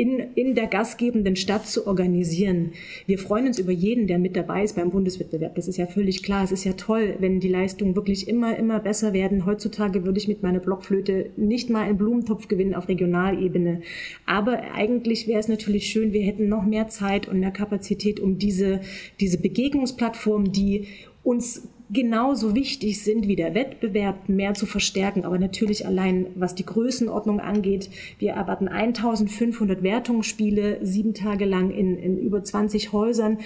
in, 0.00 0.18
in 0.34 0.54
der 0.54 0.66
gastgebenden 0.66 1.36
Stadt 1.36 1.66
zu 1.66 1.86
organisieren. 1.86 2.72
Wir 3.04 3.18
freuen 3.18 3.46
uns 3.46 3.58
über 3.58 3.70
jeden, 3.70 4.06
der 4.06 4.18
mit 4.18 4.34
dabei 4.34 4.64
ist 4.64 4.76
beim 4.76 4.88
Bundeswettbewerb. 4.88 5.56
Das 5.56 5.68
ist 5.68 5.76
ja 5.76 5.86
völlig 5.86 6.22
klar. 6.22 6.42
Es 6.42 6.52
ist 6.52 6.64
ja 6.64 6.72
toll, 6.72 7.16
wenn 7.18 7.38
die 7.38 7.48
Leistungen 7.48 7.94
wirklich 7.94 8.26
immer, 8.26 8.56
immer 8.56 8.80
besser 8.80 9.12
werden. 9.12 9.44
Heutzutage 9.44 10.06
würde 10.06 10.18
ich 10.18 10.26
mit 10.26 10.42
meiner 10.42 10.60
Blockflöte 10.60 11.32
nicht 11.36 11.68
mal 11.68 11.82
einen 11.82 11.98
Blumentopf 11.98 12.48
gewinnen 12.48 12.74
auf 12.74 12.88
Regionalebene. 12.88 13.82
Aber 14.24 14.72
eigentlich 14.72 15.28
wäre 15.28 15.40
es 15.40 15.48
natürlich 15.48 15.88
schön, 15.88 16.14
wir 16.14 16.22
hätten 16.22 16.48
noch 16.48 16.64
mehr 16.64 16.88
Zeit 16.88 17.28
und 17.28 17.38
mehr 17.38 17.50
Kapazität, 17.50 18.20
um 18.20 18.38
diese, 18.38 18.80
diese 19.20 19.36
Begegnungsplattform, 19.36 20.50
die 20.50 20.86
uns 21.22 21.68
genauso 21.92 22.54
wichtig 22.54 23.02
sind 23.02 23.26
wie 23.26 23.36
der 23.36 23.54
Wettbewerb, 23.54 24.28
mehr 24.28 24.54
zu 24.54 24.66
verstärken. 24.66 25.24
Aber 25.24 25.38
natürlich 25.38 25.86
allein, 25.86 26.26
was 26.34 26.54
die 26.54 26.66
Größenordnung 26.66 27.40
angeht, 27.40 27.90
wir 28.18 28.32
erwarten 28.32 28.68
1500 28.68 29.82
Wertungsspiele, 29.82 30.84
sieben 30.84 31.14
Tage 31.14 31.44
lang 31.44 31.70
in, 31.70 31.96
in 31.96 32.18
über 32.18 32.42
20 32.42 32.92
Häusern. 32.92 33.38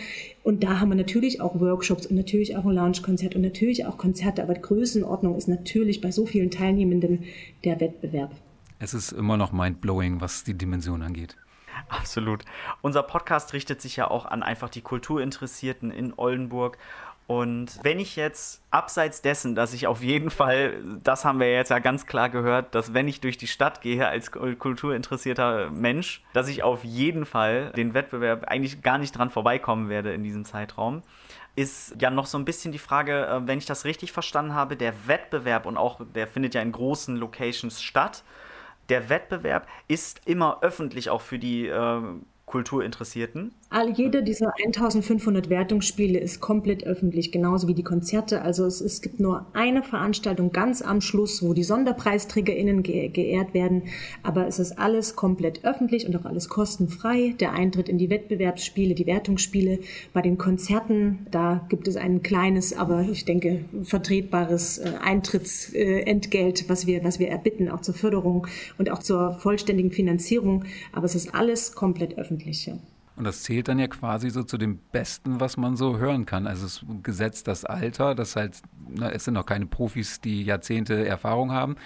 Und 0.42 0.62
da 0.62 0.80
haben 0.80 0.90
wir 0.90 0.97
natürlich 0.97 1.40
auch 1.40 1.59
Workshops 1.61 2.07
und 2.07 2.16
natürlich 2.16 2.57
auch 2.57 2.64
ein 2.64 2.72
Loungekonzert 2.72 3.34
und 3.34 3.42
natürlich 3.42 3.86
auch 3.86 3.99
Konzerte. 3.99 4.42
Aber 4.42 4.55
die 4.55 4.62
Größenordnung 4.62 5.36
ist 5.36 5.49
natürlich 5.49 6.01
bei 6.01 6.11
so 6.11 6.26
vielen 6.26 6.51
Teilnehmenden 6.51 7.24
der 7.64 7.80
Wettbewerb. 7.80 8.32
Es 8.78 8.92
ist 8.92 9.12
immer 9.12 9.36
noch 9.36 9.53
mindblowing, 9.53 10.20
was 10.20 10.45
die 10.45 10.55
Dimension 10.55 11.03
angeht. 11.03 11.36
Absolut. 11.88 12.45
Unser 12.82 13.03
Podcast 13.03 13.53
richtet 13.53 13.80
sich 13.80 13.97
ja 13.97 14.11
auch 14.11 14.26
an 14.26 14.42
einfach 14.42 14.68
die 14.68 14.80
Kulturinteressierten 14.80 15.90
in 15.90 16.12
Oldenburg. 16.16 16.78
Und 17.27 17.79
wenn 17.83 18.01
ich 18.01 18.16
jetzt 18.16 18.61
abseits 18.70 19.22
dessen, 19.22 19.55
dass 19.55 19.72
ich 19.72 19.87
auf 19.87 20.03
jeden 20.03 20.31
Fall, 20.31 20.83
das 21.03 21.25
haben 21.25 21.41
wir 21.41 21.51
jetzt 21.51 21.70
ja 21.70 21.79
ganz 21.79 22.05
klar 22.05 22.29
gehört, 22.29 22.75
dass 22.75 22.93
wenn 22.93 23.09
ich 23.09 23.20
durch 23.20 23.39
die 23.39 23.47
Stadt 23.47 23.81
gehe 23.81 24.07
als 24.07 24.31
kulturinteressierter 24.31 25.70
Mensch, 25.70 26.22
dass 26.35 26.49
ich 26.49 26.62
auf 26.62 26.85
jeden 26.85 27.25
Fall 27.25 27.72
den 27.77 27.95
Wettbewerb 27.95 28.45
eigentlich 28.49 28.83
gar 28.83 28.99
nicht 28.99 29.12
dran 29.12 29.31
vorbeikommen 29.31 29.89
werde 29.89 30.12
in 30.12 30.22
diesem 30.22 30.45
Zeitraum, 30.45 31.03
ist 31.57 31.95
ja 32.01 32.11
noch 32.11 32.27
so 32.27 32.37
ein 32.37 32.45
bisschen 32.45 32.72
die 32.72 32.79
Frage, 32.79 33.27
äh, 33.27 33.47
wenn 33.47 33.59
ich 33.59 33.66
das 33.66 33.85
richtig 33.85 34.12
verstanden 34.12 34.55
habe, 34.55 34.77
der 34.77 35.07
Wettbewerb 35.07 35.66
und 35.66 35.77
auch 35.77 36.01
der 36.14 36.27
findet 36.27 36.55
ja 36.55 36.61
in 36.61 36.72
großen 36.72 37.16
Locations 37.16 37.81
statt. 37.81 38.22
Der 38.91 39.09
Wettbewerb 39.09 39.66
ist 39.89 40.20
immer 40.27 40.59
öffentlich 40.62 41.09
auch 41.09 41.22
für 41.22 41.39
die 41.39 41.68
äh, 41.68 42.03
Kulturinteressierten? 42.47 43.55
All, 43.71 43.91
jede 43.91 44.23
dieser 44.23 44.53
1500 44.65 45.49
Wertungsspiele 45.51 46.19
ist 46.19 46.41
komplett 46.41 46.85
öffentlich, 46.85 47.33
genauso 47.33 47.67
wie 47.69 47.75
die 47.75 47.83
Konzerte. 47.83 48.43
Also 48.43 48.67
es, 48.67 48.81
es 48.81 49.01
gibt 49.01 49.21
nur 49.21 49.47
eine 49.53 49.83
Veranstaltung 49.83 50.53
ganz 50.53 50.83
am 50.83 51.01
Schluss, 51.01 51.43
wo 51.43 51.55
die 51.55 51.65
SonderpreisträgerInnen 51.65 52.83
ge 52.83 53.09
geehrt 53.09 53.55
werden. 53.55 53.85
Aber 54.23 54.47
es 54.47 54.59
ist 54.59 54.79
alles 54.79 55.17
komplett 55.17 55.65
öffentlich 55.65 56.07
und 56.07 56.17
auch 56.17 56.25
alles 56.25 56.49
kostenfrei. 56.49 57.35
Der 57.41 57.53
Eintritt 57.53 57.89
in 57.89 57.99
die 57.99 58.11
Wettbewerbsspiele, 58.11 58.95
die 58.95 59.07
Wertungsspiele. 59.07 59.81
Bei 60.12 60.23
den 60.23 60.39
Konzerten, 60.39 61.27
da 61.31 61.67
gibt 61.69 61.89
es 61.89 61.97
ein 61.97 62.23
kleines, 62.23 62.77
aber 62.77 63.03
ich 63.03 63.25
denke 63.25 63.65
vertretbares 63.83 64.79
äh, 64.79 64.93
Eintrittsentgelt, 65.03 66.69
was 66.69 66.87
wir, 66.87 67.03
was 67.03 67.19
wir 67.19 67.29
erbitten, 67.29 67.69
auch 67.69 67.81
zur 67.81 67.95
Förderung 67.95 68.47
und 68.79 68.91
auch 68.91 69.01
zur 69.01 69.33
vollständigen 69.41 69.91
Finanzierung. 69.91 70.65
Aber 70.93 71.07
es 71.07 71.15
ist 71.15 71.35
alles 71.35 71.73
komplett 71.73 72.19
öffentlich 72.19 72.35
öffentliche. 72.35 72.93
Und 73.17 73.25
das 73.25 73.43
zählt 73.43 73.69
dann 73.69 73.79
ja 73.79 73.87
quasi 73.87 74.31
so 74.31 74.43
zu 74.43 74.59
dem 74.59 74.79
Besten, 74.91 75.39
was 75.39 75.57
man 75.57 75.77
so 75.77 75.99
hören 75.99 76.27
kann. 76.27 76.47
Also 76.47 76.67
es 76.67 76.85
gesetzt 77.03 77.47
das 77.47 77.65
Alter, 77.65 78.15
das 78.15 78.35
halt, 78.35 78.61
na, 78.89 79.11
es 79.11 79.25
sind 79.25 79.35
noch 79.35 79.47
keine 79.47 79.67
Profis, 79.67 80.21
die 80.21 80.43
Jahrzehnte 80.43 81.07
Erfahrung 81.07 81.53
haben, 81.53 81.77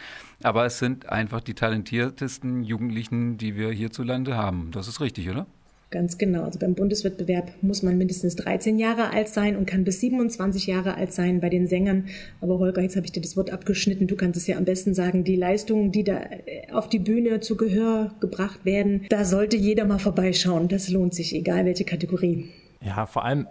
aber 0.42 0.64
es 0.64 0.78
sind 0.78 1.08
einfach 1.08 1.40
die 1.40 1.54
talentiertesten 1.54 2.62
Jugendlichen, 2.62 3.36
die 3.36 3.56
wir 3.56 3.70
hierzulande 3.70 4.36
haben. 4.36 4.70
Das 4.70 4.88
ist 4.88 5.00
richtig, 5.00 5.28
oder? 5.28 5.46
Ganz 5.90 6.18
genau. 6.18 6.42
Also 6.42 6.58
beim 6.58 6.74
Bundeswettbewerb 6.74 7.50
muss 7.62 7.82
man 7.82 7.96
mindestens 7.96 8.36
13 8.36 8.78
Jahre 8.78 9.10
alt 9.10 9.28
sein 9.28 9.56
und 9.56 9.64
kann 9.64 9.84
bis 9.84 10.00
27 10.00 10.66
Jahre 10.66 10.96
alt 10.96 11.14
sein 11.14 11.40
bei 11.40 11.48
den 11.48 11.66
Sängern. 11.66 12.08
Aber 12.42 12.58
Holger, 12.58 12.82
jetzt 12.82 12.96
habe 12.96 13.06
ich 13.06 13.12
dir 13.12 13.22
das 13.22 13.38
Wort 13.38 13.50
abgeschnitten. 13.50 14.06
Du 14.06 14.14
kannst 14.14 14.38
es 14.38 14.46
ja 14.46 14.58
am 14.58 14.66
besten 14.66 14.92
sagen. 14.92 15.24
Die 15.24 15.36
Leistungen, 15.36 15.90
die 15.90 16.04
da 16.04 16.18
äh, 16.18 16.70
auf 16.72 16.90
die 16.90 16.98
Bühne 16.98 17.40
zu 17.40 17.56
Gehör 17.56 18.12
gebracht 18.20 18.66
werden, 18.66 19.06
da 19.08 19.24
sollte 19.24 19.56
jeder 19.56 19.86
mal 19.86 19.98
vorbeischauen. 19.98 20.68
Das 20.68 20.90
lohnt 20.90 21.14
sich, 21.14 21.34
egal 21.34 21.64
welche 21.64 21.84
Kategorie. 21.84 22.50
Ja, 22.82 23.06
vor 23.06 23.24
allem, 23.24 23.48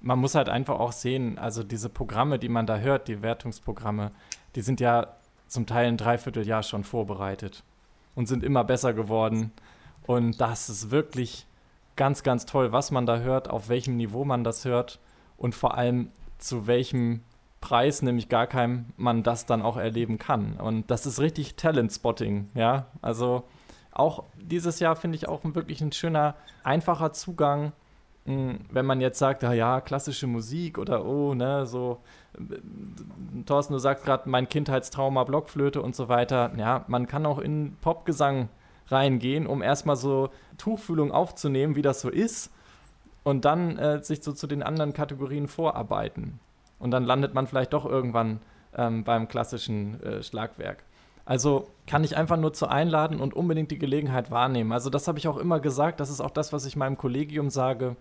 man 0.00 0.20
muss 0.20 0.36
halt 0.36 0.48
einfach 0.48 0.78
auch 0.78 0.92
sehen, 0.92 1.36
also 1.36 1.64
diese 1.64 1.88
Programme, 1.88 2.38
die 2.38 2.48
man 2.48 2.66
da 2.66 2.78
hört, 2.78 3.08
die 3.08 3.22
Wertungsprogramme, 3.22 4.12
die 4.54 4.60
sind 4.60 4.78
ja 4.78 5.16
zum 5.48 5.66
Teil 5.66 5.88
ein 5.88 5.96
Dreivierteljahr 5.96 6.62
schon 6.62 6.84
vorbereitet 6.84 7.64
und 8.14 8.28
sind 8.28 8.44
immer 8.44 8.62
besser 8.62 8.94
geworden. 8.94 9.50
Und 10.06 10.40
das 10.40 10.68
ist 10.68 10.92
wirklich 10.92 11.46
ganz, 12.02 12.24
ganz 12.24 12.46
toll, 12.46 12.72
was 12.72 12.90
man 12.90 13.06
da 13.06 13.18
hört, 13.18 13.48
auf 13.48 13.68
welchem 13.68 13.96
Niveau 13.96 14.24
man 14.24 14.42
das 14.42 14.64
hört 14.64 14.98
und 15.36 15.54
vor 15.54 15.76
allem 15.76 16.10
zu 16.38 16.66
welchem 16.66 17.22
Preis, 17.60 18.02
nämlich 18.02 18.28
gar 18.28 18.48
keinem, 18.48 18.86
man 18.96 19.22
das 19.22 19.46
dann 19.46 19.62
auch 19.62 19.76
erleben 19.76 20.18
kann. 20.18 20.54
Und 20.54 20.90
das 20.90 21.06
ist 21.06 21.20
richtig 21.20 21.54
Talent-Spotting, 21.54 22.50
ja. 22.54 22.86
Also 23.02 23.44
auch 23.92 24.24
dieses 24.36 24.80
Jahr 24.80 24.96
finde 24.96 25.14
ich 25.14 25.28
auch 25.28 25.42
wirklich 25.44 25.80
ein 25.80 25.92
schöner, 25.92 26.34
einfacher 26.64 27.12
Zugang, 27.12 27.70
hm, 28.24 28.58
wenn 28.68 28.84
man 28.84 29.00
jetzt 29.00 29.20
sagt, 29.20 29.44
ja, 29.44 29.52
ja, 29.52 29.80
klassische 29.80 30.26
Musik 30.26 30.78
oder 30.78 31.06
oh, 31.06 31.34
ne, 31.34 31.66
so, 31.66 32.00
Thorsten, 33.46 33.74
du 33.74 33.78
sagst 33.78 34.04
gerade, 34.04 34.28
mein 34.28 34.48
Kindheitstrauma, 34.48 35.22
Blockflöte 35.22 35.80
und 35.80 35.94
so 35.94 36.08
weiter. 36.08 36.50
Ja, 36.56 36.84
man 36.88 37.06
kann 37.06 37.26
auch 37.26 37.38
in 37.38 37.76
Popgesang 37.80 38.48
reingehen, 38.92 39.46
um 39.46 39.62
erstmal 39.62 39.96
so 39.96 40.30
Tuchfühlung 40.58 41.10
aufzunehmen, 41.10 41.74
wie 41.76 41.82
das 41.82 42.00
so 42.00 42.10
ist, 42.10 42.50
und 43.24 43.44
dann 43.44 43.78
äh, 43.78 44.02
sich 44.02 44.22
so 44.22 44.32
zu 44.32 44.46
den 44.46 44.62
anderen 44.62 44.92
Kategorien 44.92 45.48
vorarbeiten. 45.48 46.40
Und 46.78 46.90
dann 46.90 47.04
landet 47.04 47.34
man 47.34 47.46
vielleicht 47.46 47.72
doch 47.72 47.84
irgendwann 47.84 48.40
ähm, 48.76 49.04
beim 49.04 49.28
klassischen 49.28 50.02
äh, 50.02 50.22
Schlagwerk. 50.22 50.82
Also 51.24 51.68
kann 51.86 52.02
ich 52.02 52.16
einfach 52.16 52.36
nur 52.36 52.52
zu 52.52 52.66
einladen 52.66 53.20
und 53.20 53.34
unbedingt 53.34 53.70
die 53.70 53.78
Gelegenheit 53.78 54.30
wahrnehmen. 54.30 54.72
Also 54.72 54.90
das 54.90 55.06
habe 55.06 55.18
ich 55.18 55.28
auch 55.28 55.36
immer 55.36 55.60
gesagt, 55.60 56.00
das 56.00 56.10
ist 56.10 56.20
auch 56.20 56.30
das, 56.30 56.52
was 56.52 56.66
ich 56.66 56.74
meinem 56.74 56.98
Kollegium 56.98 57.50
sage. 57.50 57.96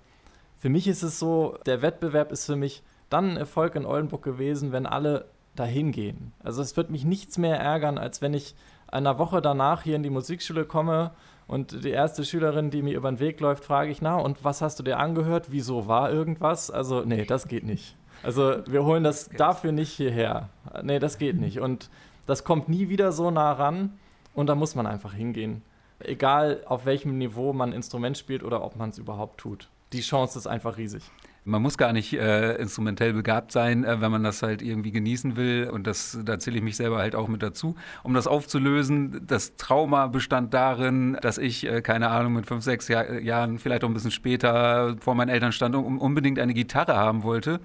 Für 0.58 0.70
mich 0.70 0.88
ist 0.88 1.04
es 1.04 1.20
so, 1.20 1.58
der 1.66 1.82
Wettbewerb 1.82 2.32
ist 2.32 2.46
für 2.46 2.56
mich 2.56 2.82
dann 3.10 3.32
ein 3.32 3.38
Erfolg 3.38 3.76
in 3.76 3.86
Oldenburg 3.86 4.24
gewesen, 4.24 4.72
wenn 4.72 4.88
alle 4.88 5.26
dahin 5.56 5.92
gehen. 5.92 6.34
Also 6.44 6.62
es 6.62 6.78
wird 6.78 6.90
mich 6.90 7.04
nichts 7.04 7.38
mehr 7.38 7.60
ärgern, 7.60 7.98
als 7.98 8.22
wenn 8.22 8.34
ich 8.34 8.56
einer 8.92 9.18
Woche 9.18 9.42
danach 9.42 9.84
hier 9.84 9.96
in 9.96 10.04
die 10.04 10.10
Musikschule 10.10 10.66
komme 10.66 11.12
und 11.48 11.84
die 11.84 11.90
erste 11.90 12.24
Schülerin, 12.24 12.70
die 12.70 12.82
mir 12.82 12.96
über 12.96 13.12
den 13.12 13.20
Weg 13.20 13.40
läuft, 13.40 13.66
frage 13.66 13.92
ich, 13.92 14.02
na, 14.02 14.16
und 14.16 14.44
was 14.44 14.62
hast 14.62 14.80
du 14.80 14.84
dir 14.84 15.00
angehört? 15.00 15.48
Wieso 15.50 15.88
war 15.88 16.12
irgendwas? 16.12 16.70
Also, 16.72 17.02
nee, 17.02 17.26
das 17.26 17.48
geht 17.48 17.64
nicht. 17.64 17.96
Also, 18.24 18.58
wir 18.68 18.86
holen 18.86 19.04
das 19.04 19.30
dafür 19.30 19.72
nicht 19.72 19.92
hierher. 19.92 20.50
Nee, 20.84 21.00
das 21.00 21.18
geht 21.18 21.40
nicht. 21.40 21.60
Und 21.60 21.90
das 22.26 22.44
kommt 22.44 22.70
nie 22.70 22.90
wieder 22.90 23.12
so 23.12 23.32
nah 23.32 23.52
ran 23.52 23.98
und 24.34 24.48
da 24.48 24.56
muss 24.56 24.76
man 24.76 24.88
einfach 24.88 25.14
hingehen. 25.14 25.64
Egal, 26.00 26.62
auf 26.66 26.86
welchem 26.86 27.18
Niveau 27.18 27.54
man 27.54 27.74
Instrument 27.74 28.18
spielt 28.18 28.44
oder 28.44 28.64
ob 28.64 28.76
man 28.76 28.90
es 28.90 28.98
überhaupt 28.98 29.40
tut. 29.40 29.70
Die 29.94 30.02
Chance 30.02 30.40
ist 30.40 30.48
einfach 30.48 30.78
riesig. 30.78 31.04
Man 31.44 31.64
muss 31.64 31.78
gar 31.78 31.92
nicht 31.92 32.14
äh, 32.14 32.54
instrumentell 32.58 33.14
begabt 33.14 33.52
sein, 33.52 33.84
äh, 33.84 34.00
wenn 34.00 34.12
man 34.12 34.24
das 34.24 34.44
halt 34.44 34.62
irgendwie 34.62 34.92
genießen 34.92 35.36
will. 35.36 35.70
Und 35.72 35.88
das, 35.88 36.20
da 36.24 36.38
zähle 36.38 36.58
ich 36.58 36.64
mich 36.64 36.76
selber 36.76 37.00
halt 37.00 37.16
auch 37.16 37.28
mit 37.28 37.42
dazu. 37.42 37.76
Um 38.04 38.14
das 38.14 38.28
aufzulösen, 38.28 39.26
das 39.26 39.56
Trauma 39.56 40.06
bestand 40.08 40.54
darin, 40.54 41.18
dass 41.22 41.40
ich, 41.40 41.66
äh, 41.66 41.82
keine 41.82 42.10
Ahnung, 42.10 42.34
mit 42.34 42.46
fünf, 42.46 42.64
sechs 42.64 42.88
Jahr, 42.88 43.20
Jahren, 43.20 43.58
vielleicht 43.58 43.84
auch 43.84 43.90
ein 43.90 43.94
bisschen 43.96 44.12
später 44.12 44.96
vor 45.00 45.16
meinen 45.16 45.30
Eltern 45.30 45.52
stand 45.52 45.76
und 45.76 45.98
unbedingt 45.98 46.38
eine 46.38 46.54
Gitarre 46.54 46.96
haben 46.96 47.24
wollte. 47.24 47.60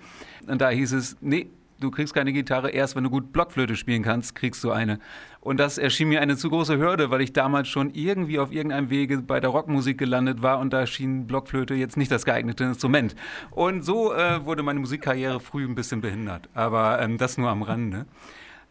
Und 0.48 0.60
da 0.60 0.70
hieß 0.70 0.92
es, 0.92 1.18
nee, 1.20 1.50
du 1.80 1.90
kriegst 1.90 2.14
keine 2.14 2.32
Gitarre, 2.32 2.70
erst 2.70 2.96
wenn 2.96 3.04
du 3.04 3.10
gut 3.10 3.32
Blockflöte 3.32 3.76
spielen 3.76 4.02
kannst, 4.02 4.34
kriegst 4.34 4.62
du 4.64 4.70
eine. 4.70 4.98
Und 5.40 5.58
das 5.58 5.78
erschien 5.78 6.08
mir 6.08 6.20
eine 6.20 6.36
zu 6.36 6.50
große 6.50 6.78
Hürde, 6.78 7.10
weil 7.10 7.20
ich 7.20 7.32
damals 7.32 7.68
schon 7.68 7.90
irgendwie 7.94 8.38
auf 8.38 8.52
irgendeinem 8.52 8.90
Wege 8.90 9.18
bei 9.18 9.38
der 9.38 9.50
Rockmusik 9.50 9.98
gelandet 9.98 10.42
war 10.42 10.58
und 10.58 10.72
da 10.72 10.86
schien 10.86 11.26
Blockflöte 11.26 11.74
jetzt 11.74 11.96
nicht 11.96 12.10
das 12.10 12.24
geeignete 12.24 12.64
Instrument. 12.64 13.14
Und 13.50 13.84
so 13.84 14.12
äh, 14.12 14.44
wurde 14.44 14.62
meine 14.62 14.80
Musikkarriere 14.80 15.38
früh 15.38 15.64
ein 15.64 15.74
bisschen 15.74 16.00
behindert. 16.00 16.48
Aber 16.54 17.00
ähm, 17.00 17.18
das 17.18 17.38
nur 17.38 17.48
am 17.48 17.62
Rande. 17.62 18.06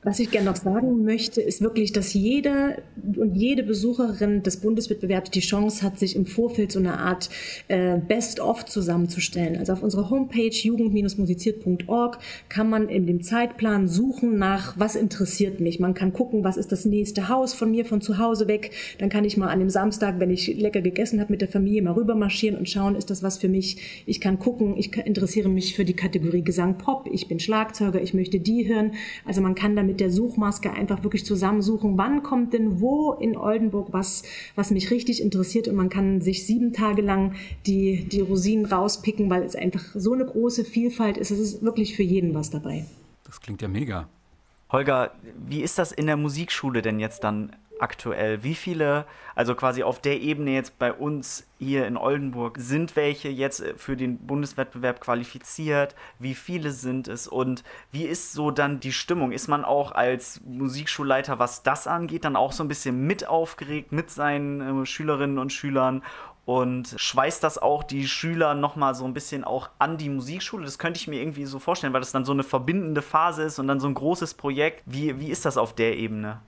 Was 0.05 0.19
ich 0.19 0.29
gerne 0.29 0.45
noch 0.45 0.55
sagen 0.55 1.03
möchte, 1.03 1.41
ist 1.41 1.61
wirklich, 1.61 1.91
dass 1.91 2.13
jeder 2.13 2.75
und 3.17 3.33
jede 3.33 3.63
Besucherin 3.63 4.43
des 4.43 4.57
Bundeswettbewerbs 4.57 5.31
die 5.31 5.39
Chance 5.39 5.81
hat, 5.81 5.97
sich 5.97 6.15
im 6.15 6.27
Vorfeld 6.27 6.71
so 6.71 6.77
eine 6.77 6.99
Art 6.99 7.27
äh, 7.69 7.97
Best-of 7.97 8.65
zusammenzustellen. 8.65 9.57
Also 9.57 9.73
auf 9.73 9.81
unserer 9.81 10.11
Homepage 10.11 10.51
jugend-musiziert.org 10.51 12.19
kann 12.49 12.69
man 12.69 12.87
in 12.87 13.07
dem 13.07 13.23
Zeitplan 13.23 13.87
suchen 13.87 14.37
nach, 14.37 14.77
was 14.77 14.95
interessiert 14.95 15.59
mich. 15.59 15.79
Man 15.79 15.95
kann 15.95 16.13
gucken, 16.13 16.43
was 16.43 16.57
ist 16.57 16.71
das 16.71 16.85
nächste 16.85 17.27
Haus 17.27 17.55
von 17.55 17.71
mir 17.71 17.83
von 17.83 17.99
zu 17.99 18.19
Hause 18.19 18.47
weg. 18.47 18.73
Dann 18.99 19.09
kann 19.09 19.25
ich 19.25 19.37
mal 19.37 19.47
an 19.47 19.57
dem 19.57 19.71
Samstag, 19.71 20.19
wenn 20.19 20.29
ich 20.29 20.55
lecker 20.55 20.81
gegessen 20.81 21.19
habe, 21.19 21.33
mit 21.33 21.41
der 21.41 21.47
Familie 21.47 21.81
mal 21.81 21.93
rüber 21.93 22.13
marschieren 22.13 22.59
und 22.59 22.69
schauen, 22.69 22.95
ist 22.95 23.09
das 23.09 23.23
was 23.23 23.39
für 23.39 23.49
mich. 23.49 24.03
Ich 24.05 24.21
kann 24.21 24.37
gucken, 24.37 24.77
ich 24.77 24.95
interessiere 24.95 25.49
mich 25.49 25.75
für 25.75 25.83
die 25.83 25.95
Kategorie 25.95 26.43
Gesang 26.43 26.77
Pop, 26.77 27.09
ich 27.11 27.27
bin 27.27 27.39
Schlagzeuger, 27.39 27.99
ich 28.03 28.13
möchte 28.13 28.39
die 28.39 28.67
hören. 28.67 28.91
Also 29.25 29.41
man 29.41 29.55
kann 29.55 29.75
damit 29.75 29.94
mit 29.95 30.01
der 30.01 30.11
Suchmaske 30.11 30.73
einfach 30.73 31.03
wirklich 31.03 31.25
zusammensuchen, 31.25 31.97
wann 31.97 32.21
kommt 32.21 32.51
denn 32.51 32.81
wo 32.81 33.13
in 33.13 33.37
Oldenburg 33.37 33.93
was, 33.93 34.23
was 34.55 34.69
mich 34.69 34.91
richtig 34.91 35.21
interessiert 35.21 35.69
und 35.69 35.75
man 35.75 35.87
kann 35.87 36.19
sich 36.19 36.45
sieben 36.45 36.73
Tage 36.73 37.01
lang 37.01 37.35
die, 37.65 38.03
die 38.03 38.19
Rosinen 38.19 38.65
rauspicken, 38.65 39.29
weil 39.29 39.43
es 39.43 39.55
einfach 39.55 39.81
so 39.95 40.11
eine 40.11 40.25
große 40.25 40.65
Vielfalt 40.65 41.17
ist. 41.17 41.31
Es 41.31 41.39
ist 41.39 41.63
wirklich 41.63 41.95
für 41.95 42.03
jeden 42.03 42.33
was 42.33 42.49
dabei. 42.49 42.85
Das 43.23 43.39
klingt 43.39 43.61
ja 43.61 43.69
mega. 43.69 44.09
Holger, 44.69 45.11
wie 45.47 45.61
ist 45.61 45.77
das 45.77 45.93
in 45.93 46.07
der 46.07 46.17
Musikschule 46.17 46.81
denn 46.81 46.99
jetzt 46.99 47.23
dann 47.23 47.55
aktuell? 47.79 48.43
Wie 48.43 48.55
viele, 48.55 49.05
also 49.35 49.55
quasi 49.55 49.83
auf 49.83 49.99
der 49.99 50.21
Ebene 50.21 50.51
jetzt 50.51 50.79
bei 50.79 50.93
uns 50.93 51.47
hier 51.59 51.87
in 51.87 51.97
Oldenburg, 51.97 52.57
sind 52.59 52.95
welche 52.95 53.29
jetzt 53.29 53.61
äh, 53.61 53.75
für 53.77 53.95
den 53.95 54.17
Bundeswettbewerb 54.25 55.01
qualifiziert? 55.01 55.95
Wie 56.19 56.35
viele 56.35 56.71
sind 56.71 57.07
es? 57.07 57.27
Und 57.27 57.63
wie 57.91 58.05
ist 58.05 58.33
so 58.33 58.51
dann 58.51 58.79
die 58.79 58.91
Stimmung? 58.91 59.31
Ist 59.31 59.47
man 59.47 59.65
auch 59.65 59.91
als 59.91 60.41
Musikschulleiter, 60.45 61.39
was 61.39 61.63
das 61.63 61.87
angeht, 61.87 62.25
dann 62.25 62.35
auch 62.35 62.51
so 62.51 62.63
ein 62.63 62.67
bisschen 62.67 63.05
mit 63.05 63.27
aufgeregt 63.27 63.91
mit 63.91 64.09
seinen 64.09 64.83
äh, 64.83 64.85
Schülerinnen 64.85 65.37
und 65.37 65.51
Schülern? 65.51 66.01
und 66.45 66.93
schweißt 66.95 67.43
das 67.43 67.57
auch 67.57 67.83
die 67.83 68.07
Schüler 68.07 68.53
nochmal 68.53 68.93
so 68.93 69.03
ein 69.05 69.13
bisschen 69.13 69.43
auch 69.43 69.69
an 69.79 69.97
die 69.97 70.09
Musikschule. 70.09 70.63
Das 70.63 70.77
könnte 70.77 70.99
ich 70.99 71.07
mir 71.07 71.19
irgendwie 71.19 71.45
so 71.45 71.57
vorstellen, 71.59 71.93
weil 71.93 72.01
das 72.01 72.11
dann 72.11 72.23
so 72.23 72.31
eine 72.31 72.43
verbindende 72.43 73.01
Phase 73.01 73.43
ist 73.43 73.57
und 73.57 73.67
dann 73.67 73.79
so 73.79 73.87
ein 73.87 73.95
großes 73.95 74.35
Projekt. 74.35 74.83
Wie, 74.85 75.19
wie 75.19 75.29
ist 75.29 75.45
das 75.45 75.57
auf 75.57 75.73
der 75.73 75.97
Ebene? 75.97 76.41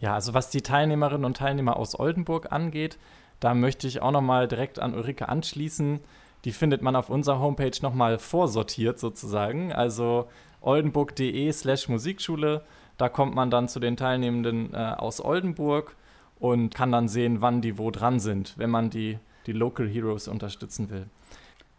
Ja, 0.00 0.14
also 0.14 0.34
was 0.34 0.50
die 0.50 0.62
Teilnehmerinnen 0.62 1.24
und 1.24 1.36
Teilnehmer 1.36 1.76
aus 1.76 1.98
Oldenburg 1.98 2.50
angeht, 2.50 2.98
da 3.38 3.54
möchte 3.54 3.86
ich 3.86 4.02
auch 4.02 4.10
nochmal 4.10 4.48
direkt 4.48 4.78
an 4.78 4.94
Ulrike 4.94 5.28
anschließen. 5.28 6.00
Die 6.44 6.52
findet 6.52 6.82
man 6.82 6.96
auf 6.96 7.10
unserer 7.10 7.38
Homepage 7.38 7.76
nochmal 7.82 8.18
vorsortiert 8.18 8.98
sozusagen. 8.98 9.72
Also 9.72 10.28
oldenburg.de 10.62 11.52
slash 11.52 11.88
Musikschule. 11.88 12.62
Da 12.96 13.08
kommt 13.08 13.34
man 13.34 13.50
dann 13.50 13.68
zu 13.68 13.80
den 13.80 13.96
Teilnehmenden 13.96 14.74
äh, 14.74 14.94
aus 14.96 15.22
Oldenburg 15.24 15.96
und 16.38 16.74
kann 16.74 16.92
dann 16.92 17.08
sehen, 17.08 17.40
wann 17.40 17.60
die 17.60 17.78
wo 17.78 17.90
dran 17.90 18.20
sind, 18.20 18.54
wenn 18.56 18.70
man 18.70 18.90
die, 18.90 19.18
die 19.46 19.52
Local 19.52 19.88
Heroes 19.88 20.28
unterstützen 20.28 20.90
will. 20.90 21.06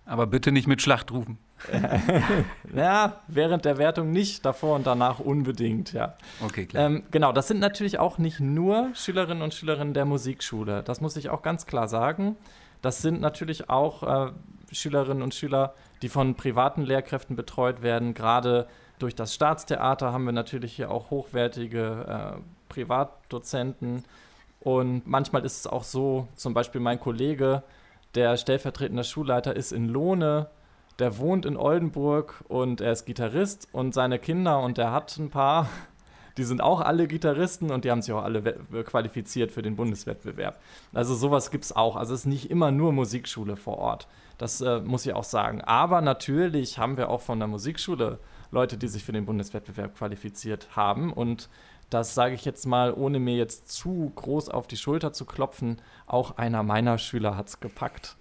Aber 0.05 0.27
bitte 0.27 0.51
nicht 0.51 0.67
mit 0.67 0.81
Schlachtrufen. 0.81 1.37
ja, 2.75 3.21
während 3.27 3.65
der 3.65 3.77
Wertung 3.77 4.11
nicht, 4.11 4.45
davor 4.45 4.75
und 4.75 4.87
danach 4.87 5.19
unbedingt, 5.19 5.93
ja. 5.93 6.15
Okay, 6.43 6.65
klar. 6.65 6.85
Ähm, 6.85 7.03
genau, 7.11 7.31
das 7.31 7.47
sind 7.47 7.59
natürlich 7.59 7.99
auch 7.99 8.17
nicht 8.17 8.39
nur 8.39 8.89
Schülerinnen 8.93 9.43
und 9.43 9.53
Schülerinnen 9.53 9.93
der 9.93 10.05
Musikschule. 10.05 10.83
Das 10.83 11.01
muss 11.01 11.15
ich 11.15 11.29
auch 11.29 11.41
ganz 11.41 11.65
klar 11.65 11.87
sagen. 11.87 12.35
Das 12.81 13.01
sind 13.01 13.21
natürlich 13.21 13.69
auch 13.69 14.03
äh, 14.27 14.31
Schülerinnen 14.71 15.21
und 15.23 15.33
Schüler, 15.33 15.73
die 16.01 16.09
von 16.09 16.35
privaten 16.35 16.81
Lehrkräften 16.81 17.35
betreut 17.35 17.81
werden. 17.81 18.13
Gerade 18.13 18.67
durch 18.99 19.15
das 19.15 19.33
Staatstheater 19.33 20.11
haben 20.11 20.25
wir 20.25 20.31
natürlich 20.31 20.73
hier 20.73 20.91
auch 20.91 21.09
hochwertige 21.09 22.35
äh, 22.37 22.41
Privatdozenten. 22.69 24.03
Und 24.61 25.07
manchmal 25.07 25.43
ist 25.43 25.59
es 25.59 25.67
auch 25.67 25.83
so, 25.83 26.27
zum 26.35 26.53
Beispiel 26.53 26.81
mein 26.81 26.99
Kollege, 26.99 27.63
der 28.15 28.37
stellvertretende 28.37 29.03
Schulleiter 29.03 29.55
ist 29.55 29.71
in 29.71 29.87
Lohne 29.87 30.47
der 31.01 31.17
wohnt 31.17 31.47
in 31.47 31.57
Oldenburg 31.57 32.43
und 32.47 32.79
er 32.79 32.91
ist 32.91 33.05
Gitarrist 33.05 33.67
und 33.71 33.93
seine 33.93 34.19
Kinder 34.19 34.59
und 34.59 34.77
er 34.77 34.91
hat 34.91 35.17
ein 35.17 35.31
paar, 35.31 35.67
die 36.37 36.43
sind 36.43 36.61
auch 36.61 36.79
alle 36.79 37.07
Gitarristen 37.07 37.71
und 37.71 37.83
die 37.83 37.91
haben 37.91 38.03
sich 38.03 38.13
auch 38.13 38.23
alle 38.23 38.41
qualifiziert 38.83 39.51
für 39.51 39.63
den 39.63 39.75
Bundeswettbewerb. 39.75 40.61
Also 40.93 41.15
sowas 41.15 41.49
gibt 41.49 41.65
es 41.65 41.75
auch. 41.75 41.95
Also 41.95 42.13
es 42.13 42.21
ist 42.21 42.25
nicht 42.27 42.51
immer 42.51 42.71
nur 42.71 42.93
Musikschule 42.93 43.57
vor 43.57 43.79
Ort. 43.79 44.07
Das 44.37 44.61
äh, 44.61 44.79
muss 44.79 45.05
ich 45.05 45.13
auch 45.13 45.23
sagen. 45.23 45.61
Aber 45.61 46.01
natürlich 46.01 46.77
haben 46.77 46.97
wir 46.97 47.09
auch 47.09 47.21
von 47.21 47.39
der 47.39 47.47
Musikschule 47.47 48.19
Leute, 48.51 48.77
die 48.77 48.87
sich 48.87 49.03
für 49.03 49.11
den 49.11 49.25
Bundeswettbewerb 49.25 49.97
qualifiziert 49.97 50.69
haben 50.75 51.11
und 51.11 51.49
das 51.89 52.15
sage 52.15 52.35
ich 52.35 52.45
jetzt 52.45 52.65
mal, 52.65 52.93
ohne 52.93 53.19
mir 53.19 53.35
jetzt 53.35 53.69
zu 53.69 54.13
groß 54.15 54.47
auf 54.47 54.65
die 54.67 54.77
Schulter 54.77 55.11
zu 55.11 55.25
klopfen, 55.25 55.81
auch 56.05 56.37
einer 56.37 56.63
meiner 56.63 56.97
Schüler 56.97 57.35
hat 57.35 57.47
es 57.47 57.59
gepackt. 57.59 58.15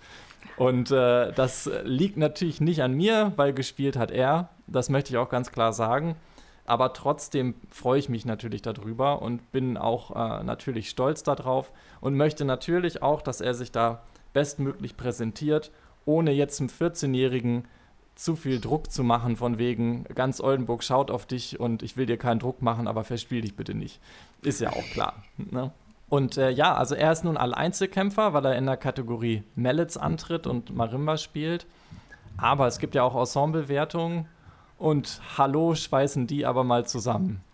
Und 0.57 0.91
äh, 0.91 1.33
das 1.33 1.71
liegt 1.85 2.17
natürlich 2.17 2.61
nicht 2.61 2.83
an 2.83 2.93
mir, 2.93 3.33
weil 3.37 3.53
gespielt 3.53 3.97
hat 3.97 4.11
er. 4.11 4.51
Das 4.67 4.89
möchte 4.89 5.11
ich 5.11 5.17
auch 5.17 5.29
ganz 5.29 5.53
klar 5.53 5.73
sagen. 5.73 6.17
Aber 6.67 6.93
trotzdem 6.93 7.55
freue 7.69 7.99
ich 7.99 8.09
mich 8.09 8.25
natürlich 8.25 8.63
darüber 8.63 9.23
und 9.23 9.51
bin 9.51 9.77
auch 9.77 10.11
äh, 10.11 10.45
natürlich 10.45 10.91
stolz 10.91 11.23
darauf 11.23 11.73
und 12.01 12.15
möchte 12.15 12.45
natürlich 12.45 13.03
auch, 13.03 13.23
dass 13.23 13.41
er 13.41 13.55
sich 13.55 13.73
da 13.73 14.03
bestmöglich 14.33 14.97
präsentiert, 14.97 15.73
ohne 16.05 16.31
jetzt 16.31 16.61
einem 16.61 16.69
14-Jährigen 16.69 17.65
zu 18.15 18.37
viel 18.37 18.61
Druck 18.61 18.91
zu 18.91 19.03
machen, 19.03 19.37
von 19.37 19.59
wegen 19.59 20.05
ganz 20.15 20.41
Oldenburg 20.41 20.85
schaut 20.85 21.11
auf 21.11 21.27
dich 21.27 21.59
und 21.59 21.83
ich 21.83 21.97
will 21.97 22.07
dir 22.07 22.19
keinen 22.19 22.39
Druck 22.39 22.61
machen, 22.63 22.87
aber 22.87 23.03
verspiel 23.03 23.41
dich 23.41 23.57
bitte 23.57 23.75
nicht. 23.75 23.99
Ist 24.43 24.61
ja 24.61 24.71
auch 24.71 24.87
klar. 24.93 25.25
Ne? 25.39 25.73
Und 26.11 26.37
äh, 26.37 26.51
ja, 26.51 26.75
also 26.75 26.97
er 26.97 27.13
ist 27.13 27.25
nun 27.25 27.37
Alleinzelkämpfer, 27.37 28.35
weil 28.35 28.45
er 28.45 28.59
in 28.59 28.67
der 28.67 28.77
Kategorie 28.77 29.45
Mallets 29.55 29.97
antritt 29.97 30.49
und 30.49 30.75
Marimba 30.75 31.17
spielt. 31.17 31.67
Aber 32.37 32.67
es 32.67 32.81
gibt 32.81 32.97
ja 32.97 33.05
auch 33.05 33.15
Ensemblewertungen 33.15 34.27
und 34.77 35.21
hallo 35.39 35.75
schweißen 35.77 36.27
die 36.27 36.45
aber 36.45 36.65
mal 36.65 36.85
zusammen. 36.85 37.45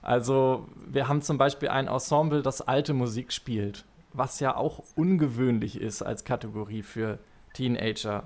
Also 0.00 0.68
wir 0.86 1.08
haben 1.08 1.22
zum 1.22 1.38
Beispiel 1.38 1.70
ein 1.70 1.88
Ensemble, 1.88 2.42
das 2.42 2.60
alte 2.60 2.94
Musik 2.94 3.32
spielt, 3.32 3.84
was 4.12 4.38
ja 4.38 4.54
auch 4.56 4.84
ungewöhnlich 4.94 5.80
ist 5.80 6.02
als 6.02 6.22
Kategorie 6.24 6.82
für 6.82 7.18
Teenager. 7.52 8.22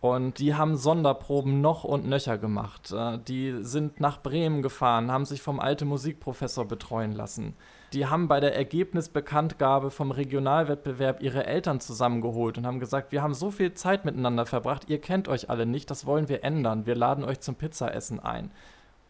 Und 0.00 0.38
die 0.38 0.54
haben 0.54 0.76
Sonderproben 0.76 1.60
noch 1.60 1.82
und 1.82 2.06
nöcher 2.06 2.38
gemacht. 2.38 2.92
Äh, 2.92 3.18
die 3.26 3.64
sind 3.64 3.98
nach 3.98 4.22
Bremen 4.22 4.62
gefahren, 4.62 5.10
haben 5.10 5.24
sich 5.24 5.42
vom 5.42 5.58
alte 5.58 5.86
Musikprofessor 5.86 6.66
betreuen 6.66 7.12
lassen 7.12 7.56
die 7.94 8.06
haben 8.06 8.28
bei 8.28 8.40
der 8.40 8.56
Ergebnisbekanntgabe 8.56 9.90
vom 9.90 10.10
Regionalwettbewerb 10.10 11.22
ihre 11.22 11.46
Eltern 11.46 11.80
zusammengeholt 11.80 12.58
und 12.58 12.66
haben 12.66 12.80
gesagt, 12.80 13.12
wir 13.12 13.22
haben 13.22 13.34
so 13.34 13.50
viel 13.50 13.74
Zeit 13.74 14.04
miteinander 14.04 14.46
verbracht, 14.46 14.90
ihr 14.90 15.00
kennt 15.00 15.28
euch 15.28 15.48
alle 15.48 15.64
nicht, 15.64 15.90
das 15.90 16.04
wollen 16.04 16.28
wir 16.28 16.42
ändern, 16.42 16.86
wir 16.86 16.96
laden 16.96 17.24
euch 17.24 17.40
zum 17.40 17.54
Pizzaessen 17.54 18.18
ein. 18.20 18.50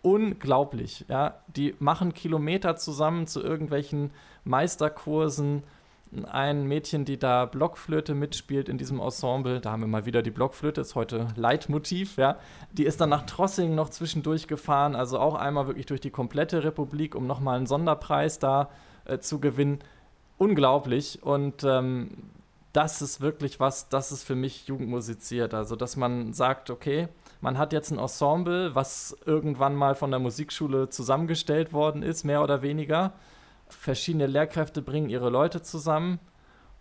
Unglaublich, 0.03 1.07
ja. 1.09 1.41
Die 1.47 1.75
machen 1.79 2.13
Kilometer 2.13 2.77
zusammen 2.77 3.27
zu 3.27 3.43
irgendwelchen 3.43 4.11
Meisterkursen 4.45 5.63
ein 6.31 6.67
Mädchen, 6.67 7.05
die 7.05 7.19
da 7.19 7.47
Blockflöte 7.47 8.15
mitspielt 8.15 8.69
in 8.69 8.79
diesem 8.79 9.01
Ensemble. 9.01 9.61
Da 9.61 9.73
haben 9.73 9.81
wir 9.81 9.87
mal 9.87 10.07
wieder 10.07 10.23
die 10.23 10.31
Blockflöte, 10.31 10.81
ist 10.81 10.95
heute 10.95 11.29
Leitmotiv, 11.37 12.17
ja. 12.17 12.37
Die 12.73 12.85
ist 12.85 13.01
dann 13.01 13.09
nach 13.09 13.27
Trossing 13.27 13.75
noch 13.75 13.89
zwischendurch 13.91 14.47
gefahren, 14.47 14.95
also 14.95 15.19
auch 15.19 15.35
einmal 15.35 15.67
wirklich 15.67 15.87
durch 15.87 16.01
die 16.01 16.11
komplette 16.11 16.65
Republik, 16.65 17.15
um 17.15 17.27
nochmal 17.27 17.57
einen 17.57 17.67
Sonderpreis 17.67 18.39
da 18.39 18.71
äh, 19.05 19.19
zu 19.19 19.41
gewinnen. 19.41 19.81
Unglaublich. 20.39 21.23
Und 21.23 21.65
ähm, 21.65 22.11
das 22.73 23.03
ist 23.03 23.21
wirklich 23.21 23.61
was, 23.61 23.89
das 23.89 24.11
ist 24.11 24.25
für 24.25 24.35
mich 24.35 24.67
Jugendmusiziert. 24.67 25.55
Also, 25.55 25.77
dass 25.77 25.97
man 25.97 26.33
sagt, 26.33 26.71
okay, 26.71 27.09
man 27.41 27.57
hat 27.57 27.73
jetzt 27.73 27.91
ein 27.91 27.99
Ensemble, 27.99 28.75
was 28.75 29.17
irgendwann 29.27 29.75
mal 29.77 29.95
von 29.95 30.11
der 30.11 30.21
Musikschule 30.21 30.89
zusammengestellt 30.91 31.73
worden 31.73 32.03
ist, 32.03 32.25
mehr 32.25 32.43
oder 32.43 32.63
weniger 32.63 33.13
verschiedene 33.69 34.27
Lehrkräfte 34.27 34.83
bringen 34.83 35.09
ihre 35.09 35.31
Leute 35.31 35.63
zusammen 35.63 36.19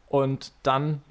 und 0.07 0.53
dann 0.63 1.01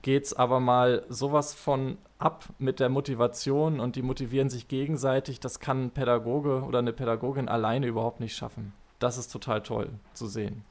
geht 0.00 0.24
es 0.24 0.34
aber 0.34 0.60
mal 0.60 1.04
sowas 1.08 1.54
von 1.54 1.98
ab 2.18 2.44
mit 2.58 2.80
der 2.80 2.88
Motivation 2.88 3.80
und 3.80 3.96
die 3.96 4.02
motivieren 4.02 4.48
sich 4.48 4.68
gegenseitig. 4.68 5.40
Das 5.40 5.60
kann 5.60 5.84
ein 5.84 5.90
Pädagoge 5.90 6.62
oder 6.62 6.78
eine 6.78 6.92
Pädagogin 6.92 7.48
alleine 7.48 7.86
überhaupt 7.86 8.20
nicht 8.20 8.34
schaffen. 8.34 8.72
Das 8.98 9.18
ist 9.18 9.28
total 9.28 9.62
toll 9.62 9.90
zu 10.14 10.26
sehen. 10.26 10.64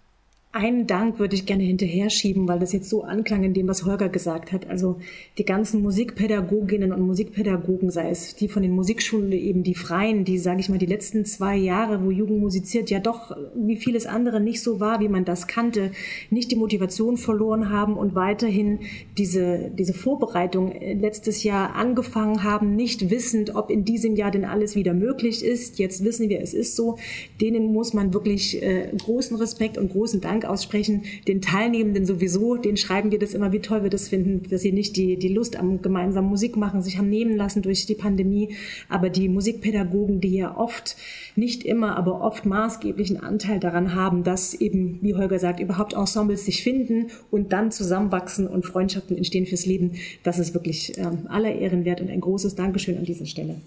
Einen 0.53 0.85
Dank 0.85 1.17
würde 1.17 1.35
ich 1.35 1.45
gerne 1.45 1.63
hinterher 1.63 2.09
schieben, 2.09 2.47
weil 2.47 2.59
das 2.59 2.73
jetzt 2.73 2.89
so 2.89 3.03
anklang 3.03 3.43
in 3.43 3.53
dem, 3.53 3.69
was 3.69 3.85
Holger 3.85 4.09
gesagt 4.09 4.51
hat. 4.51 4.69
Also 4.69 4.97
die 5.37 5.45
ganzen 5.45 5.81
Musikpädagoginnen 5.81 6.91
und 6.91 7.01
Musikpädagogen, 7.01 7.89
sei 7.89 8.09
es 8.09 8.35
die 8.35 8.49
von 8.49 8.61
den 8.61 8.73
Musikschulen, 8.73 9.31
eben 9.31 9.63
die 9.63 9.75
Freien, 9.75 10.25
die, 10.25 10.37
sage 10.37 10.59
ich 10.59 10.67
mal, 10.67 10.77
die 10.77 10.85
letzten 10.85 11.23
zwei 11.23 11.55
Jahre, 11.55 12.03
wo 12.03 12.11
Jugend 12.11 12.39
musiziert, 12.39 12.89
ja 12.89 12.99
doch 12.99 13.35
wie 13.55 13.77
vieles 13.77 14.05
andere 14.05 14.41
nicht 14.41 14.61
so 14.61 14.81
war, 14.81 14.99
wie 14.99 15.07
man 15.07 15.23
das 15.23 15.47
kannte, 15.47 15.91
nicht 16.29 16.51
die 16.51 16.57
Motivation 16.57 17.15
verloren 17.15 17.69
haben 17.69 17.95
und 17.95 18.13
weiterhin 18.15 18.79
diese, 19.17 19.71
diese 19.77 19.93
Vorbereitung 19.93 20.73
letztes 20.99 21.43
Jahr 21.43 21.75
angefangen 21.75 22.43
haben, 22.43 22.75
nicht 22.75 23.09
wissend, 23.09 23.55
ob 23.55 23.69
in 23.69 23.85
diesem 23.85 24.17
Jahr 24.17 24.31
denn 24.31 24.43
alles 24.43 24.75
wieder 24.75 24.93
möglich 24.93 25.45
ist. 25.45 25.79
Jetzt 25.79 26.03
wissen 26.03 26.27
wir, 26.27 26.41
es 26.41 26.53
ist 26.53 26.75
so. 26.75 26.97
Denen 27.39 27.71
muss 27.71 27.93
man 27.93 28.13
wirklich 28.13 28.61
äh, 28.61 28.91
großen 28.97 29.37
Respekt 29.37 29.77
und 29.77 29.91
großen 29.91 30.19
Dank 30.19 30.40
Dank 30.41 30.45
aussprechen, 30.45 31.03
den 31.27 31.41
Teilnehmenden 31.41 32.05
sowieso, 32.05 32.55
denen 32.55 32.77
schreiben 32.77 33.11
wir 33.11 33.19
das 33.19 33.33
immer, 33.33 33.51
wie 33.51 33.59
toll 33.59 33.83
wir 33.83 33.89
das 33.89 34.09
finden, 34.09 34.49
dass 34.49 34.61
sie 34.61 34.71
nicht 34.71 34.95
die, 34.97 35.17
die 35.17 35.27
Lust 35.29 35.57
am 35.57 35.81
gemeinsamen 35.81 36.29
Musik 36.29 36.57
machen 36.57 36.81
sich 36.81 36.97
haben 36.97 37.09
nehmen 37.09 37.35
lassen 37.35 37.61
durch 37.61 37.85
die 37.85 37.95
Pandemie. 37.95 38.55
Aber 38.89 39.09
die 39.09 39.29
Musikpädagogen, 39.29 40.21
die 40.21 40.37
ja 40.37 40.57
oft, 40.57 40.95
nicht 41.35 41.63
immer, 41.63 41.97
aber 41.97 42.21
oft 42.21 42.45
maßgeblichen 42.45 43.21
Anteil 43.21 43.59
daran 43.59 43.95
haben, 43.95 44.23
dass 44.23 44.53
eben, 44.53 44.99
wie 45.01 45.15
Holger 45.15 45.39
sagt, 45.39 45.59
überhaupt 45.59 45.93
Ensembles 45.93 46.45
sich 46.45 46.63
finden 46.63 47.07
und 47.29 47.53
dann 47.53 47.71
zusammenwachsen 47.71 48.47
und 48.47 48.65
Freundschaften 48.65 49.15
entstehen 49.15 49.45
fürs 49.45 49.65
Leben, 49.65 49.93
das 50.23 50.39
ist 50.39 50.53
wirklich 50.53 50.97
ähm, 50.97 51.27
aller 51.27 51.53
Ehren 51.53 51.85
wert 51.85 52.01
und 52.01 52.09
ein 52.09 52.21
großes 52.21 52.55
Dankeschön 52.55 52.97
an 52.97 53.05
dieser 53.05 53.25
Stelle. 53.25 53.61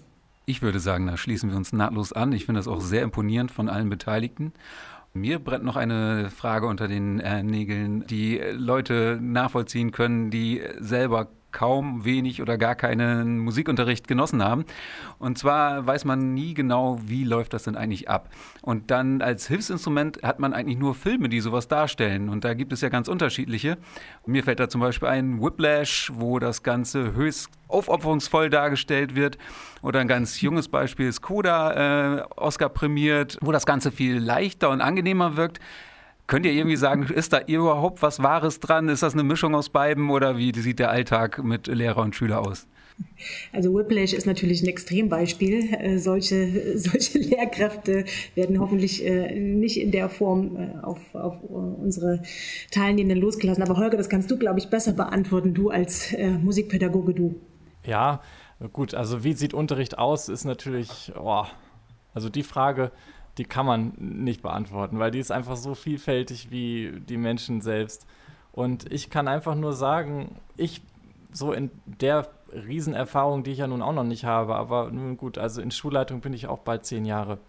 Ich 0.47 0.61
würde 0.61 0.79
sagen, 0.79 1.07
da 1.07 1.17
schließen 1.17 1.49
wir 1.49 1.57
uns 1.57 1.73
nahtlos 1.73 2.13
an. 2.13 2.31
Ich 2.31 2.45
finde 2.45 2.59
das 2.59 2.67
auch 2.67 2.79
sehr 2.79 3.01
imponierend 3.01 3.49
von 3.49 3.67
allen 3.67 3.89
Beteiligten. 3.89 4.53
Mir 5.15 5.39
brennt 5.39 5.63
noch 5.63 5.77
eine 5.77 6.29
Frage 6.29 6.67
unter 6.67 6.89
den 6.89 7.21
äh, 7.21 7.41
Nägeln, 7.41 8.05
die 8.05 8.37
Leute 8.51 9.17
nachvollziehen 9.21 9.91
können, 9.91 10.29
die 10.29 10.61
selber 10.77 11.29
kaum, 11.55 12.03
wenig 12.03 12.41
oder 12.41 12.57
gar 12.57 12.75
keinen 12.75 13.39
Musikunterricht 13.39 14.09
genossen 14.09 14.43
haben. 14.43 14.65
Und 15.19 15.37
zwar 15.37 15.87
weiß 15.87 16.03
man 16.03 16.33
nie 16.33 16.53
genau, 16.53 16.99
wie 17.01 17.23
läuft 17.23 17.53
das 17.53 17.63
denn 17.63 17.77
eigentlich 17.77 18.09
ab. 18.09 18.29
Und 18.61 18.91
dann 18.91 19.21
als 19.21 19.47
Hilfsinstrument 19.47 20.21
hat 20.21 20.39
man 20.39 20.53
eigentlich 20.53 20.77
nur 20.77 20.93
Filme, 20.93 21.29
die 21.29 21.39
sowas 21.39 21.69
darstellen. 21.69 22.27
Und 22.27 22.43
da 22.43 22.53
gibt 22.53 22.73
es 22.73 22.81
ja 22.81 22.89
ganz 22.89 23.07
unterschiedliche. 23.07 23.77
Mir 24.25 24.43
fällt 24.43 24.59
da 24.59 24.67
zum 24.67 24.81
Beispiel 24.81 25.07
ein 25.07 25.41
Whiplash, 25.41 26.11
wo 26.13 26.39
das 26.39 26.61
Ganze 26.61 27.13
höchst 27.13 27.49
aufopferungsvoll 27.69 28.49
dargestellt 28.49 29.15
wird. 29.15 29.37
Oder 29.81 30.01
ein 30.01 30.09
ganz 30.09 30.41
junges 30.41 30.67
Beispiel 30.67 31.07
ist 31.07 31.21
Coda, 31.21 32.17
äh, 32.17 32.23
Oscar 32.35 32.67
prämiert, 32.67 33.37
wo 33.41 33.53
das 33.53 33.65
Ganze 33.65 33.93
viel 33.93 34.17
leichter 34.17 34.69
und 34.71 34.81
angenehmer 34.81 35.37
wirkt. 35.37 35.61
Könnt 36.27 36.45
ihr 36.45 36.53
irgendwie 36.53 36.75
sagen, 36.75 37.03
ist 37.03 37.33
da 37.33 37.41
überhaupt 37.41 38.01
was 38.01 38.23
Wahres 38.23 38.59
dran? 38.59 38.89
Ist 38.89 39.03
das 39.03 39.13
eine 39.13 39.23
Mischung 39.23 39.53
aus 39.53 39.69
beiden 39.69 40.09
oder 40.09 40.37
wie 40.37 40.51
sieht 40.59 40.79
der 40.79 40.89
Alltag 40.89 41.43
mit 41.43 41.67
Lehrer 41.67 42.01
und 42.01 42.15
Schüler 42.15 42.39
aus? 42.39 42.67
Also 43.51 43.73
Whiplash 43.73 44.13
ist 44.13 44.25
natürlich 44.25 44.63
ein 44.63 44.67
Extrembeispiel. 44.67 45.73
Äh, 45.73 45.99
solche, 45.99 46.77
solche 46.79 47.19
Lehrkräfte 47.19 48.05
werden 48.33 48.59
hoffentlich 48.59 49.05
äh, 49.05 49.39
nicht 49.39 49.79
in 49.79 49.91
der 49.91 50.09
Form 50.09 50.55
äh, 50.55 50.83
auf, 50.83 51.13
auf 51.13 51.41
unsere 51.43 52.21
Teilnehmenden 52.71 53.19
losgelassen. 53.19 53.61
Aber 53.63 53.77
Holger, 53.77 53.97
das 53.97 54.09
kannst 54.09 54.31
du, 54.31 54.37
glaube 54.37 54.59
ich, 54.59 54.69
besser 54.69 54.93
beantworten, 54.93 55.53
du 55.53 55.69
als 55.69 56.15
Musikpädagoge, 56.41 57.13
du. 57.13 57.35
Ja, 57.85 58.21
gut, 58.73 58.95
also 58.95 59.23
wie 59.23 59.33
sieht 59.33 59.53
Unterricht 59.53 59.97
aus, 59.97 60.29
ist 60.29 60.45
natürlich, 60.45 61.11
oh, 61.19 61.43
also 62.13 62.29
die 62.29 62.43
Frage, 62.43 62.91
die 63.37 63.45
kann 63.45 63.65
man 63.65 63.93
nicht 63.97 64.41
beantworten, 64.41 64.99
weil 64.99 65.11
die 65.11 65.19
ist 65.19 65.31
einfach 65.31 65.57
so 65.57 65.75
vielfältig 65.75 66.51
wie 66.51 67.01
die 67.07 67.17
Menschen 67.17 67.61
selbst. 67.61 68.05
Und 68.51 68.91
ich 68.91 69.09
kann 69.09 69.27
einfach 69.27 69.55
nur 69.55 69.73
sagen, 69.73 70.35
ich 70.55 70.81
so 71.33 71.51
in 71.51 71.69
der 71.85 72.29
Riesenerfahrung, 72.53 73.43
die 73.43 73.51
ich 73.51 73.57
ja 73.57 73.67
nun 73.67 73.81
auch 73.81 73.93
noch 73.93 74.05
nicht 74.05 74.23
habe, 74.23 74.55
aber 74.55 74.89
nun 74.91 75.17
gut, 75.17 75.37
also 75.37 75.61
in 75.61 75.71
Schulleitung 75.71 76.21
bin 76.21 76.33
ich 76.33 76.47
auch 76.47 76.59
bald 76.59 76.85
zehn 76.85 77.03
Jahre. 77.03 77.39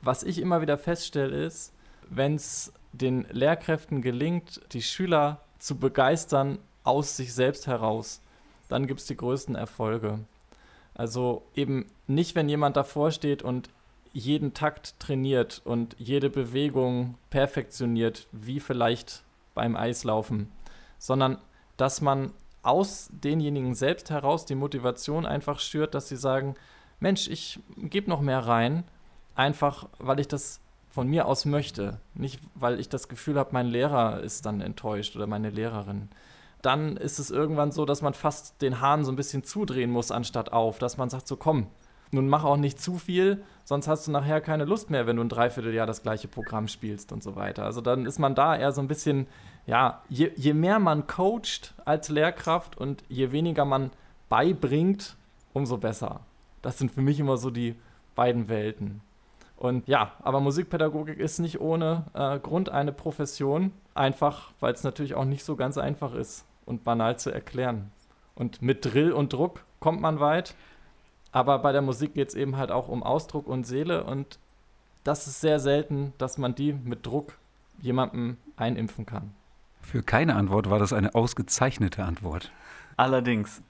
Was 0.00 0.22
ich 0.22 0.38
immer 0.40 0.62
wieder 0.62 0.78
feststelle 0.78 1.36
ist, 1.36 1.74
wenn 2.08 2.36
es 2.36 2.72
den 2.92 3.26
Lehrkräften 3.30 4.00
gelingt, 4.00 4.62
die 4.72 4.82
Schüler 4.82 5.40
zu 5.58 5.76
begeistern 5.76 6.58
aus 6.84 7.16
sich 7.16 7.34
selbst 7.34 7.66
heraus, 7.66 8.22
dann 8.68 8.86
gibt 8.86 9.00
es 9.00 9.06
die 9.06 9.16
größten 9.16 9.54
Erfolge. 9.54 10.20
Also 10.94 11.42
eben 11.54 11.86
nicht, 12.06 12.34
wenn 12.34 12.48
jemand 12.48 12.76
davor 12.76 13.10
steht 13.10 13.42
und 13.42 13.68
jeden 14.16 14.54
Takt 14.54 14.98
trainiert 14.98 15.60
und 15.64 15.94
jede 15.98 16.30
Bewegung 16.30 17.16
perfektioniert, 17.28 18.26
wie 18.32 18.60
vielleicht 18.60 19.22
beim 19.54 19.76
Eislaufen, 19.76 20.50
sondern 20.98 21.38
dass 21.76 22.00
man 22.00 22.32
aus 22.62 23.10
denjenigen 23.12 23.74
selbst 23.74 24.08
heraus 24.08 24.46
die 24.46 24.54
Motivation 24.54 25.26
einfach 25.26 25.60
schürt, 25.60 25.94
dass 25.94 26.08
sie 26.08 26.16
sagen, 26.16 26.54
Mensch, 26.98 27.28
ich 27.28 27.60
gebe 27.76 28.08
noch 28.08 28.22
mehr 28.22 28.40
rein, 28.40 28.84
einfach 29.34 29.86
weil 29.98 30.18
ich 30.18 30.28
das 30.28 30.60
von 30.90 31.06
mir 31.06 31.26
aus 31.26 31.44
möchte, 31.44 32.00
nicht 32.14 32.40
weil 32.54 32.80
ich 32.80 32.88
das 32.88 33.08
Gefühl 33.08 33.38
habe, 33.38 33.50
mein 33.52 33.66
Lehrer 33.66 34.20
ist 34.22 34.46
dann 34.46 34.62
enttäuscht 34.62 35.14
oder 35.14 35.26
meine 35.26 35.50
Lehrerin. 35.50 36.08
Dann 36.62 36.96
ist 36.96 37.18
es 37.18 37.30
irgendwann 37.30 37.70
so, 37.70 37.84
dass 37.84 38.00
man 38.00 38.14
fast 38.14 38.62
den 38.62 38.80
Hahn 38.80 39.04
so 39.04 39.12
ein 39.12 39.16
bisschen 39.16 39.44
zudrehen 39.44 39.90
muss, 39.90 40.10
anstatt 40.10 40.54
auf, 40.54 40.78
dass 40.78 40.96
man 40.96 41.10
sagt, 41.10 41.28
so 41.28 41.36
komm, 41.36 41.66
nun 42.10 42.28
mach 42.28 42.44
auch 42.44 42.56
nicht 42.56 42.80
zu 42.80 42.98
viel, 42.98 43.42
sonst 43.64 43.88
hast 43.88 44.06
du 44.06 44.10
nachher 44.12 44.40
keine 44.40 44.64
Lust 44.64 44.90
mehr, 44.90 45.06
wenn 45.06 45.16
du 45.16 45.22
ein 45.22 45.28
Dreivierteljahr 45.28 45.86
das 45.86 46.02
gleiche 46.02 46.28
Programm 46.28 46.68
spielst 46.68 47.12
und 47.12 47.22
so 47.22 47.36
weiter. 47.36 47.64
Also 47.64 47.80
dann 47.80 48.06
ist 48.06 48.18
man 48.18 48.34
da 48.34 48.56
eher 48.56 48.72
so 48.72 48.80
ein 48.80 48.88
bisschen, 48.88 49.26
ja, 49.66 50.02
je, 50.08 50.30
je 50.36 50.54
mehr 50.54 50.78
man 50.78 51.06
coacht 51.06 51.74
als 51.84 52.08
Lehrkraft 52.08 52.76
und 52.76 53.02
je 53.08 53.32
weniger 53.32 53.64
man 53.64 53.90
beibringt, 54.28 55.16
umso 55.52 55.78
besser. 55.78 56.20
Das 56.62 56.78
sind 56.78 56.90
für 56.92 57.02
mich 57.02 57.18
immer 57.18 57.36
so 57.36 57.50
die 57.50 57.74
beiden 58.14 58.48
Welten. 58.48 59.00
Und 59.56 59.88
ja, 59.88 60.12
aber 60.22 60.40
Musikpädagogik 60.40 61.18
ist 61.18 61.38
nicht 61.38 61.60
ohne 61.60 62.04
äh, 62.12 62.38
Grund 62.38 62.68
eine 62.68 62.92
Profession, 62.92 63.72
einfach 63.94 64.52
weil 64.60 64.74
es 64.74 64.84
natürlich 64.84 65.14
auch 65.14 65.24
nicht 65.24 65.44
so 65.44 65.56
ganz 65.56 65.78
einfach 65.78 66.14
ist 66.14 66.44
und 66.66 66.84
banal 66.84 67.18
zu 67.18 67.30
erklären. 67.30 67.90
Und 68.34 68.60
mit 68.60 68.84
Drill 68.84 69.12
und 69.12 69.32
Druck 69.32 69.64
kommt 69.80 70.00
man 70.00 70.20
weit. 70.20 70.54
Aber 71.32 71.58
bei 71.58 71.72
der 71.72 71.82
Musik 71.82 72.14
geht 72.14 72.28
es 72.28 72.34
eben 72.34 72.56
halt 72.56 72.70
auch 72.70 72.88
um 72.88 73.02
Ausdruck 73.02 73.46
und 73.46 73.66
Seele 73.66 74.04
und 74.04 74.38
das 75.04 75.26
ist 75.26 75.40
sehr 75.40 75.60
selten, 75.60 76.12
dass 76.18 76.38
man 76.38 76.54
die 76.54 76.72
mit 76.72 77.06
Druck 77.06 77.36
jemandem 77.80 78.38
einimpfen 78.56 79.06
kann. 79.06 79.34
Für 79.82 80.02
keine 80.02 80.34
Antwort 80.34 80.68
war 80.68 80.78
das 80.78 80.92
eine 80.92 81.14
ausgezeichnete 81.14 82.04
Antwort. 82.04 82.50
Allerdings. 82.96 83.62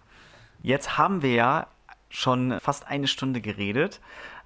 Jetzt 0.63 0.97
haben 0.97 1.23
wir 1.23 1.35
ja 1.35 1.67
schon 2.09 2.59
fast 2.61 2.87
eine 2.87 3.07
Stunde 3.07 3.41
geredet 3.41 4.01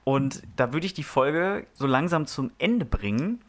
und 0.05 0.43
da 0.57 0.73
würde 0.73 0.87
ich 0.87 0.95
die 0.95 1.05
Folge 1.05 1.67
so 1.75 1.87
langsam 1.87 2.27
zum 2.27 2.51
Ende 2.59 2.85
bringen. 2.85 3.41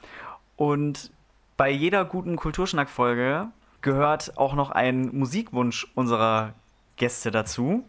Und 0.57 1.11
bei 1.57 1.69
jeder 1.71 2.05
guten 2.05 2.35
Kulturschnack-Folge 2.35 3.47
gehört 3.81 4.37
auch 4.37 4.53
noch 4.53 4.69
ein 4.69 5.09
Musikwunsch 5.17 5.87
unserer 5.95 6.53
Gäste 6.97 7.31
dazu. 7.31 7.83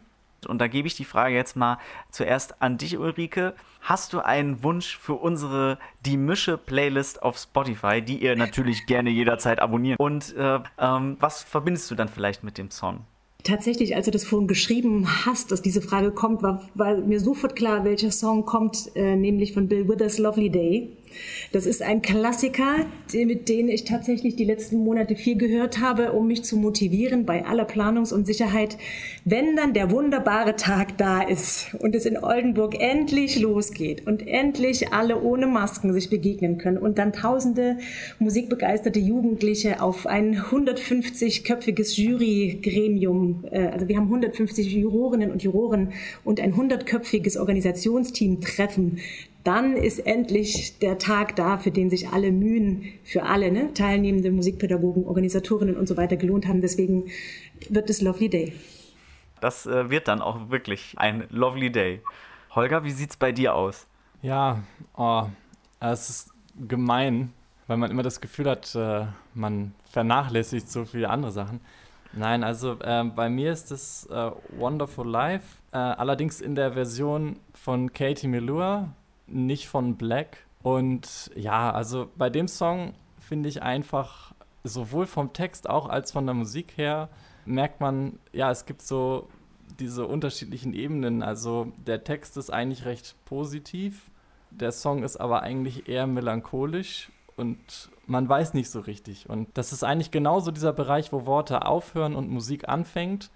Und 0.47 0.61
da 0.61 0.67
gebe 0.67 0.87
ich 0.89 0.95
die 0.95 1.05
Frage 1.05 1.35
jetzt 1.35 1.57
mal 1.57 1.79
zuerst 2.11 2.61
an 2.63 2.79
dich, 2.79 2.99
Ulrike. 2.99 3.55
Hast 3.81 4.13
du 4.13 4.21
einen 4.21 4.63
Wunsch 4.63 4.97
für 4.97 5.15
unsere 5.15 5.79
Die 6.07 6.17
Mische-Playlist 6.17 7.23
auf 7.23 7.39
Spotify, 7.39 8.03
die 8.03 8.23
ihr 8.23 8.37
natürlich 8.37 8.87
gerne 8.87 9.11
jederzeit 9.11 9.61
abonniert? 9.61 9.99
Und 9.99 10.35
äh, 10.37 10.61
ähm, 10.79 11.17
was 11.21 11.43
verbindest 11.43 11.91
du 11.91 11.95
dann 11.95 12.09
vielleicht 12.09 12.45
mit 12.45 12.59
dem 12.59 12.71
Song? 12.71 13.01
Tatsächlich, 13.45 13.97
als 13.97 14.05
du 14.05 14.13
das 14.13 14.25
vorhin 14.25 14.47
geschrieben 14.47 15.09
hast, 15.27 15.51
dass 15.51 15.63
diese 15.63 15.83
Frage 15.83 16.13
kommt, 16.13 16.43
war, 16.43 16.63
war 16.75 16.97
mir 16.99 17.19
sofort 17.19 17.57
klar, 17.57 17.85
welcher 17.85 18.13
Song 18.13 18.45
kommt, 18.45 18.95
äh, 18.95 19.17
nämlich 19.17 19.53
von 19.53 19.67
Bill 19.67 19.89
Withers 19.89 20.19
Lovely 20.19 20.49
Day. 20.49 20.97
Das 21.53 21.67
ist 21.67 21.83
ein 21.83 22.03
Klassiker, 22.03 22.87
mit 23.13 23.49
dem 23.49 23.69
ich 23.69 23.85
tatsächlich 23.85 24.37
die 24.37 24.45
letzten 24.45 24.79
Monate 24.79 25.17
viel 25.17 25.37
gehört 25.37 25.81
habe, 25.81 26.13
um 26.13 26.27
mich 26.27 26.45
zu 26.45 26.57
motivieren 26.57 27.27
bei 27.27 27.45
aller 27.45 27.65
Planungsunsicherheit. 27.65 28.79
Wenn 29.25 29.57
dann 29.57 29.75
der 29.75 29.91
wunderbare 29.91 30.57
Tag 30.57 30.99
da 30.99 31.23
ist 31.23 31.75
und 31.79 31.95
es 31.95 32.07
in 32.07 32.19
Oldenburg 32.19 32.81
endlich 32.81 33.39
losgeht 33.39 34.07
und 34.07 34.27
endlich 34.27 34.93
alle 34.93 35.21
ohne 35.21 35.47
Masken 35.47 35.93
sich 35.93 36.11
begegnen 36.11 36.59
können 36.59 36.79
und 36.79 36.99
dann 36.99 37.13
tausende 37.13 37.79
musikbegeisterte 38.19 38.99
Jugendliche 38.99 39.83
auf 39.83 40.07
ein 40.07 40.37
150-köpfiges 40.37 42.01
Jurygremium, 42.01 43.45
äh, 43.51 43.67
also 43.69 43.89
wir 43.89 43.97
haben 43.97 44.07
150 44.07 44.73
Jurorinnen 44.73 45.31
und 45.31 45.43
Juroren 45.43 45.93
und 46.25 46.41
ein 46.41 46.55
100-köpfiges 46.55 47.39
Organisationsteam 47.39 48.41
treffen, 48.41 48.99
dann 49.45 49.77
ist 49.77 49.99
endlich 49.99 50.79
der 50.79 50.99
Tag 50.99 51.37
da, 51.37 51.59
für 51.59 51.71
den 51.71 51.91
sich 51.91 52.09
alle 52.09 52.33
Mühen 52.33 52.85
für 53.03 53.25
alle 53.25 53.51
ne, 53.51 53.75
teilnehmende 53.75 54.31
Musikpädagogen, 54.31 55.05
Organisatorinnen 55.05 55.77
und 55.77 55.89
so 55.89 55.97
weiter 55.97 56.17
gelohnt 56.17 56.47
haben. 56.47 56.61
Deswegen 56.61 57.11
wird 57.69 57.91
es 57.91 58.01
Lovely 58.01 58.29
Day. 58.29 58.53
Das 59.41 59.67
äh, 59.67 59.91
wird 59.91 60.09
dann 60.09 60.23
auch 60.23 60.51
wirklich 60.51 60.95
ein 60.97 61.27
Lovely 61.31 61.73
Day. 61.73 62.01
Holger, 62.55 62.85
wie 62.85 62.91
sieht 62.91 63.11
es 63.11 63.17
bei 63.17 63.33
dir 63.33 63.55
aus? 63.55 63.87
Ja, 64.21 64.63
oh, 64.97 65.25
es 65.81 66.11
ist 66.11 66.31
gemein, 66.69 67.33
weil 67.67 67.77
man 67.77 67.91
immer 67.91 68.03
das 68.03 68.21
Gefühl 68.21 68.49
hat, 68.49 68.75
äh, 68.75 69.07
man 69.35 69.75
vernachlässigt 69.91 70.71
so 70.71 70.85
viele 70.85 71.11
andere 71.11 71.33
Sachen. 71.33 71.61
Nein, 72.13 72.45
also 72.45 72.79
äh, 72.81 73.05
bei 73.05 73.31
mir 73.31 73.53
ist 73.53 73.73
es 73.73 74.07
äh, 74.07 74.31
Wonderful 74.59 75.09
Life, 75.09 75.59
äh, 75.73 75.79
allerdings 75.79 76.41
in 76.41 76.55
der 76.55 76.75
Version 76.75 77.37
von 77.55 77.93
Katie 77.93 78.29
Melua, 78.29 78.91
nicht 79.33 79.69
von 79.69 79.97
Black. 79.97 80.47
Und 80.63 81.31
ja, 81.35 81.71
also 81.73 82.09
bei 82.17 82.31
dem 82.31 82.49
Song 82.49 82.95
finde 83.19 83.49
ich 83.49 83.63
einfach 83.63 84.35
sowohl 84.65 85.07
vom 85.07 85.33
Text 85.33 85.69
auch 85.69 85.89
als 85.89 86.13
von 86.13 86.27
der 86.27 86.35
Musik 86.35 86.77
her 86.77 87.09
merkt 87.45 87.81
man, 87.81 88.19
ja, 88.33 88.51
es 88.51 88.67
gibt 88.67 88.83
so 88.83 89.29
diese 89.81 90.07
unterschiedlichen 90.07 90.75
Ebenen. 90.75 91.23
Also 91.23 91.73
der 91.77 92.05
Text 92.05 92.37
ist 92.37 92.51
eigentlich 92.51 92.85
recht 92.85 93.17
positiv, 93.25 94.11
der 94.51 94.73
Song 94.73 95.03
ist 95.03 95.17
aber 95.17 95.43
eigentlich 95.43 95.89
eher 95.89 96.07
melancholisch 96.07 97.11
und 97.37 97.91
man 98.07 98.29
weiß 98.29 98.55
nicht 98.55 98.71
so 98.71 98.81
richtig. 98.81 99.29
Und 99.29 99.49
das 99.55 99.73
ist 99.73 99.85
eigentlich 99.85 100.11
genauso 100.11 100.51
dieser 100.51 100.73
Bereich, 100.73 101.13
wo 101.13 101.27
Worte 101.27 101.67
aufhören 101.67 102.15
und 102.15 102.31
Musik 102.31 102.69
anfängt, 102.69 103.31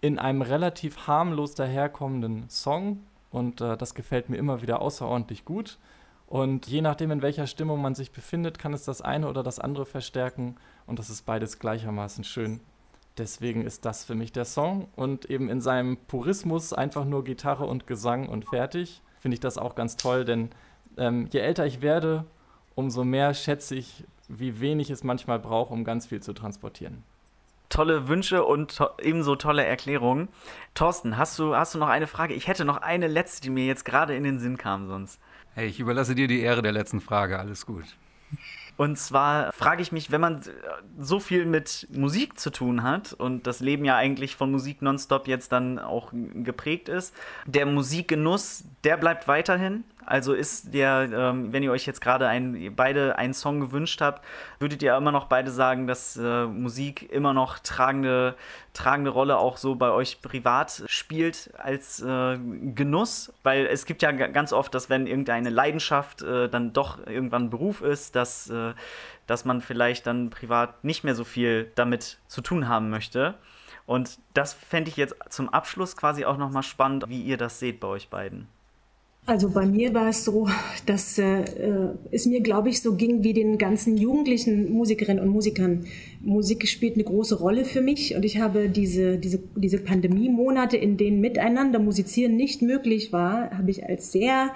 in 0.00 0.18
einem 0.18 0.42
relativ 0.42 1.06
harmlos 1.06 1.54
daherkommenden 1.54 2.48
Song. 2.48 3.04
Und 3.32 3.60
äh, 3.60 3.76
das 3.76 3.94
gefällt 3.94 4.28
mir 4.28 4.36
immer 4.36 4.62
wieder 4.62 4.80
außerordentlich 4.80 5.44
gut. 5.44 5.78
Und 6.26 6.66
je 6.66 6.80
nachdem, 6.80 7.10
in 7.10 7.22
welcher 7.22 7.46
Stimmung 7.46 7.82
man 7.82 7.94
sich 7.94 8.12
befindet, 8.12 8.58
kann 8.58 8.72
es 8.72 8.84
das 8.84 9.02
eine 9.02 9.28
oder 9.28 9.42
das 9.42 9.58
andere 9.58 9.86
verstärken. 9.86 10.56
Und 10.86 10.98
das 10.98 11.10
ist 11.10 11.22
beides 11.26 11.58
gleichermaßen 11.58 12.24
schön. 12.24 12.60
Deswegen 13.18 13.66
ist 13.66 13.84
das 13.84 14.04
für 14.04 14.14
mich 14.14 14.32
der 14.32 14.44
Song. 14.44 14.88
Und 14.96 15.26
eben 15.26 15.48
in 15.48 15.60
seinem 15.60 15.96
Purismus 15.96 16.72
einfach 16.72 17.04
nur 17.04 17.24
Gitarre 17.24 17.66
und 17.66 17.86
Gesang 17.86 18.28
und 18.28 18.46
fertig, 18.46 19.02
finde 19.18 19.34
ich 19.34 19.40
das 19.40 19.58
auch 19.58 19.74
ganz 19.74 19.96
toll. 19.96 20.24
Denn 20.24 20.50
ähm, 20.96 21.28
je 21.30 21.40
älter 21.40 21.66
ich 21.66 21.82
werde, 21.82 22.24
umso 22.74 23.04
mehr 23.04 23.34
schätze 23.34 23.74
ich, 23.74 24.04
wie 24.28 24.60
wenig 24.60 24.90
es 24.90 25.04
manchmal 25.04 25.38
braucht, 25.38 25.70
um 25.70 25.84
ganz 25.84 26.06
viel 26.06 26.22
zu 26.22 26.32
transportieren. 26.32 27.04
Tolle 27.72 28.06
Wünsche 28.06 28.44
und 28.44 28.76
to 28.76 28.90
ebenso 29.00 29.34
tolle 29.34 29.64
Erklärungen. 29.64 30.28
Thorsten, 30.74 31.16
hast 31.16 31.38
du, 31.38 31.56
hast 31.56 31.74
du 31.74 31.78
noch 31.78 31.88
eine 31.88 32.06
Frage? 32.06 32.34
Ich 32.34 32.46
hätte 32.46 32.66
noch 32.66 32.76
eine 32.76 33.06
letzte, 33.06 33.40
die 33.40 33.50
mir 33.50 33.64
jetzt 33.64 33.86
gerade 33.86 34.14
in 34.14 34.24
den 34.24 34.38
Sinn 34.38 34.58
kam 34.58 34.88
sonst. 34.88 35.18
Hey, 35.54 35.68
ich 35.68 35.80
überlasse 35.80 36.14
dir 36.14 36.28
die 36.28 36.40
Ehre 36.40 36.60
der 36.60 36.72
letzten 36.72 37.00
Frage. 37.00 37.38
Alles 37.38 37.64
gut. 37.64 37.86
Und 38.76 38.98
zwar 38.98 39.52
frage 39.52 39.80
ich 39.80 39.90
mich, 39.92 40.10
wenn 40.10 40.20
man 40.20 40.42
so 40.98 41.18
viel 41.20 41.46
mit 41.46 41.86
Musik 41.92 42.38
zu 42.38 42.50
tun 42.50 42.82
hat 42.82 43.12
und 43.12 43.46
das 43.46 43.60
Leben 43.60 43.84
ja 43.84 43.96
eigentlich 43.96 44.36
von 44.36 44.50
Musik 44.50 44.82
nonstop 44.82 45.28
jetzt 45.28 45.52
dann 45.52 45.78
auch 45.78 46.12
geprägt 46.12 46.88
ist, 46.88 47.14
der 47.46 47.64
Musikgenuss, 47.64 48.64
der 48.84 48.96
bleibt 48.96 49.28
weiterhin. 49.28 49.84
Also 50.04 50.32
ist 50.32 50.74
der, 50.74 51.08
ähm, 51.12 51.52
wenn 51.52 51.62
ihr 51.62 51.70
euch 51.70 51.86
jetzt 51.86 52.00
gerade 52.00 52.26
ein, 52.26 52.74
beide 52.74 53.16
einen 53.16 53.34
Song 53.34 53.60
gewünscht 53.60 54.00
habt, 54.00 54.24
würdet 54.58 54.82
ihr 54.82 54.96
immer 54.96 55.12
noch 55.12 55.26
beide 55.26 55.50
sagen, 55.50 55.86
dass 55.86 56.16
äh, 56.16 56.46
Musik 56.46 57.10
immer 57.10 57.32
noch 57.32 57.58
tragende, 57.60 58.34
tragende 58.74 59.10
Rolle 59.10 59.38
auch 59.38 59.56
so 59.56 59.74
bei 59.74 59.90
euch 59.90 60.20
privat 60.20 60.82
spielt 60.86 61.50
als 61.56 62.00
äh, 62.02 62.38
Genuss? 62.74 63.32
Weil 63.42 63.66
es 63.66 63.86
gibt 63.86 64.02
ja 64.02 64.12
ganz 64.12 64.52
oft, 64.52 64.74
dass 64.74 64.90
wenn 64.90 65.06
irgendeine 65.06 65.50
Leidenschaft 65.50 66.22
äh, 66.22 66.48
dann 66.48 66.72
doch 66.72 67.06
irgendwann 67.06 67.50
Beruf 67.50 67.80
ist, 67.80 68.16
dass, 68.16 68.50
äh, 68.50 68.74
dass 69.26 69.44
man 69.44 69.60
vielleicht 69.60 70.06
dann 70.06 70.30
privat 70.30 70.84
nicht 70.84 71.04
mehr 71.04 71.14
so 71.14 71.24
viel 71.24 71.70
damit 71.74 72.18
zu 72.26 72.40
tun 72.40 72.68
haben 72.68 72.90
möchte. 72.90 73.34
Und 73.86 74.18
das 74.34 74.54
fände 74.54 74.90
ich 74.90 74.96
jetzt 74.96 75.14
zum 75.28 75.48
Abschluss 75.48 75.96
quasi 75.96 76.24
auch 76.24 76.36
nochmal 76.36 76.62
spannend, 76.62 77.08
wie 77.08 77.22
ihr 77.22 77.36
das 77.36 77.58
seht 77.58 77.80
bei 77.80 77.88
euch 77.88 78.08
beiden. 78.08 78.48
Also 79.24 79.50
bei 79.50 79.64
mir 79.66 79.94
war 79.94 80.08
es 80.08 80.24
so, 80.24 80.48
dass 80.86 81.16
äh, 81.16 81.44
es 82.10 82.26
mir, 82.26 82.40
glaube 82.40 82.70
ich, 82.70 82.82
so 82.82 82.96
ging 82.96 83.22
wie 83.22 83.32
den 83.32 83.56
ganzen 83.56 83.96
jugendlichen 83.96 84.72
Musikerinnen 84.72 85.22
und 85.22 85.30
Musikern. 85.30 85.84
Musik 86.20 86.66
spielt 86.66 86.94
eine 86.94 87.04
große 87.04 87.38
Rolle 87.38 87.64
für 87.64 87.82
mich 87.82 88.16
und 88.16 88.24
ich 88.24 88.38
habe 88.38 88.68
diese, 88.68 89.18
diese, 89.18 89.38
diese 89.54 89.78
Pandemie-Monate, 89.78 90.76
in 90.76 90.96
denen 90.96 91.20
miteinander 91.20 91.78
musizieren 91.78 92.34
nicht 92.34 92.62
möglich 92.62 93.12
war, 93.12 93.56
habe 93.56 93.70
ich 93.70 93.86
als 93.86 94.10
sehr 94.10 94.50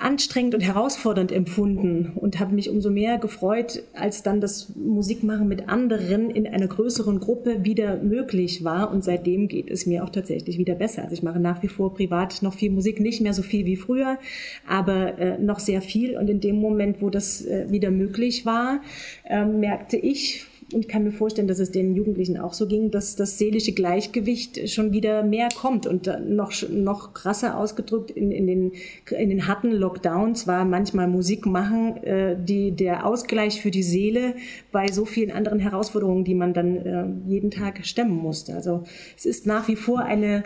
anstrengend 0.00 0.54
und 0.54 0.62
herausfordernd 0.62 1.30
empfunden 1.30 2.12
und 2.14 2.40
habe 2.40 2.54
mich 2.54 2.70
umso 2.70 2.90
mehr 2.90 3.18
gefreut, 3.18 3.82
als 3.94 4.22
dann 4.22 4.40
das 4.40 4.72
Musikmachen 4.74 5.46
mit 5.46 5.68
anderen 5.68 6.30
in 6.30 6.46
einer 6.46 6.68
größeren 6.68 7.20
Gruppe 7.20 7.64
wieder 7.64 7.98
möglich 7.98 8.64
war. 8.64 8.90
Und 8.90 9.04
seitdem 9.04 9.46
geht 9.48 9.70
es 9.70 9.86
mir 9.86 10.02
auch 10.02 10.10
tatsächlich 10.10 10.56
wieder 10.56 10.74
besser. 10.74 11.02
Also 11.02 11.12
ich 11.12 11.22
mache 11.22 11.38
nach 11.38 11.62
wie 11.62 11.68
vor 11.68 11.94
privat 11.94 12.40
noch 12.42 12.54
viel 12.54 12.70
Musik, 12.70 12.98
nicht 12.98 13.20
mehr 13.20 13.34
so 13.34 13.42
viel 13.42 13.66
wie 13.66 13.76
früher, 13.76 14.18
aber 14.66 15.18
äh, 15.18 15.38
noch 15.38 15.58
sehr 15.58 15.82
viel. 15.82 16.16
Und 16.16 16.30
in 16.30 16.40
dem 16.40 16.56
Moment, 16.56 17.02
wo 17.02 17.10
das 17.10 17.44
äh, 17.44 17.66
wieder 17.70 17.90
möglich 17.90 18.46
war, 18.46 18.80
äh, 19.24 19.44
merkte 19.44 19.98
ich, 19.98 20.46
und 20.74 20.88
kann 20.88 21.04
mir 21.04 21.12
vorstellen, 21.12 21.48
dass 21.48 21.58
es 21.58 21.70
den 21.70 21.94
Jugendlichen 21.94 22.38
auch 22.38 22.52
so 22.52 22.66
ging, 22.66 22.90
dass 22.90 23.16
das 23.16 23.38
seelische 23.38 23.72
Gleichgewicht 23.72 24.68
schon 24.70 24.92
wieder 24.92 25.22
mehr 25.22 25.48
kommt 25.54 25.86
und 25.86 26.10
noch, 26.28 26.52
noch 26.68 27.14
krasser 27.14 27.56
ausgedrückt 27.56 28.10
in, 28.10 28.30
in, 28.30 28.46
den, 28.46 28.72
in 29.10 29.28
den 29.30 29.46
harten 29.46 29.70
Lockdowns 29.72 30.46
war 30.46 30.64
manchmal 30.64 31.08
Musik 31.08 31.46
machen, 31.46 31.96
äh, 32.04 32.36
die, 32.38 32.72
der 32.72 33.06
Ausgleich 33.06 33.60
für 33.60 33.70
die 33.70 33.82
Seele 33.82 34.34
bei 34.72 34.88
so 34.88 35.04
vielen 35.04 35.30
anderen 35.30 35.58
Herausforderungen, 35.58 36.24
die 36.24 36.34
man 36.34 36.54
dann 36.54 36.76
äh, 36.76 37.06
jeden 37.28 37.50
Tag 37.50 37.84
stemmen 37.84 38.16
musste. 38.16 38.54
Also 38.54 38.84
es 39.16 39.26
ist 39.26 39.46
nach 39.46 39.68
wie 39.68 39.76
vor 39.76 40.00
eine 40.00 40.44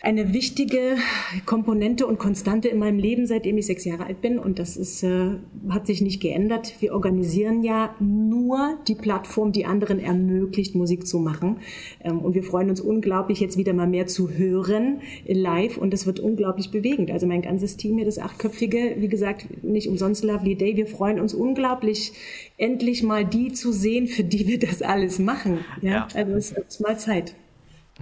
eine 0.00 0.32
wichtige 0.32 0.96
Komponente 1.44 2.06
und 2.06 2.18
Konstante 2.18 2.68
in 2.68 2.78
meinem 2.78 2.98
Leben, 2.98 3.26
seitdem 3.26 3.58
ich 3.58 3.66
sechs 3.66 3.84
Jahre 3.84 4.06
alt 4.06 4.20
bin. 4.20 4.38
Und 4.38 4.60
das 4.60 4.76
ist, 4.76 5.02
äh, 5.02 5.30
hat 5.70 5.88
sich 5.88 6.00
nicht 6.00 6.20
geändert. 6.20 6.74
Wir 6.80 6.92
organisieren 6.92 7.64
ja 7.64 7.94
nur 7.98 8.78
die 8.86 8.94
Plattform, 8.94 9.50
die 9.50 9.66
anderen 9.66 9.98
ermöglicht, 9.98 10.76
Musik 10.76 11.06
zu 11.06 11.18
machen. 11.18 11.58
Ähm, 12.04 12.20
und 12.20 12.34
wir 12.34 12.44
freuen 12.44 12.70
uns 12.70 12.80
unglaublich, 12.80 13.40
jetzt 13.40 13.56
wieder 13.56 13.72
mal 13.72 13.88
mehr 13.88 14.06
zu 14.06 14.30
hören 14.30 15.00
live. 15.26 15.78
Und 15.78 15.92
das 15.92 16.06
wird 16.06 16.20
unglaublich 16.20 16.70
bewegend. 16.70 17.10
Also 17.10 17.26
mein 17.26 17.42
ganzes 17.42 17.76
Team 17.76 17.96
hier, 17.96 18.06
das 18.06 18.18
achtköpfige, 18.18 18.96
wie 18.98 19.08
gesagt, 19.08 19.64
nicht 19.64 19.88
umsonst 19.88 20.22
Lovely 20.22 20.54
Day. 20.54 20.76
Wir 20.76 20.86
freuen 20.86 21.18
uns 21.18 21.34
unglaublich, 21.34 22.12
endlich 22.56 23.02
mal 23.02 23.24
die 23.24 23.52
zu 23.52 23.72
sehen, 23.72 24.06
für 24.06 24.22
die 24.22 24.46
wir 24.46 24.60
das 24.60 24.80
alles 24.80 25.18
machen. 25.18 25.58
Ja, 25.82 25.90
ja. 25.90 26.08
also 26.14 26.32
es 26.34 26.52
ist 26.52 26.80
mal 26.80 26.96
Zeit. 26.98 27.34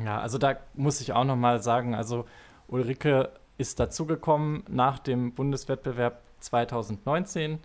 Ja, 0.04 0.20
also 0.20 0.38
da 0.38 0.56
muss 0.74 1.00
ich 1.00 1.12
auch 1.12 1.24
noch 1.24 1.36
mal 1.36 1.62
sagen, 1.62 1.94
also 1.94 2.26
Ulrike 2.68 3.30
ist 3.58 3.80
dazugekommen 3.80 4.64
nach 4.68 4.98
dem 4.98 5.32
Bundeswettbewerb 5.32 6.20
2019 6.40 7.58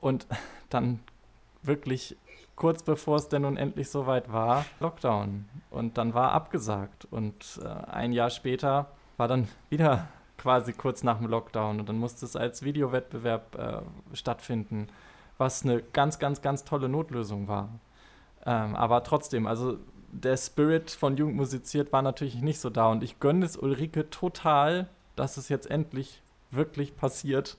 und 0.00 0.26
dann 0.70 1.00
wirklich 1.62 2.16
kurz 2.56 2.82
bevor 2.82 3.16
es 3.16 3.28
denn 3.28 3.42
nun 3.42 3.56
endlich 3.56 3.90
soweit 3.90 4.32
war, 4.32 4.64
Lockdown. 4.80 5.46
Und 5.70 5.98
dann 5.98 6.14
war 6.14 6.32
abgesagt. 6.32 7.06
Und 7.10 7.60
äh, 7.62 7.68
ein 7.68 8.12
Jahr 8.12 8.30
später 8.30 8.86
war 9.16 9.28
dann 9.28 9.46
wieder 9.68 10.08
quasi 10.38 10.72
kurz 10.72 11.02
nach 11.02 11.18
dem 11.18 11.28
Lockdown. 11.28 11.78
Und 11.78 11.88
dann 11.88 11.98
musste 11.98 12.24
es 12.24 12.34
als 12.34 12.62
Videowettbewerb 12.62 13.56
äh, 13.56 14.16
stattfinden, 14.16 14.88
was 15.38 15.64
eine 15.64 15.82
ganz, 15.82 16.18
ganz, 16.18 16.40
ganz 16.40 16.64
tolle 16.64 16.88
Notlösung 16.88 17.46
war. 17.46 17.68
Ähm, 18.44 18.74
aber 18.74 19.02
trotzdem, 19.02 19.46
also 19.46 19.78
der 20.22 20.36
Spirit 20.36 20.90
von 20.90 21.16
Jugend 21.16 21.36
musiziert 21.36 21.92
war 21.92 22.02
natürlich 22.02 22.36
nicht 22.36 22.60
so 22.60 22.70
da. 22.70 22.90
Und 22.90 23.02
ich 23.02 23.20
gönne 23.20 23.44
es 23.44 23.56
Ulrike 23.56 24.10
total, 24.10 24.88
dass 25.14 25.36
es 25.36 25.48
jetzt 25.48 25.70
endlich 25.70 26.22
wirklich 26.50 26.96
passiert, 26.96 27.56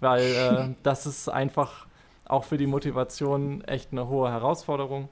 weil 0.00 0.22
äh, 0.22 0.74
das 0.82 1.06
ist 1.06 1.28
einfach 1.28 1.86
auch 2.26 2.44
für 2.44 2.56
die 2.56 2.66
Motivation 2.66 3.62
echt 3.64 3.92
eine 3.92 4.08
hohe 4.08 4.30
Herausforderung. 4.30 5.08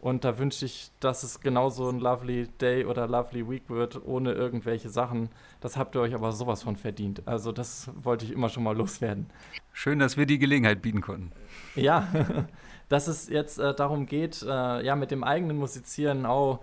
Und 0.00 0.24
da 0.24 0.36
wünsche 0.36 0.64
ich, 0.64 0.90
dass 0.98 1.22
es 1.22 1.40
genauso 1.40 1.88
ein 1.88 2.00
Lovely 2.00 2.48
Day 2.60 2.84
oder 2.86 3.06
Lovely 3.06 3.48
Week 3.48 3.62
wird, 3.68 4.04
ohne 4.04 4.32
irgendwelche 4.32 4.88
Sachen. 4.88 5.28
Das 5.60 5.76
habt 5.76 5.94
ihr 5.94 6.00
euch 6.00 6.12
aber 6.12 6.32
sowas 6.32 6.64
von 6.64 6.74
verdient. 6.74 7.22
Also 7.24 7.52
das 7.52 7.88
wollte 8.02 8.24
ich 8.24 8.32
immer 8.32 8.48
schon 8.48 8.64
mal 8.64 8.76
loswerden. 8.76 9.30
Schön, 9.72 10.00
dass 10.00 10.16
wir 10.16 10.26
die 10.26 10.40
Gelegenheit 10.40 10.82
bieten 10.82 11.02
konnten. 11.02 11.30
Ja, 11.76 12.08
dass 12.92 13.06
es 13.06 13.30
jetzt 13.30 13.58
äh, 13.58 13.74
darum 13.74 14.04
geht, 14.04 14.42
äh, 14.42 14.84
ja, 14.84 14.96
mit 14.96 15.10
dem 15.10 15.24
eigenen 15.24 15.56
Musizieren 15.56 16.26
auch, 16.26 16.60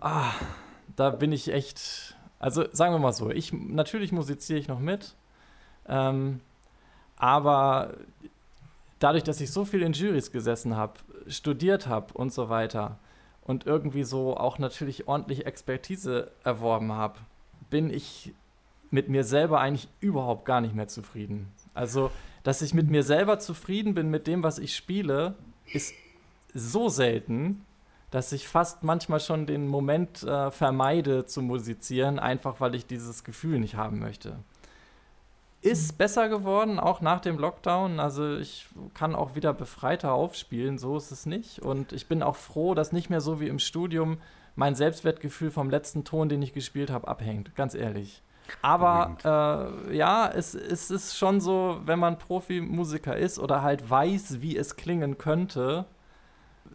ah, 0.00 0.32
da 0.96 1.10
bin 1.10 1.30
ich 1.30 1.52
echt, 1.52 2.16
also 2.40 2.64
sagen 2.72 2.92
wir 2.92 2.98
mal 2.98 3.12
so, 3.12 3.30
ich, 3.30 3.52
natürlich 3.52 4.10
musiziere 4.10 4.58
ich 4.58 4.66
noch 4.66 4.80
mit, 4.80 5.14
ähm, 5.86 6.40
aber 7.16 7.94
dadurch, 8.98 9.22
dass 9.22 9.40
ich 9.40 9.52
so 9.52 9.64
viel 9.64 9.82
in 9.82 9.92
Juries 9.92 10.32
gesessen 10.32 10.76
habe, 10.76 10.94
studiert 11.28 11.86
habe 11.86 12.12
und 12.14 12.32
so 12.32 12.48
weiter 12.48 12.98
und 13.42 13.64
irgendwie 13.64 14.02
so 14.02 14.36
auch 14.36 14.58
natürlich 14.58 15.06
ordentlich 15.06 15.46
Expertise 15.46 16.32
erworben 16.42 16.92
habe, 16.92 17.20
bin 17.70 17.90
ich 17.90 18.34
mit 18.90 19.08
mir 19.08 19.22
selber 19.22 19.60
eigentlich 19.60 19.88
überhaupt 20.00 20.46
gar 20.46 20.60
nicht 20.60 20.74
mehr 20.74 20.88
zufrieden. 20.88 21.52
Also 21.74 22.10
dass 22.44 22.62
ich 22.62 22.74
mit 22.74 22.88
mir 22.88 23.02
selber 23.02 23.40
zufrieden 23.40 23.94
bin 23.94 24.10
mit 24.10 24.28
dem, 24.28 24.44
was 24.44 24.58
ich 24.58 24.76
spiele, 24.76 25.34
ist 25.72 25.94
so 26.52 26.88
selten, 26.88 27.64
dass 28.10 28.30
ich 28.30 28.46
fast 28.46 28.84
manchmal 28.84 29.18
schon 29.18 29.46
den 29.46 29.66
Moment 29.66 30.22
äh, 30.22 30.52
vermeide 30.52 31.26
zu 31.26 31.42
musizieren, 31.42 32.20
einfach 32.20 32.60
weil 32.60 32.76
ich 32.76 32.86
dieses 32.86 33.24
Gefühl 33.24 33.58
nicht 33.58 33.74
haben 33.74 33.98
möchte. 33.98 34.36
ist 35.62 35.98
besser 35.98 36.28
geworden, 36.28 36.78
auch 36.78 37.00
nach 37.00 37.20
dem 37.20 37.38
Lockdown. 37.38 37.98
Also 37.98 38.36
ich 38.36 38.66
kann 38.92 39.16
auch 39.16 39.34
wieder 39.34 39.54
befreiter 39.54 40.12
aufspielen, 40.12 40.78
so 40.78 40.96
ist 40.98 41.10
es 41.10 41.26
nicht. 41.26 41.60
Und 41.60 41.92
ich 41.92 42.06
bin 42.06 42.22
auch 42.22 42.36
froh, 42.36 42.74
dass 42.74 42.92
nicht 42.92 43.10
mehr 43.10 43.22
so 43.22 43.40
wie 43.40 43.48
im 43.48 43.58
Studium 43.58 44.18
mein 44.54 44.74
Selbstwertgefühl 44.74 45.50
vom 45.50 45.70
letzten 45.70 46.04
Ton, 46.04 46.28
den 46.28 46.42
ich 46.42 46.52
gespielt 46.52 46.90
habe, 46.90 47.08
abhängt, 47.08 47.56
ganz 47.56 47.74
ehrlich. 47.74 48.22
Aber 48.62 49.78
äh, 49.88 49.96
ja, 49.96 50.30
es, 50.30 50.54
es 50.54 50.90
ist 50.90 51.16
schon 51.16 51.40
so, 51.40 51.80
wenn 51.84 51.98
man 51.98 52.18
Profimusiker 52.18 53.16
ist 53.16 53.38
oder 53.38 53.62
halt 53.62 53.88
weiß, 53.88 54.40
wie 54.40 54.56
es 54.56 54.76
klingen 54.76 55.18
könnte, 55.18 55.86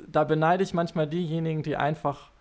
da 0.07 0.24
beneide 0.24 0.63
ich 0.63 0.74
manchmal 0.74 1.07
diejenigen, 1.07 1.63
die 1.63 1.76
einfach 1.76 2.32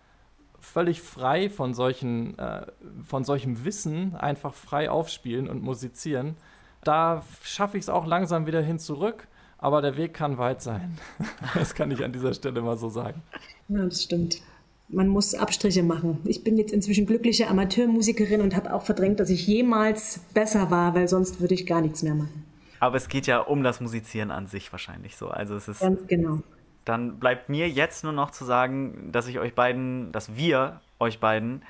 völlig 0.60 1.02
frei 1.02 1.50
von, 1.50 1.74
solchen, 1.74 2.38
äh, 2.38 2.66
von 3.04 3.24
solchem 3.24 3.64
Wissen 3.64 4.16
einfach 4.16 4.54
frei 4.54 4.90
aufspielen 4.90 5.48
und 5.48 5.62
musizieren. 5.62 6.36
Da 6.84 7.22
schaffe 7.42 7.76
ich 7.76 7.84
es 7.84 7.88
auch 7.88 8.06
langsam 8.06 8.46
wieder 8.46 8.60
hin 8.60 8.78
zurück, 8.78 9.28
aber 9.58 9.82
der 9.82 9.96
Weg 9.96 10.14
kann 10.14 10.38
weit 10.38 10.62
sein. 10.62 10.98
das 11.54 11.74
kann 11.74 11.90
ich 11.90 12.04
an 12.04 12.12
dieser 12.12 12.34
Stelle 12.34 12.60
mal 12.60 12.76
so 12.76 12.88
sagen. 12.88 13.22
Ja, 13.68 13.84
das 13.84 14.04
stimmt. 14.04 14.42
Man 14.89 15.09
muss 15.09 15.34
Abstriche 15.34 15.82
machen. 15.82 16.20
Ich 16.24 16.45
bin 16.45 16.57
jetzt 16.57 16.72
inzwischen 16.72 17.07
glückliche 17.07 17.49
Amateurmusikerin 17.49 18.41
und 18.41 18.57
habe 18.57 18.72
auch 18.72 18.82
verdrängt, 18.82 19.20
dass 19.20 19.28
ich 19.28 19.47
jemals 19.47 20.20
besser 20.32 20.70
war, 20.70 20.95
weil 20.95 21.09
sonst 21.09 21.41
würde 21.41 21.55
ich 21.55 21.66
gar 21.66 21.82
nichts 21.82 22.03
mehr 22.03 22.14
machen. 22.14 22.45
Aber 22.80 22.97
es 22.97 23.09
geht 23.09 23.26
ja 23.26 23.41
um 23.41 23.62
das 23.62 23.80
Musizieren 23.80 24.30
an 24.30 24.47
sich 24.47 24.72
wahrscheinlich 24.72 25.16
so. 25.16 25.28
Also 25.28 25.57
es 25.57 25.68
ist 25.68 25.80
Ganz 25.80 26.07
genau. 26.07 26.41
Dann 26.84 27.18
bleibt 27.18 27.49
mir 27.51 27.68
jetzt 27.68 28.03
nur 28.03 28.14
noch 28.14 28.30
zu 28.30 28.45
sagen, 28.45 29.11
dass 29.12 29.26
ich 29.26 29.39
euch 29.39 29.55
beiden, 29.55 30.11
dass 30.12 30.36
wir 30.36 30.80
euch 30.99 31.20
beiden 31.20 31.62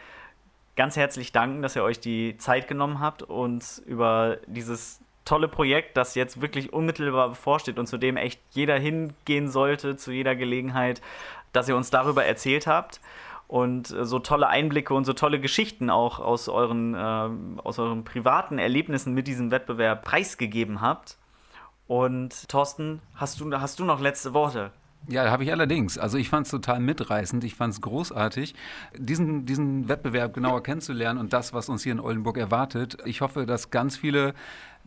ganz 0.77 0.97
herzlich 0.97 1.33
danken, 1.33 1.61
dass 1.61 1.75
ihr 1.75 1.83
euch 1.83 1.99
die 1.99 2.37
Zeit 2.39 2.69
genommen 2.69 3.01
habt 3.01 3.25
und 3.25 3.83
über 3.87 4.39
dieses 4.47 5.01
tolle 5.25 5.49
Projekt, 5.49 5.97
das 5.97 6.15
jetzt 6.15 6.41
wirklich 6.41 6.73
unmittelbar 6.73 7.29
bevorsteht 7.29 7.79
und 7.79 7.87
zu 7.87 7.99
dem 7.99 8.17
echt 8.17 8.41
jeder 8.51 8.79
hingehen 8.79 9.49
sollte, 9.49 9.97
zu 9.97 10.11
jeder 10.11 10.35
Gelegenheit, 10.35 11.03
dass 11.59 11.69
ihr 11.69 11.77
uns 11.77 11.91
darüber 11.91 12.25
erzählt 12.25 12.69
habt 12.69 13.01
und 13.49 13.89
so 13.89 14.21
tolle 14.21 14.49
Einblicke 14.49 14.95
und 14.95 15.05
so 15.05 15.13
tolle 15.13 15.41
Geschichten 15.41 15.91
auch 15.91 16.21
aus 16.21 16.49
euren, 16.49 16.95
äh, 16.95 17.61
aus 17.65 17.79
euren 17.79 18.05
privaten 18.05 18.59
Erlebnissen 18.59 19.13
mit 19.13 19.27
diesem 19.27 19.51
Wettbewerb 19.51 20.05
preisgegeben 20.05 20.81
habt. 20.81 21.19
Und 21.89 22.49
Thorsten, 22.49 23.01
hast 23.17 23.41
du, 23.41 23.51
hast 23.59 23.81
du 23.81 23.85
noch 23.85 24.01
letzte 24.01 24.35
Worte? 24.35 24.71
Ja, 25.07 25.31
habe 25.31 25.43
ich 25.45 25.51
allerdings. 25.51 25.97
Also 25.97 26.19
ich 26.19 26.29
fand 26.29 26.47
es 26.47 26.51
total 26.51 26.81
mitreißend, 26.81 27.43
ich 27.43 27.55
fand 27.55 27.73
es 27.73 27.81
großartig, 27.81 28.55
diesen, 28.95 29.47
diesen 29.47 29.89
Wettbewerb 29.89 30.35
genauer 30.35 30.63
kennenzulernen 30.63 31.19
und 31.19 31.33
das, 31.33 31.55
was 31.55 31.71
uns 31.71 31.83
hier 31.83 31.93
in 31.93 32.01
Oldenburg 32.01 32.37
erwartet. 32.37 32.99
Ich 33.07 33.23
hoffe, 33.23 33.47
dass 33.47 33.71
ganz 33.71 33.97
viele 33.97 34.35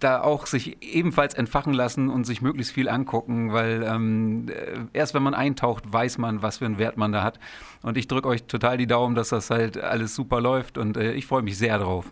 da 0.03 0.21
auch 0.21 0.45
sich 0.45 0.77
ebenfalls 0.81 1.33
entfachen 1.33 1.73
lassen 1.73 2.09
und 2.09 2.25
sich 2.25 2.41
möglichst 2.41 2.73
viel 2.73 2.89
angucken, 2.89 3.53
weil 3.53 3.83
ähm, 3.83 4.47
erst 4.93 5.13
wenn 5.13 5.23
man 5.23 5.33
eintaucht, 5.33 5.91
weiß 5.91 6.17
man, 6.17 6.41
was 6.41 6.57
für 6.57 6.65
einen 6.65 6.77
Wert 6.77 6.97
man 6.97 7.11
da 7.11 7.23
hat. 7.23 7.39
Und 7.81 7.97
ich 7.97 8.07
drücke 8.07 8.27
euch 8.27 8.43
total 8.43 8.77
die 8.77 8.87
Daumen, 8.87 9.15
dass 9.15 9.29
das 9.29 9.49
halt 9.49 9.77
alles 9.77 10.15
super 10.15 10.41
läuft 10.41 10.77
und 10.77 10.97
äh, 10.97 11.13
ich 11.13 11.25
freue 11.25 11.41
mich 11.41 11.57
sehr 11.57 11.77
drauf. 11.79 12.11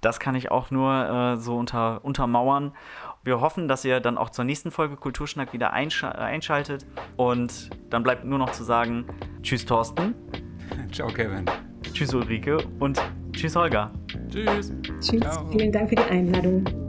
Das 0.00 0.20
kann 0.20 0.34
ich 0.34 0.50
auch 0.50 0.70
nur 0.70 0.92
äh, 0.92 1.36
so 1.38 1.56
unter, 1.56 2.04
untermauern. 2.04 2.72
Wir 3.24 3.40
hoffen, 3.40 3.68
dass 3.68 3.86
ihr 3.86 4.00
dann 4.00 4.18
auch 4.18 4.28
zur 4.28 4.44
nächsten 4.44 4.70
Folge 4.70 4.96
Kulturschnack 4.96 5.54
wieder 5.54 5.72
einsch 5.72 6.04
einschaltet. 6.04 6.84
Und 7.16 7.70
dann 7.88 8.02
bleibt 8.02 8.24
nur 8.24 8.38
noch 8.38 8.52
zu 8.52 8.64
sagen: 8.64 9.06
Tschüss, 9.42 9.64
Thorsten. 9.64 10.14
Ciao, 10.92 11.08
Kevin. 11.08 11.46
Tschüss, 11.94 12.12
Ulrike. 12.12 12.58
Und 12.80 13.00
tschüss, 13.32 13.56
Holger. 13.56 13.92
Tschüss. 14.28 14.74
Tschüss. 15.00 15.20
Ciao. 15.20 15.48
Vielen 15.50 15.72
Dank 15.72 15.88
für 15.88 15.96
die 15.96 16.02
Einladung. 16.02 16.83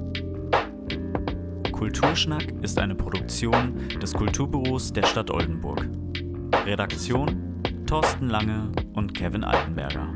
Kulturschnack 1.75 2.53
ist 2.61 2.79
eine 2.79 2.95
Produktion 2.95 3.89
des 4.01 4.13
Kulturbüros 4.13 4.93
der 4.93 5.03
Stadt 5.03 5.29
Oldenburg. 5.29 5.85
Redaktion 6.65 7.61
Thorsten 7.85 8.29
Lange 8.29 8.71
und 8.93 9.13
Kevin 9.13 9.43
Altenberger. 9.43 10.07